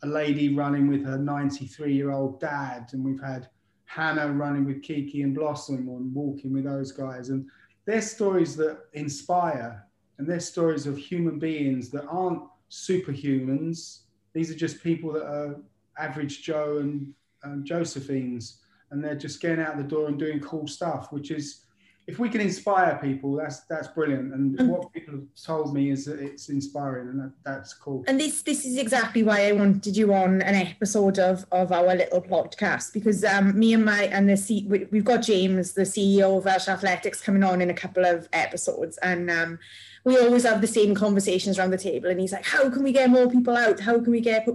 a 0.03 0.07
lady 0.07 0.55
running 0.55 0.89
with 0.89 1.05
her 1.05 1.19
93 1.19 1.93
year 1.93 2.13
old 2.13 2.41
dad, 2.41 2.91
and 2.93 3.05
we've 3.05 3.21
had 3.21 3.49
Hannah 3.89 4.29
running 4.29 4.67
with 4.67 4.83
Kiki 4.83 5.23
and 5.23 5.35
Blossom 5.35 5.89
and 5.89 6.15
walking 6.15 6.53
with 6.53 6.65
those 6.65 6.93
guys. 6.93 7.31
And 7.31 7.49
they're 7.87 8.03
stories 8.03 8.55
that 8.57 8.81
inspire, 8.93 9.83
and 10.19 10.29
they're 10.29 10.41
stories 10.41 10.87
of 10.87 10.99
human 10.99 11.39
beings 11.39 11.89
that 11.91 12.05
aren't 12.07 12.43
superhumans. 12.71 14.01
These 14.35 14.51
are 14.51 14.55
just 14.55 14.83
people 14.83 15.11
that 15.15 15.25
are 15.25 15.57
average 15.99 16.43
Joe 16.43 16.79
and, 16.79 17.15
and 17.43 17.65
Josephines, 17.65 18.61
and 18.91 19.03
they're 19.03 19.17
just 19.17 19.41
getting 19.41 19.65
out 19.65 19.79
the 19.79 19.83
door 19.83 20.09
and 20.09 20.19
doing 20.19 20.41
cool 20.41 20.69
stuff, 20.69 21.11
which 21.11 21.31
is 21.31 21.65
if 22.09 22.19
we 22.19 22.31
can 22.31 22.41
inspire 22.41 22.99
people, 23.03 23.37
that's 23.37 23.61
that's 23.61 23.89
brilliant. 23.89 24.33
And, 24.33 24.59
and 24.59 24.71
what 24.71 24.91
people 24.95 25.13
have 25.13 25.27
told 25.45 25.75
me 25.75 25.91
is 25.91 26.07
that 26.07 26.19
it's 26.19 26.49
inspiring, 26.49 27.09
and 27.11 27.21
that, 27.21 27.33
that's 27.45 27.75
cool. 27.75 28.03
And 28.09 28.19
this 28.19 28.41
this 28.41 28.65
is 28.65 28.79
exactly 28.79 29.23
why 29.23 29.47
I 29.47 29.53
wanted 29.53 29.95
you 29.95 30.15
on 30.15 30.41
an 30.41 30.55
episode 30.55 31.19
of 31.19 31.45
of 31.53 31.71
our 31.71 31.95
little 31.95 32.23
podcast 32.23 32.95
because 32.95 33.23
um, 33.25 33.59
me 33.59 33.75
and 33.75 33.85
my 33.85 34.05
and 34.05 34.27
the 34.27 34.39
C, 34.39 34.65
we, 34.67 34.89
have 34.91 35.05
got 35.05 35.19
James, 35.19 35.75
the 35.75 35.83
CEO 35.83 36.39
of 36.39 36.47
Welsh 36.47 36.67
Athletics, 36.67 37.21
coming 37.21 37.45
on 37.45 37.61
in 37.61 37.69
a 37.69 37.75
couple 37.75 38.07
of 38.07 38.27
episodes, 38.33 38.97
and 39.03 39.31
um, 39.31 39.59
we 40.05 40.19
always 40.19 40.45
have 40.45 40.63
the 40.63 40.67
same 40.67 40.95
conversations 40.95 41.59
around 41.59 41.73
the 41.73 41.79
table. 41.79 42.09
And 42.09 42.19
he's 42.19 42.33
like, 42.33 42.47
"How 42.47 42.71
can 42.71 42.83
we 42.85 42.93
get 42.93 43.11
more 43.11 43.29
people 43.29 43.55
out? 43.55 43.81
How 43.81 44.01
can 44.01 44.13
we 44.13 44.23
get?" 44.23 44.49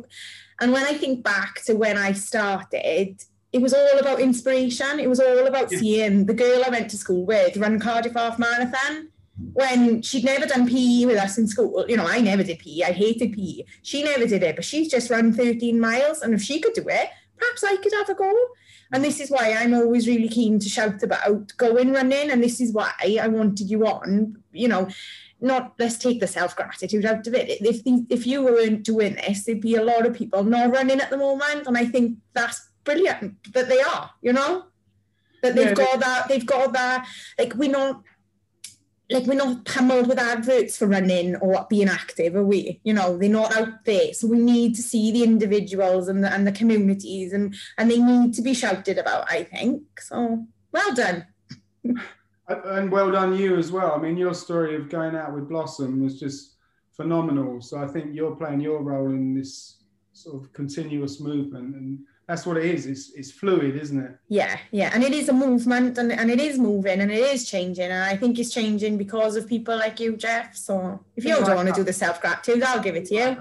And 0.59 0.71
when 0.71 0.85
I 0.85 0.95
think 0.95 1.23
back 1.23 1.63
to 1.65 1.75
when 1.75 1.99
I 1.99 2.13
started, 2.13 3.23
it 3.53 3.61
was 3.61 3.73
all 3.73 3.99
about 3.99 4.19
inspiration. 4.19 4.99
It 4.99 5.07
was 5.07 5.19
all 5.19 5.45
about 5.45 5.71
yeah. 5.71 5.77
seeing 5.77 6.25
the 6.25 6.33
girl 6.33 6.63
I 6.65 6.69
went 6.69 6.89
to 6.89 6.97
school 6.97 7.23
with 7.25 7.55
run 7.55 7.79
Cardiff 7.79 8.13
Half 8.13 8.39
Marathon 8.39 9.09
when 9.53 10.01
she'd 10.01 10.25
never 10.25 10.47
done 10.47 10.67
PE 10.67 11.05
with 11.05 11.17
us 11.17 11.37
in 11.37 11.47
school. 11.47 11.85
You 11.87 11.97
know, 11.97 12.07
I 12.07 12.19
never 12.19 12.43
did 12.43 12.59
PE. 12.59 12.81
I 12.81 12.91
hated 12.91 13.33
PE. 13.33 13.63
She 13.83 14.03
never 14.03 14.25
did 14.25 14.41
it, 14.41 14.55
but 14.55 14.65
she's 14.65 14.89
just 14.89 15.11
run 15.11 15.31
13 15.31 15.79
miles. 15.79 16.21
And 16.21 16.33
if 16.33 16.41
she 16.41 16.59
could 16.59 16.73
do 16.73 16.87
it, 16.87 17.09
perhaps 17.37 17.63
I 17.63 17.77
could 17.77 17.93
have 17.93 18.09
a 18.09 18.15
go. 18.15 18.33
And 18.91 19.03
this 19.03 19.19
is 19.19 19.29
why 19.29 19.53
I'm 19.53 19.73
always 19.73 20.07
really 20.07 20.29
keen 20.29 20.59
to 20.59 20.69
shout 20.69 21.01
about 21.03 21.55
going 21.57 21.93
running. 21.93 22.31
And 22.31 22.43
this 22.43 22.59
is 22.59 22.73
why 22.73 22.91
I 22.99 23.27
wanted 23.27 23.69
you 23.69 23.85
on, 23.85 24.37
you 24.51 24.67
know, 24.67 24.87
not 25.41 25.73
let's 25.77 25.97
take 25.97 26.19
the 26.19 26.27
self 26.27 26.55
gratitude 26.55 27.05
out 27.05 27.27
of 27.27 27.33
it. 27.35 27.61
If 27.61 27.83
the, 27.83 28.05
if 28.09 28.25
you 28.25 28.43
weren't 28.43 28.83
doing 28.83 29.15
this, 29.15 29.43
there'd 29.43 29.61
be 29.61 29.75
a 29.75 29.83
lot 29.83 30.05
of 30.05 30.15
people 30.15 30.43
not 30.43 30.71
running 30.71 31.01
at 31.01 31.09
the 31.09 31.17
moment, 31.17 31.67
and 31.67 31.77
I 31.77 31.85
think 31.85 32.17
that's 32.33 32.69
brilliant 32.83 33.53
that 33.53 33.69
they 33.69 33.81
are, 33.81 34.09
you 34.21 34.33
know, 34.33 34.65
that 35.41 35.55
they've 35.55 35.67
yeah, 35.67 35.73
got 35.73 35.99
that, 35.99 36.27
they've 36.27 36.45
got 36.45 36.73
that, 36.73 37.07
like 37.37 37.53
we're 37.55 37.71
not, 37.71 38.01
like 39.09 39.25
we're 39.25 39.35
not 39.35 39.65
pummeled 39.65 40.07
with 40.07 40.17
adverts 40.17 40.77
for 40.77 40.87
running 40.87 41.35
or 41.35 41.67
being 41.69 41.89
active, 41.89 42.35
are 42.35 42.45
we? 42.45 42.79
You 42.83 42.93
know, 42.93 43.17
they're 43.17 43.29
not 43.29 43.55
out 43.55 43.85
there. 43.85 44.13
So 44.13 44.27
we 44.27 44.37
need 44.37 44.75
to 44.75 44.81
see 44.81 45.11
the 45.11 45.23
individuals 45.23 46.07
and 46.07 46.23
the, 46.23 46.33
and 46.33 46.47
the 46.47 46.51
communities 46.51 47.33
and, 47.33 47.55
and 47.77 47.91
they 47.91 47.99
need 47.99 48.33
to 48.35 48.41
be 48.41 48.53
shouted 48.53 48.97
about, 48.97 49.29
I 49.29 49.43
think. 49.43 49.83
So 49.99 50.45
well 50.71 50.93
done. 50.95 51.27
and 52.47 52.91
well 52.91 53.11
done 53.11 53.35
you 53.35 53.57
as 53.57 53.71
well. 53.71 53.93
I 53.93 53.97
mean, 53.97 54.17
your 54.17 54.33
story 54.33 54.75
of 54.75 54.89
going 54.89 55.15
out 55.15 55.33
with 55.33 55.49
Blossom 55.49 56.01
was 56.01 56.19
just 56.19 56.55
phenomenal. 56.95 57.61
So 57.61 57.77
I 57.77 57.87
think 57.87 58.15
you're 58.15 58.35
playing 58.35 58.61
your 58.61 58.81
role 58.81 59.09
in 59.09 59.33
this 59.33 59.83
sort 60.13 60.41
of 60.41 60.53
continuous 60.53 61.19
movement 61.19 61.75
and 61.75 61.99
that's 62.27 62.45
what 62.45 62.57
it 62.57 62.65
is. 62.65 62.86
It's 62.86 63.12
it's 63.12 63.31
fluid, 63.31 63.75
isn't 63.75 63.99
it? 63.99 64.15
Yeah, 64.29 64.57
yeah, 64.71 64.91
and 64.93 65.03
it 65.03 65.12
is 65.12 65.29
a 65.29 65.33
movement, 65.33 65.97
and, 65.97 66.12
and 66.12 66.31
it 66.31 66.39
is 66.39 66.57
moving, 66.57 67.01
and 67.01 67.12
it 67.12 67.19
is 67.19 67.49
changing, 67.49 67.91
and 67.91 68.03
I 68.03 68.15
think 68.15 68.39
it's 68.39 68.53
changing 68.53 68.97
because 68.97 69.36
of 69.36 69.47
people 69.47 69.75
like 69.75 69.99
you, 69.99 70.15
Jeff. 70.15 70.55
So 70.55 71.03
if 71.15 71.25
you 71.25 71.36
don't 71.36 71.55
want 71.55 71.67
to 71.67 71.73
do 71.73 71.83
the 71.83 71.93
self 71.93 72.21
gratitude, 72.21 72.63
I'll 72.63 72.81
give 72.81 72.95
it 72.95 73.05
to 73.07 73.15
you. 73.15 73.38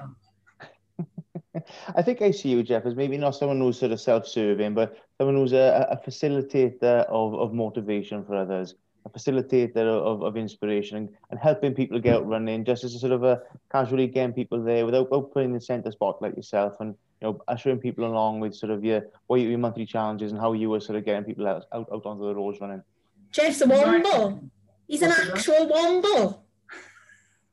I 1.94 2.02
think 2.02 2.22
I 2.22 2.32
see 2.32 2.48
you, 2.48 2.62
Jeff, 2.62 2.84
as 2.86 2.96
maybe 2.96 3.16
not 3.16 3.36
someone 3.36 3.60
who's 3.60 3.78
sort 3.78 3.92
of 3.92 4.00
self-serving, 4.00 4.74
but 4.74 4.96
someone 5.18 5.36
who's 5.36 5.52
a, 5.52 5.86
a 5.90 6.08
facilitator 6.08 7.04
of, 7.06 7.34
of 7.34 7.52
motivation 7.52 8.24
for 8.24 8.34
others, 8.34 8.74
a 9.04 9.10
facilitator 9.10 9.76
of, 9.76 10.22
of 10.22 10.36
inspiration 10.36 10.96
and, 10.96 11.08
and 11.30 11.38
helping 11.38 11.74
people 11.74 12.00
get 12.00 12.16
out 12.16 12.26
running, 12.26 12.64
just 12.64 12.84
as 12.84 12.94
a 12.94 12.98
sort 12.98 13.12
of 13.12 13.22
a 13.22 13.42
casually 13.70 14.06
getting 14.06 14.32
people 14.32 14.62
there 14.62 14.86
without, 14.86 15.10
without 15.10 15.32
putting 15.32 15.52
the 15.52 15.60
centre 15.60 15.92
spot 15.92 16.22
like 16.22 16.34
yourself 16.36 16.74
and 16.80 16.94
you 17.22 17.28
know, 17.28 17.40
ushering 17.46 17.78
people 17.78 18.04
along 18.04 18.40
with 18.40 18.54
sort 18.54 18.72
of 18.72 18.84
your 18.84 19.06
what 19.28 19.40
your 19.40 19.56
monthly 19.58 19.86
challenges 19.86 20.32
and 20.32 20.40
how 20.40 20.52
you 20.52 20.70
were 20.70 20.80
sort 20.80 20.98
of 20.98 21.04
getting 21.04 21.24
people 21.24 21.46
out, 21.46 21.66
out, 21.72 21.88
out 21.92 22.04
onto 22.04 22.24
the 22.24 22.34
roads 22.34 22.60
running. 22.60 22.82
Jeff's 23.30 23.60
a 23.60 23.66
womble. 23.66 24.50
He's 24.88 25.02
an 25.02 25.12
actual 25.12 25.68
womble. 25.68 26.40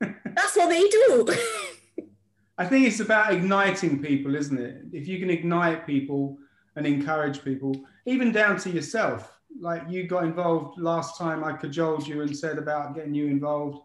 That's 0.00 0.56
what 0.56 0.68
they 0.68 0.88
do. 0.88 1.34
I 2.58 2.66
think 2.66 2.86
it's 2.86 3.00
about 3.00 3.32
igniting 3.32 4.02
people, 4.02 4.34
isn't 4.34 4.58
it? 4.58 4.82
If 4.92 5.06
you 5.08 5.18
can 5.18 5.30
ignite 5.30 5.86
people 5.86 6.36
and 6.76 6.86
encourage 6.86 7.42
people, 7.42 7.74
even 8.06 8.32
down 8.32 8.58
to 8.58 8.70
yourself. 8.70 9.36
Like 9.58 9.82
you 9.88 10.06
got 10.06 10.24
involved 10.24 10.78
last 10.78 11.18
time, 11.18 11.42
I 11.44 11.52
cajoled 11.52 12.06
you 12.06 12.22
and 12.22 12.36
said 12.36 12.58
about 12.58 12.94
getting 12.94 13.14
you 13.14 13.26
involved 13.26 13.80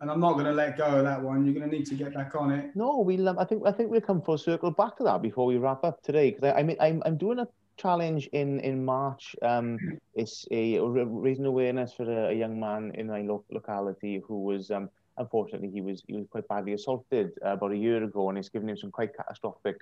and 0.00 0.10
I'm 0.10 0.20
not 0.20 0.32
going 0.34 0.46
to 0.46 0.52
let 0.52 0.78
go 0.78 0.86
of 0.86 1.04
that 1.04 1.20
one. 1.20 1.44
You're 1.44 1.54
going 1.54 1.68
to 1.68 1.76
need 1.76 1.86
to 1.86 1.94
get 1.94 2.14
back 2.14 2.34
on 2.34 2.50
it. 2.50 2.74
No. 2.74 3.00
Um, 3.00 3.38
I 3.38 3.44
think 3.44 3.62
I 3.66 3.72
think 3.72 3.90
we'll 3.90 4.00
come 4.00 4.22
full 4.22 4.38
circle 4.38 4.70
back 4.70 4.96
to 4.96 5.04
that 5.04 5.22
before 5.22 5.46
we 5.46 5.58
wrap 5.58 5.84
up 5.84 6.02
today 6.02 6.30
because 6.30 6.44
I, 6.44 6.60
I 6.60 6.62
mean 6.62 6.76
I'm 6.80 7.02
I'm 7.04 7.16
doing 7.16 7.38
a 7.38 7.48
challenge 7.76 8.28
in 8.32 8.60
in 8.60 8.84
March. 8.84 9.36
Um, 9.42 9.78
it's 10.14 10.46
a 10.50 10.78
raising 10.80 11.46
awareness 11.46 11.92
for 11.92 12.04
a, 12.04 12.30
a 12.30 12.32
young 12.32 12.58
man 12.58 12.92
in 12.94 13.08
my 13.08 13.22
lo- 13.22 13.44
locality 13.50 14.22
who 14.26 14.42
was 14.42 14.70
um 14.70 14.88
unfortunately 15.18 15.70
he 15.70 15.80
was 15.80 16.02
he 16.06 16.14
was 16.14 16.26
quite 16.30 16.48
badly 16.48 16.72
assaulted 16.72 17.32
uh, 17.44 17.50
about 17.50 17.72
a 17.72 17.76
year 17.76 18.02
ago 18.02 18.28
and 18.30 18.38
it's 18.38 18.48
given 18.48 18.68
him 18.68 18.76
some 18.76 18.90
quite 18.90 19.14
catastrophic. 19.16 19.78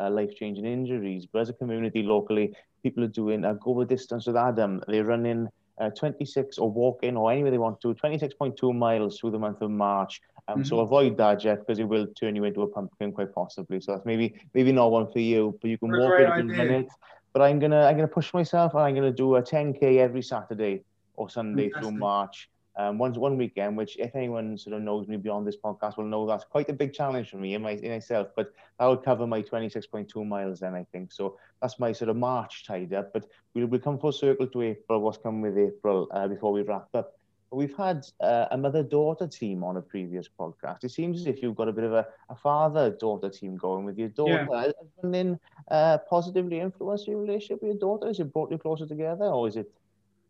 Uh, 0.00 0.08
life-changing 0.08 0.64
injuries, 0.64 1.26
but 1.30 1.40
as 1.40 1.50
a 1.50 1.52
community 1.52 2.02
locally, 2.02 2.50
people 2.82 3.04
are 3.04 3.08
doing 3.08 3.44
a 3.44 3.54
go 3.56 3.78
the 3.78 3.84
distance 3.84 4.26
with 4.26 4.36
Adam. 4.36 4.82
They're 4.88 5.04
running 5.04 5.50
uh, 5.80 5.90
26 5.90 6.58
or 6.58 6.70
walk 6.70 7.00
in 7.02 7.16
or 7.16 7.32
anywhere 7.32 7.50
they 7.50 7.58
want 7.58 7.80
to, 7.80 7.94
26.2 7.94 8.74
miles 8.74 9.18
through 9.18 9.30
the 9.30 9.38
month 9.38 9.60
of 9.62 9.70
March. 9.70 10.20
Um, 10.48 10.58
mm-hmm. 10.58 10.64
So 10.64 10.80
avoid 10.80 11.16
that, 11.18 11.40
Jeff, 11.40 11.60
because 11.60 11.78
it 11.78 11.84
will 11.84 12.06
turn 12.08 12.36
you 12.36 12.44
into 12.44 12.62
a 12.62 12.66
pumpkin 12.66 13.12
quite 13.12 13.34
possibly. 13.34 13.80
So 13.80 13.92
that's 13.92 14.04
maybe 14.04 14.34
maybe 14.54 14.72
not 14.72 14.90
one 14.90 15.10
for 15.10 15.20
you, 15.20 15.58
but 15.60 15.70
you 15.70 15.78
can 15.78 15.90
walk 15.90 16.18
it 16.18 16.38
in 16.38 16.50
a 16.50 16.54
minute. 16.54 16.88
But 17.32 17.42
I'm 17.42 17.58
gonna 17.58 17.84
I'm 17.86 17.96
gonna 17.96 18.08
push 18.08 18.34
myself 18.34 18.74
and 18.74 18.82
I'm 18.82 18.94
gonna 18.94 19.12
do 19.12 19.36
a 19.36 19.42
10k 19.42 19.98
every 19.98 20.22
Saturday 20.22 20.82
or 21.14 21.30
Sunday 21.30 21.70
through 21.70 21.92
March. 21.92 22.50
Um, 22.76 22.98
one, 22.98 23.12
one 23.14 23.36
weekend, 23.36 23.76
which 23.76 23.96
if 23.98 24.14
anyone 24.14 24.56
sort 24.56 24.76
of 24.76 24.82
knows 24.82 25.06
me 25.06 25.16
beyond 25.16 25.46
this 25.46 25.56
podcast 25.56 25.96
will 25.96 26.04
know 26.04 26.26
that's 26.26 26.44
quite 26.44 26.70
a 26.70 26.72
big 26.72 26.92
challenge 26.92 27.30
for 27.30 27.36
me 27.36 27.54
in, 27.54 27.62
my, 27.62 27.72
in 27.72 27.90
myself, 27.90 28.28
but 28.34 28.52
that 28.78 28.86
would 28.86 29.02
cover 29.02 29.26
my 29.26 29.42
26.2 29.42 30.26
miles 30.26 30.60
then, 30.60 30.74
I 30.74 30.84
think. 30.92 31.12
So 31.12 31.38
that's 31.60 31.78
my 31.78 31.92
sort 31.92 32.08
of 32.08 32.16
March 32.16 32.64
tied 32.66 32.94
up, 32.94 33.12
but 33.12 33.26
we'll, 33.54 33.66
we'll 33.66 33.80
come 33.80 33.98
full 33.98 34.12
circle 34.12 34.46
to 34.46 34.62
April, 34.62 35.00
what's 35.00 35.18
coming 35.18 35.42
with 35.42 35.58
April 35.58 36.08
uh, 36.12 36.28
before 36.28 36.52
we 36.52 36.62
wrap 36.62 36.88
up. 36.94 37.12
We've 37.50 37.76
had 37.76 38.06
uh, 38.18 38.46
a 38.50 38.56
mother-daughter 38.56 39.26
team 39.26 39.62
on 39.62 39.76
a 39.76 39.82
previous 39.82 40.26
podcast. 40.26 40.84
It 40.84 40.90
seems 40.90 41.20
as 41.20 41.26
if 41.26 41.42
you've 41.42 41.54
got 41.54 41.68
a 41.68 41.72
bit 41.72 41.84
of 41.84 41.92
a, 41.92 42.06
a 42.30 42.34
father-daughter 42.34 43.28
team 43.28 43.58
going 43.58 43.84
with 43.84 43.98
your 43.98 44.08
daughter. 44.08 44.48
Yeah. 44.50 44.62
Has 44.62 44.72
it 45.02 45.40
uh, 45.70 45.98
positively 46.08 46.60
influenced 46.60 47.06
your 47.06 47.20
relationship 47.20 47.60
with 47.60 47.72
your 47.72 47.78
daughter? 47.78 48.06
Has 48.06 48.20
it 48.20 48.32
brought 48.32 48.50
you 48.50 48.56
closer 48.56 48.86
together, 48.86 49.26
or 49.26 49.48
is 49.48 49.56
it 49.56 49.70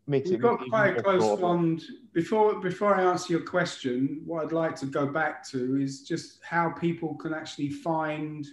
makes 0.07 0.29
We've 0.29 0.39
it 0.39 0.41
got 0.41 0.59
quite 0.69 0.97
a 0.97 1.03
close 1.03 1.39
bond. 1.39 1.83
Before 2.13 2.59
before 2.59 2.95
I 2.95 3.03
answer 3.03 3.33
your 3.33 3.43
question, 3.43 4.21
what 4.25 4.45
I'd 4.45 4.51
like 4.51 4.75
to 4.77 4.85
go 4.85 5.05
back 5.05 5.47
to 5.49 5.81
is 5.81 6.01
just 6.01 6.39
how 6.43 6.69
people 6.71 7.15
can 7.15 7.33
actually 7.33 7.69
find 7.69 8.45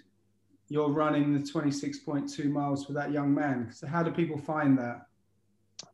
you're 0.69 0.91
running 0.91 1.35
the 1.35 1.41
26.2 1.41 2.45
miles 2.45 2.87
for 2.87 2.93
that 2.93 3.11
young 3.11 3.35
man. 3.35 3.71
So 3.73 3.89
how 3.89 4.05
do 4.05 4.13
people 4.13 4.39
find 4.39 4.79
that? 4.79 5.07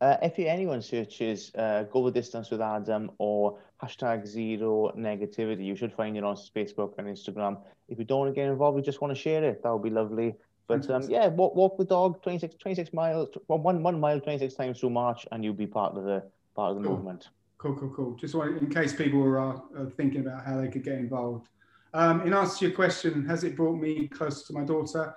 Uh, 0.00 0.16
if 0.22 0.38
anyone 0.38 0.82
searches 0.82 1.50
uh, 1.56 1.84
Go 1.84 2.04
the 2.04 2.10
Distance 2.10 2.50
with 2.50 2.60
Adam 2.60 3.10
or 3.18 3.58
hashtag 3.82 4.26
zero 4.26 4.92
negativity, 4.96 5.64
you 5.64 5.76
should 5.76 5.92
find 5.92 6.16
it 6.16 6.24
on 6.24 6.36
Facebook 6.54 6.94
and 6.98 7.06
Instagram. 7.06 7.58
If 7.88 7.98
you 7.98 8.04
don't 8.04 8.18
want 8.20 8.34
to 8.34 8.38
get 8.38 8.48
involved, 8.48 8.76
you 8.76 8.84
just 8.84 9.00
want 9.00 9.14
to 9.14 9.20
share 9.20 9.44
it, 9.44 9.62
that 9.62 9.72
would 9.72 9.82
be 9.82 9.90
lovely. 9.90 10.34
But 10.68 10.88
um, 10.90 11.02
yeah, 11.08 11.28
walk, 11.28 11.54
walk 11.54 11.78
the 11.78 11.84
dog 11.84 12.22
26, 12.22 12.56
26 12.56 12.92
miles, 12.92 13.28
one, 13.46 13.82
one 13.82 14.00
mile, 14.00 14.20
26 14.20 14.54
times 14.54 14.80
through 14.80 14.90
March, 14.90 15.26
and 15.30 15.44
you'll 15.44 15.54
be 15.54 15.66
part 15.66 15.96
of 15.96 16.04
the 16.04 16.24
part 16.54 16.72
of 16.72 16.82
the 16.82 16.88
cool. 16.88 16.96
movement. 16.96 17.28
Cool, 17.58 17.76
cool, 17.76 17.90
cool. 17.90 18.16
Just 18.16 18.34
want, 18.34 18.60
in 18.60 18.68
case 18.68 18.92
people 18.92 19.22
are, 19.22 19.40
uh, 19.40 19.58
thinking 19.96 20.20
about 20.20 20.44
how 20.44 20.60
they 20.60 20.68
could 20.68 20.84
get 20.84 20.94
involved. 20.94 21.48
Um, 21.94 22.26
in 22.26 22.34
answer 22.34 22.58
to 22.58 22.66
your 22.66 22.74
question, 22.74 23.24
has 23.26 23.44
it 23.44 23.56
brought 23.56 23.80
me 23.80 24.08
closer 24.08 24.46
to 24.48 24.52
my 24.52 24.64
daughter? 24.64 25.14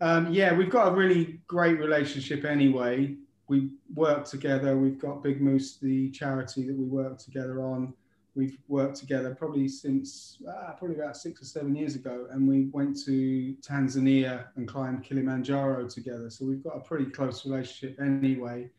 Um, 0.00 0.32
yeah, 0.32 0.52
we've 0.54 0.70
got 0.70 0.92
a 0.92 0.94
really 0.94 1.40
great 1.46 1.78
relationship 1.78 2.44
anyway. 2.44 3.16
We 3.48 3.70
work 3.94 4.24
together. 4.24 4.76
We've 4.76 4.98
got 4.98 5.22
Big 5.22 5.40
Moose, 5.40 5.78
the 5.78 6.10
charity 6.10 6.66
that 6.66 6.76
we 6.76 6.84
work 6.84 7.18
together 7.18 7.62
on 7.62 7.94
we've 8.34 8.58
worked 8.68 8.96
together 8.96 9.34
probably 9.34 9.68
since 9.68 10.38
uh, 10.48 10.72
probably 10.72 10.96
about 10.96 11.16
six 11.16 11.40
or 11.42 11.44
seven 11.44 11.74
years 11.74 11.94
ago, 11.94 12.26
and 12.30 12.48
we 12.48 12.68
went 12.72 12.98
to 13.04 13.54
Tanzania 13.60 14.46
and 14.56 14.66
climbed 14.66 15.04
Kilimanjaro 15.04 15.88
together. 15.88 16.30
So 16.30 16.44
we've 16.44 16.62
got 16.62 16.76
a 16.76 16.80
pretty 16.80 17.06
close 17.06 17.46
relationship 17.46 18.00
anyway. 18.00 18.70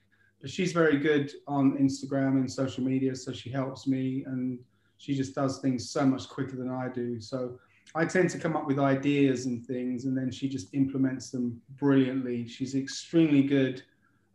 But 0.42 0.50
she's 0.50 0.74
very 0.74 0.98
good 0.98 1.32
on 1.48 1.78
Instagram 1.78 2.34
and 2.36 2.52
social 2.52 2.84
media, 2.84 3.16
so 3.16 3.32
she 3.32 3.50
helps 3.50 3.88
me, 3.88 4.24
and 4.28 4.60
she 4.98 5.16
just 5.16 5.34
does 5.34 5.60
things 5.60 5.90
so 5.90 6.06
much 6.06 6.28
quicker 6.30 6.56
than 6.56 6.70
I 6.70 6.90
do. 6.90 7.20
So 7.20 7.58
I 7.96 8.06
tend 8.06 8.30
to 8.32 8.38
come 8.38 8.56
up 8.58 8.68
with 8.68 8.78
ideas 8.78 9.46
and 9.46 9.66
things, 9.66 10.06
and 10.06 10.18
then 10.18 10.30
she 10.32 10.50
just 10.50 10.74
implements 10.74 11.32
them 11.32 11.62
brilliantly. 11.78 12.48
She's 12.48 12.76
extremely 12.76 13.44
good 13.44 13.84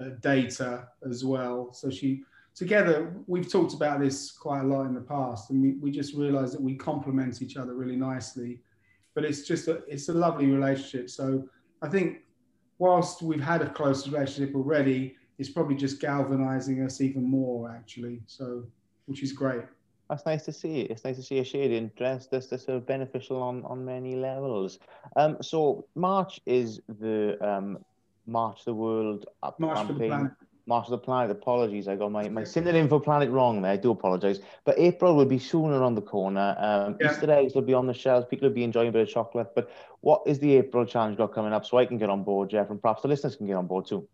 at 0.00 0.22
data 0.22 0.88
as 1.08 1.24
well, 1.24 1.72
so 1.72 1.90
she 1.90 2.22
together, 2.54 3.14
we've 3.26 3.50
talked 3.50 3.74
about 3.74 4.00
this 4.00 4.30
quite 4.30 4.60
a 4.60 4.66
lot 4.66 4.86
in 4.86 4.94
the 4.94 5.00
past, 5.00 5.50
and 5.50 5.62
we, 5.62 5.72
we 5.74 5.90
just 5.90 6.14
realised 6.14 6.54
that 6.54 6.60
we 6.60 6.74
complement 6.74 7.42
each 7.42 7.56
other 7.56 7.74
really 7.74 7.96
nicely. 7.96 8.60
But 9.14 9.24
it's 9.24 9.42
just 9.42 9.68
a, 9.68 9.82
it's 9.88 10.08
a 10.08 10.12
lovely 10.12 10.46
relationship. 10.46 11.10
So 11.10 11.48
I 11.82 11.88
think 11.88 12.18
whilst 12.78 13.22
we've 13.22 13.42
had 13.42 13.62
a 13.62 13.68
close 13.68 14.06
relationship 14.06 14.54
already, 14.54 15.16
it's 15.38 15.48
probably 15.48 15.74
just 15.74 16.00
galvanizing 16.00 16.82
us 16.82 17.00
even 17.00 17.24
more, 17.24 17.70
actually. 17.70 18.20
So, 18.26 18.64
which 19.06 19.22
is 19.22 19.32
great. 19.32 19.64
That's 20.08 20.26
nice 20.26 20.44
to 20.46 20.52
see. 20.52 20.80
It's 20.82 21.04
nice 21.04 21.16
to 21.16 21.22
see 21.22 21.38
a 21.38 21.44
shared 21.44 21.70
interest 21.70 22.30
that's, 22.30 22.48
that's 22.48 22.64
sort 22.64 22.76
of 22.76 22.86
beneficial 22.86 23.40
on, 23.42 23.64
on 23.64 23.84
many 23.84 24.16
levels. 24.16 24.80
Um, 25.16 25.38
so 25.40 25.86
March 25.94 26.40
is 26.46 26.80
the 26.98 27.38
um, 27.40 27.78
March 28.26 28.64
the 28.64 28.74
World 28.74 29.26
March 29.58 29.86
campaign. 29.86 30.30
For 30.66 30.68
the 30.68 30.74
of 30.74 30.90
the 30.90 30.98
Planet. 30.98 31.30
Apologies, 31.30 31.88
I 31.88 31.96
got 31.96 32.12
my, 32.12 32.28
my 32.28 32.44
synonym 32.44 32.88
for 32.88 33.00
planet 33.00 33.30
wrong 33.30 33.62
there. 33.62 33.72
I 33.72 33.76
do 33.76 33.90
apologise. 33.90 34.40
But 34.64 34.78
April 34.78 35.16
will 35.16 35.26
be 35.26 35.38
soon 35.38 35.70
around 35.70 35.94
the 35.94 36.02
corner. 36.02 36.56
Um, 36.58 36.96
yeah. 37.00 37.12
Easter 37.12 37.30
eggs 37.30 37.54
will 37.54 37.62
be 37.62 37.74
on 37.74 37.86
the 37.86 37.94
shelves. 37.94 38.26
People 38.28 38.48
will 38.48 38.54
be 38.54 38.64
enjoying 38.64 38.88
a 38.88 38.92
bit 38.92 39.02
of 39.02 39.08
chocolate. 39.08 39.48
But 39.54 39.70
what 40.00 40.22
is 40.26 40.38
the 40.38 40.56
April 40.56 40.84
challenge 40.86 41.16
got 41.16 41.32
coming 41.32 41.52
up 41.52 41.66
so 41.66 41.78
I 41.78 41.86
can 41.86 41.98
get 41.98 42.10
on 42.10 42.22
board, 42.22 42.50
Jeff, 42.50 42.70
and 42.70 42.80
perhaps 42.80 43.02
the 43.02 43.08
listeners 43.08 43.36
can 43.36 43.46
get 43.46 43.54
on 43.56 43.66
board 43.66 43.86
too? 43.86 44.06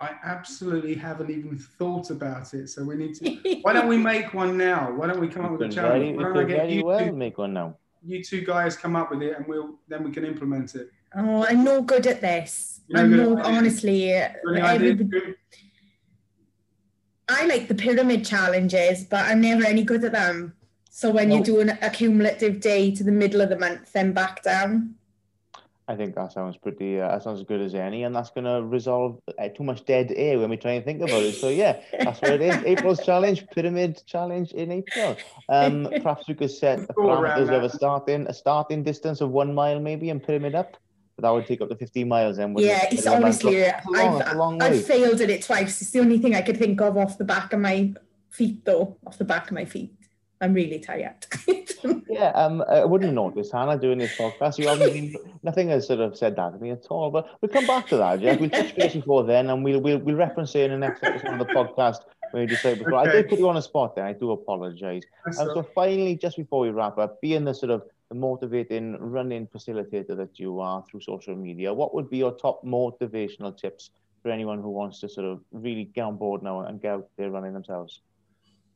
I 0.00 0.14
absolutely 0.24 0.94
haven't 0.94 1.30
even 1.30 1.58
thought 1.58 2.10
about 2.10 2.54
it. 2.54 2.68
So 2.70 2.82
we 2.84 2.96
need 2.96 3.14
to. 3.16 3.58
Why 3.62 3.74
don't 3.74 3.88
we 3.88 3.98
make 3.98 4.32
one 4.32 4.56
now? 4.56 4.92
Why 4.92 5.06
don't 5.06 5.20
we 5.20 5.28
come 5.28 5.44
up 5.44 5.52
with 5.52 5.62
a 5.62 5.68
challenge? 5.68 6.16
Why 6.16 6.22
don't 6.22 6.38
I 6.38 6.44
get 6.44 6.70
you 6.70 6.84
well 6.86 7.12
make 7.12 7.36
one 7.36 7.52
now? 7.52 7.76
You 8.02 8.24
two 8.24 8.40
guys 8.40 8.76
come 8.76 8.96
up 8.96 9.10
with 9.10 9.22
it, 9.22 9.36
and 9.36 9.46
we'll 9.46 9.78
then 9.88 10.02
we 10.02 10.10
can 10.10 10.24
implement 10.24 10.74
it. 10.74 10.90
Oh, 11.14 11.44
I'm 11.44 11.64
no 11.64 11.82
good 11.82 12.06
at 12.06 12.22
this. 12.22 12.80
You're 12.88 13.00
I'm 13.00 13.16
no, 13.16 13.38
honestly. 13.42 14.10
Everybody, 14.10 15.34
I 17.30 17.46
like 17.46 17.68
the 17.68 17.76
pyramid 17.76 18.24
challenges, 18.24 19.04
but 19.04 19.24
I'm 19.24 19.40
never 19.40 19.64
any 19.64 19.84
good 19.84 20.04
at 20.04 20.12
them. 20.12 20.54
So 20.90 21.10
when 21.10 21.30
you 21.30 21.42
do 21.44 21.60
an 21.60 21.78
accumulative 21.80 22.60
day 22.60 22.90
to 22.96 23.04
the 23.04 23.12
middle 23.12 23.40
of 23.40 23.48
the 23.48 23.58
month, 23.58 23.92
then 23.92 24.12
back 24.12 24.42
down. 24.42 24.96
I 25.86 25.94
think 25.94 26.16
that 26.16 26.32
sounds 26.32 26.56
pretty. 26.56 27.00
Uh, 27.00 27.08
that 27.08 27.22
sounds 27.22 27.40
as 27.40 27.46
good 27.46 27.60
as 27.60 27.74
any, 27.74 28.02
and 28.02 28.14
that's 28.14 28.30
going 28.30 28.44
to 28.44 28.62
resolve 28.64 29.20
uh, 29.38 29.48
too 29.48 29.62
much 29.62 29.84
dead 29.84 30.12
air 30.14 30.40
when 30.40 30.50
we 30.50 30.56
try 30.56 30.72
and 30.72 30.84
think 30.84 31.02
about 31.02 31.22
it. 31.22 31.34
So 31.34 31.48
yeah, 31.48 31.80
that's 31.92 32.20
what 32.20 32.32
it 32.32 32.42
is. 32.42 32.56
April's 32.64 33.04
challenge, 33.04 33.46
pyramid 33.54 34.02
challenge 34.06 34.52
in 34.52 34.72
April. 34.72 35.16
Um, 35.48 35.88
perhaps 36.02 36.26
we 36.28 36.34
could 36.34 36.50
set 36.50 36.80
parameters 36.88 37.50
of 37.50 37.62
a 37.62 37.68
starting 37.68 38.26
a 38.26 38.34
starting 38.34 38.82
distance 38.82 39.20
of 39.20 39.30
one 39.30 39.54
mile, 39.54 39.78
maybe, 39.78 40.10
and 40.10 40.22
pyramid 40.22 40.56
up 40.56 40.76
that 41.22 41.30
would 41.30 41.46
take 41.46 41.60
up 41.60 41.68
to 41.68 41.76
15 41.76 42.08
miles 42.08 42.36
then. 42.36 42.54
Yeah, 42.58 42.86
it's 42.90 43.06
honestly, 43.06 43.66
I've, 43.66 44.22
I've 44.60 44.86
failed 44.86 45.20
at 45.20 45.30
it 45.30 45.42
twice. 45.42 45.80
It's 45.80 45.90
the 45.90 46.00
only 46.00 46.18
thing 46.18 46.34
I 46.34 46.42
could 46.42 46.58
think 46.58 46.80
of 46.80 46.96
off 46.96 47.18
the 47.18 47.24
back 47.24 47.52
of 47.52 47.60
my 47.60 47.92
feet, 48.30 48.64
though, 48.64 48.96
off 49.06 49.18
the 49.18 49.24
back 49.24 49.46
of 49.46 49.52
my 49.52 49.64
feet. 49.64 49.94
I'm 50.40 50.54
really 50.54 50.78
tired. 50.78 51.26
yeah, 52.08 52.30
um, 52.30 52.62
I 52.66 52.84
wouldn't 52.84 53.12
notice 53.12 53.52
Hannah 53.52 53.78
doing 53.78 53.98
this 53.98 54.16
podcast. 54.16 54.58
You 54.58 54.68
haven't 54.68 55.16
nothing 55.42 55.68
has 55.68 55.86
sort 55.86 56.00
of 56.00 56.16
said 56.16 56.36
that 56.36 56.54
to 56.54 56.58
me 56.58 56.70
at 56.70 56.86
all. 56.88 57.10
But 57.10 57.28
we'll 57.40 57.50
come 57.50 57.66
back 57.66 57.88
to 57.88 57.98
that. 57.98 58.20
Yeah, 58.20 58.36
we'll 58.36 58.48
touch 58.48 58.74
base 58.74 58.94
before 59.00 59.24
then, 59.24 59.50
and 59.50 59.62
we'll 59.62 59.80
we'll, 59.80 59.98
we'll 59.98 60.16
reference 60.16 60.54
it 60.54 60.70
in 60.70 60.80
the 60.80 60.86
next 60.86 61.04
episode 61.04 61.34
of 61.34 61.46
the 61.46 61.52
podcast 61.52 61.98
when 62.30 62.42
you 62.42 62.48
decide 62.48 62.78
before. 62.78 63.00
Okay. 63.00 63.10
I 63.10 63.12
did 63.12 63.28
put 63.28 63.38
you 63.38 63.48
on 63.50 63.58
a 63.58 63.62
spot 63.62 63.96
there. 63.96 64.06
I 64.06 64.14
do 64.14 64.30
apologise. 64.30 65.04
And 65.26 65.34
so 65.34 65.62
finally, 65.74 66.16
just 66.16 66.38
before 66.38 66.60
we 66.60 66.70
wrap 66.70 66.96
up, 66.96 67.20
being 67.20 67.44
the 67.44 67.52
sort 67.52 67.70
of 67.70 67.82
the 67.82 67.99
motivating 68.12 68.96
running 68.98 69.46
facilitator 69.46 70.16
that 70.16 70.38
you 70.38 70.60
are 70.60 70.84
through 70.90 71.00
social 71.00 71.36
media, 71.36 71.72
what 71.72 71.94
would 71.94 72.10
be 72.10 72.18
your 72.18 72.32
top 72.32 72.64
motivational 72.64 73.56
tips 73.56 73.90
for 74.22 74.30
anyone 74.30 74.60
who 74.60 74.70
wants 74.70 75.00
to 75.00 75.08
sort 75.08 75.26
of 75.26 75.40
really 75.52 75.84
get 75.84 76.02
on 76.02 76.16
board 76.16 76.42
now 76.42 76.60
and 76.60 76.80
get 76.80 76.92
out 76.92 77.08
there 77.16 77.30
running 77.30 77.52
themselves? 77.52 78.00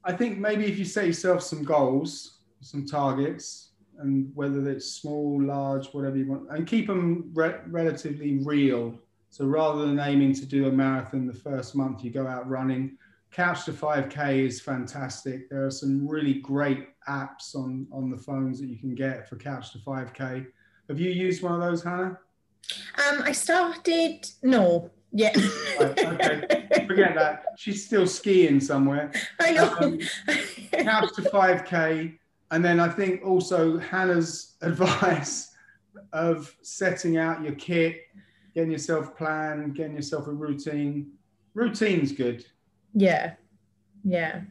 I 0.04 0.12
think 0.12 0.38
maybe 0.38 0.66
if 0.66 0.78
you 0.78 0.84
set 0.84 1.06
yourself 1.06 1.42
some 1.42 1.64
goals, 1.64 2.38
some 2.60 2.86
targets, 2.86 3.70
and 3.98 4.30
whether 4.34 4.68
it's 4.68 4.86
small, 4.86 5.42
large, 5.42 5.86
whatever 5.88 6.16
you 6.16 6.26
want, 6.26 6.50
and 6.50 6.66
keep 6.66 6.86
them 6.86 7.30
re- 7.32 7.60
relatively 7.68 8.38
real. 8.38 8.98
So 9.30 9.46
rather 9.46 9.86
than 9.86 9.98
aiming 9.98 10.34
to 10.34 10.46
do 10.46 10.68
a 10.68 10.72
marathon 10.72 11.26
the 11.26 11.32
first 11.32 11.74
month 11.74 12.04
you 12.04 12.10
go 12.10 12.26
out 12.26 12.48
running, 12.48 12.98
Couch 13.34 13.64
to 13.64 13.72
5K 13.72 14.46
is 14.46 14.60
fantastic. 14.60 15.50
There 15.50 15.66
are 15.66 15.70
some 15.70 16.06
really 16.06 16.34
great 16.34 16.86
apps 17.08 17.56
on, 17.56 17.84
on 17.90 18.08
the 18.08 18.16
phones 18.16 18.60
that 18.60 18.68
you 18.68 18.78
can 18.78 18.94
get 18.94 19.28
for 19.28 19.34
Couch 19.34 19.72
to 19.72 19.78
5K. 19.78 20.46
Have 20.88 21.00
you 21.00 21.10
used 21.10 21.42
one 21.42 21.54
of 21.54 21.60
those, 21.60 21.82
Hannah? 21.82 22.16
Um, 22.96 23.22
I 23.24 23.32
started, 23.32 24.24
no, 24.44 24.88
yeah. 25.10 25.32
right, 25.80 26.04
okay, 26.04 26.86
forget 26.86 27.16
that. 27.16 27.46
She's 27.56 27.84
still 27.84 28.06
skiing 28.06 28.60
somewhere. 28.60 29.10
I 29.40 29.50
know. 29.50 29.76
Um, 29.80 29.98
couch 30.84 31.12
to 31.16 31.22
5K. 31.22 32.16
And 32.52 32.64
then 32.64 32.78
I 32.78 32.88
think 32.88 33.24
also 33.24 33.78
Hannah's 33.78 34.54
advice 34.62 35.50
of 36.12 36.54
setting 36.62 37.16
out 37.16 37.42
your 37.42 37.56
kit, 37.56 38.02
getting 38.54 38.70
yourself 38.70 39.16
planned, 39.16 39.74
getting 39.74 39.96
yourself 39.96 40.28
a 40.28 40.32
routine. 40.32 41.10
Routine's 41.54 42.12
good. 42.12 42.46
Yeah. 42.94 43.34
Yeah. 44.04 44.42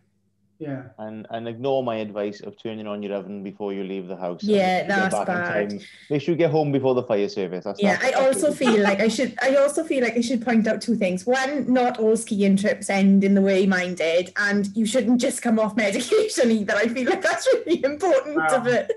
Yeah. 0.59 0.83
And 0.97 1.27
and 1.29 1.47
ignore 1.47 1.83
my 1.83 1.97
advice 1.97 2.39
of 2.39 2.57
turning 2.57 2.87
on 2.87 3.03
your 3.03 3.15
oven 3.15 3.43
before 3.43 3.73
you 3.73 3.83
leave 3.83 4.07
the 4.07 4.15
house. 4.15 4.43
Yeah, 4.43 4.87
that's 4.87 5.15
bad. 5.25 5.83
Make 6.09 6.21
sure 6.21 6.33
you 6.33 6.37
get 6.37 6.51
home 6.51 6.71
before 6.71 6.93
the 6.93 7.03
fire 7.03 7.27
service. 7.27 7.65
That's 7.65 7.81
yeah, 7.81 7.97
I 8.01 8.11
also 8.13 8.53
feel 8.53 8.81
like 8.81 9.01
I 9.01 9.09
should 9.09 9.35
I 9.41 9.55
also 9.55 9.83
feel 9.83 10.01
like 10.03 10.15
I 10.15 10.21
should 10.21 10.41
point 10.45 10.67
out 10.67 10.81
two 10.81 10.95
things. 10.95 11.25
One, 11.25 11.71
not 11.71 11.99
all 11.99 12.15
skiing 12.15 12.55
trips 12.55 12.89
end 12.89 13.25
in 13.25 13.33
the 13.33 13.41
way 13.41 13.65
mine 13.65 13.95
did, 13.95 14.31
and 14.37 14.69
you 14.73 14.85
shouldn't 14.85 15.19
just 15.19 15.41
come 15.41 15.59
off 15.59 15.75
medication 15.85 16.51
either. 16.51 16.75
I 16.75 16.87
feel 16.87 17.09
like 17.09 17.21
that's 17.21 17.47
really 17.53 17.83
important 17.83 18.37
wow. 18.37 18.47
of 18.55 18.67
it. 18.67 18.91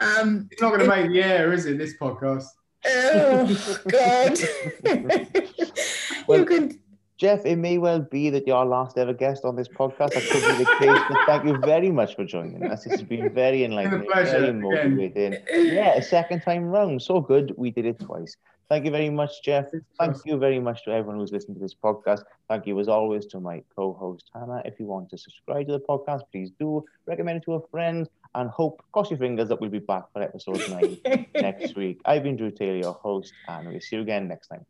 Um, 0.00 0.48
it's 0.52 0.62
not 0.62 0.70
gonna 0.70 0.84
it, 0.84 0.88
make 0.88 1.08
the 1.08 1.22
air, 1.22 1.52
is 1.52 1.66
it, 1.66 1.78
this 1.78 1.96
podcast? 1.96 2.46
Oh 2.86 3.80
god. 3.88 4.38
well, 6.28 6.38
you 6.38 6.46
can 6.46 6.80
Jeff, 7.20 7.44
it 7.44 7.56
may 7.56 7.76
well 7.76 8.00
be 8.00 8.30
that 8.30 8.46
you're 8.46 8.56
our 8.56 8.64
last 8.64 8.96
ever 8.96 9.12
guest 9.12 9.44
on 9.44 9.54
this 9.54 9.68
podcast. 9.68 10.14
That 10.14 10.22
could 10.30 10.56
be 10.56 10.64
the 10.64 10.70
case, 10.78 11.02
but 11.06 11.18
thank 11.26 11.44
you 11.44 11.58
very 11.58 11.90
much 11.90 12.16
for 12.16 12.24
joining 12.24 12.64
us. 12.64 12.84
This 12.84 12.94
has 12.94 13.02
been 13.02 13.28
very 13.34 13.62
enlightening, 13.62 14.08
very 14.10 14.48
again. 14.48 14.60
motivating. 14.62 15.36
Yeah, 15.52 15.96
a 15.96 16.02
second 16.02 16.40
time 16.40 16.64
round. 16.64 17.02
So 17.02 17.20
good, 17.20 17.52
we 17.58 17.72
did 17.72 17.84
it 17.84 18.00
twice. 18.00 18.38
Thank 18.70 18.86
you 18.86 18.90
very 18.90 19.10
much, 19.10 19.42
Jeff. 19.42 19.66
Thank 19.98 20.16
you 20.24 20.38
very 20.38 20.60
much 20.60 20.82
to 20.84 20.92
everyone 20.92 21.18
who's 21.18 21.30
listened 21.30 21.56
to 21.56 21.60
this 21.60 21.74
podcast. 21.74 22.22
Thank 22.48 22.66
you, 22.66 22.80
as 22.80 22.88
always, 22.88 23.26
to 23.26 23.38
my 23.38 23.62
co 23.76 23.92
host, 23.92 24.30
Hannah. 24.32 24.62
If 24.64 24.80
you 24.80 24.86
want 24.86 25.10
to 25.10 25.18
subscribe 25.18 25.66
to 25.66 25.72
the 25.72 25.80
podcast, 25.80 26.22
please 26.32 26.50
do. 26.58 26.82
Recommend 27.04 27.42
it 27.42 27.44
to 27.44 27.56
a 27.56 27.68
friend 27.68 28.08
and 28.34 28.48
hope, 28.48 28.82
cross 28.92 29.10
your 29.10 29.18
fingers, 29.18 29.50
that 29.50 29.60
we'll 29.60 29.68
be 29.68 29.78
back 29.78 30.04
for 30.14 30.22
episode 30.22 30.62
nine 30.70 31.26
next 31.34 31.76
week. 31.76 32.00
I've 32.06 32.22
been 32.22 32.38
Drew 32.38 32.50
Taylor, 32.50 32.78
your 32.78 32.94
host, 32.94 33.34
and 33.46 33.68
we'll 33.68 33.80
see 33.82 33.96
you 33.96 34.02
again 34.02 34.26
next 34.26 34.48
time. 34.48 34.64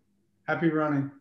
Happy 0.48 0.68
running. 0.68 1.12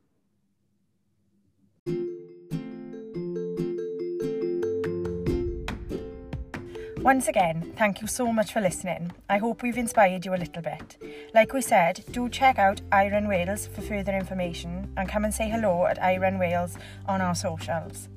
Once 7.01 7.29
again, 7.29 7.73
thank 7.77 8.01
you 8.01 8.07
so 8.07 8.31
much 8.31 8.51
for 8.51 8.59
listening. 8.59 9.09
I 9.29 9.37
hope 9.37 9.63
we've 9.63 9.77
inspired 9.77 10.25
you 10.25 10.35
a 10.35 10.35
little 10.35 10.61
bit. 10.61 10.97
Like 11.33 11.53
we 11.53 11.61
said, 11.61 12.03
do 12.11 12.27
check 12.27 12.59
out 12.59 12.81
Iron 12.91 13.29
Wales 13.29 13.67
for 13.67 13.81
further 13.81 14.11
information 14.11 14.91
and 14.97 15.07
come 15.07 15.23
and 15.23 15.33
say 15.33 15.49
hello 15.49 15.85
at 15.85 16.01
Iron 16.03 16.39
Wales 16.39 16.77
on 17.07 17.21
our 17.21 17.35
socials. 17.35 18.09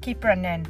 Keep 0.00 0.24
running. 0.24 0.66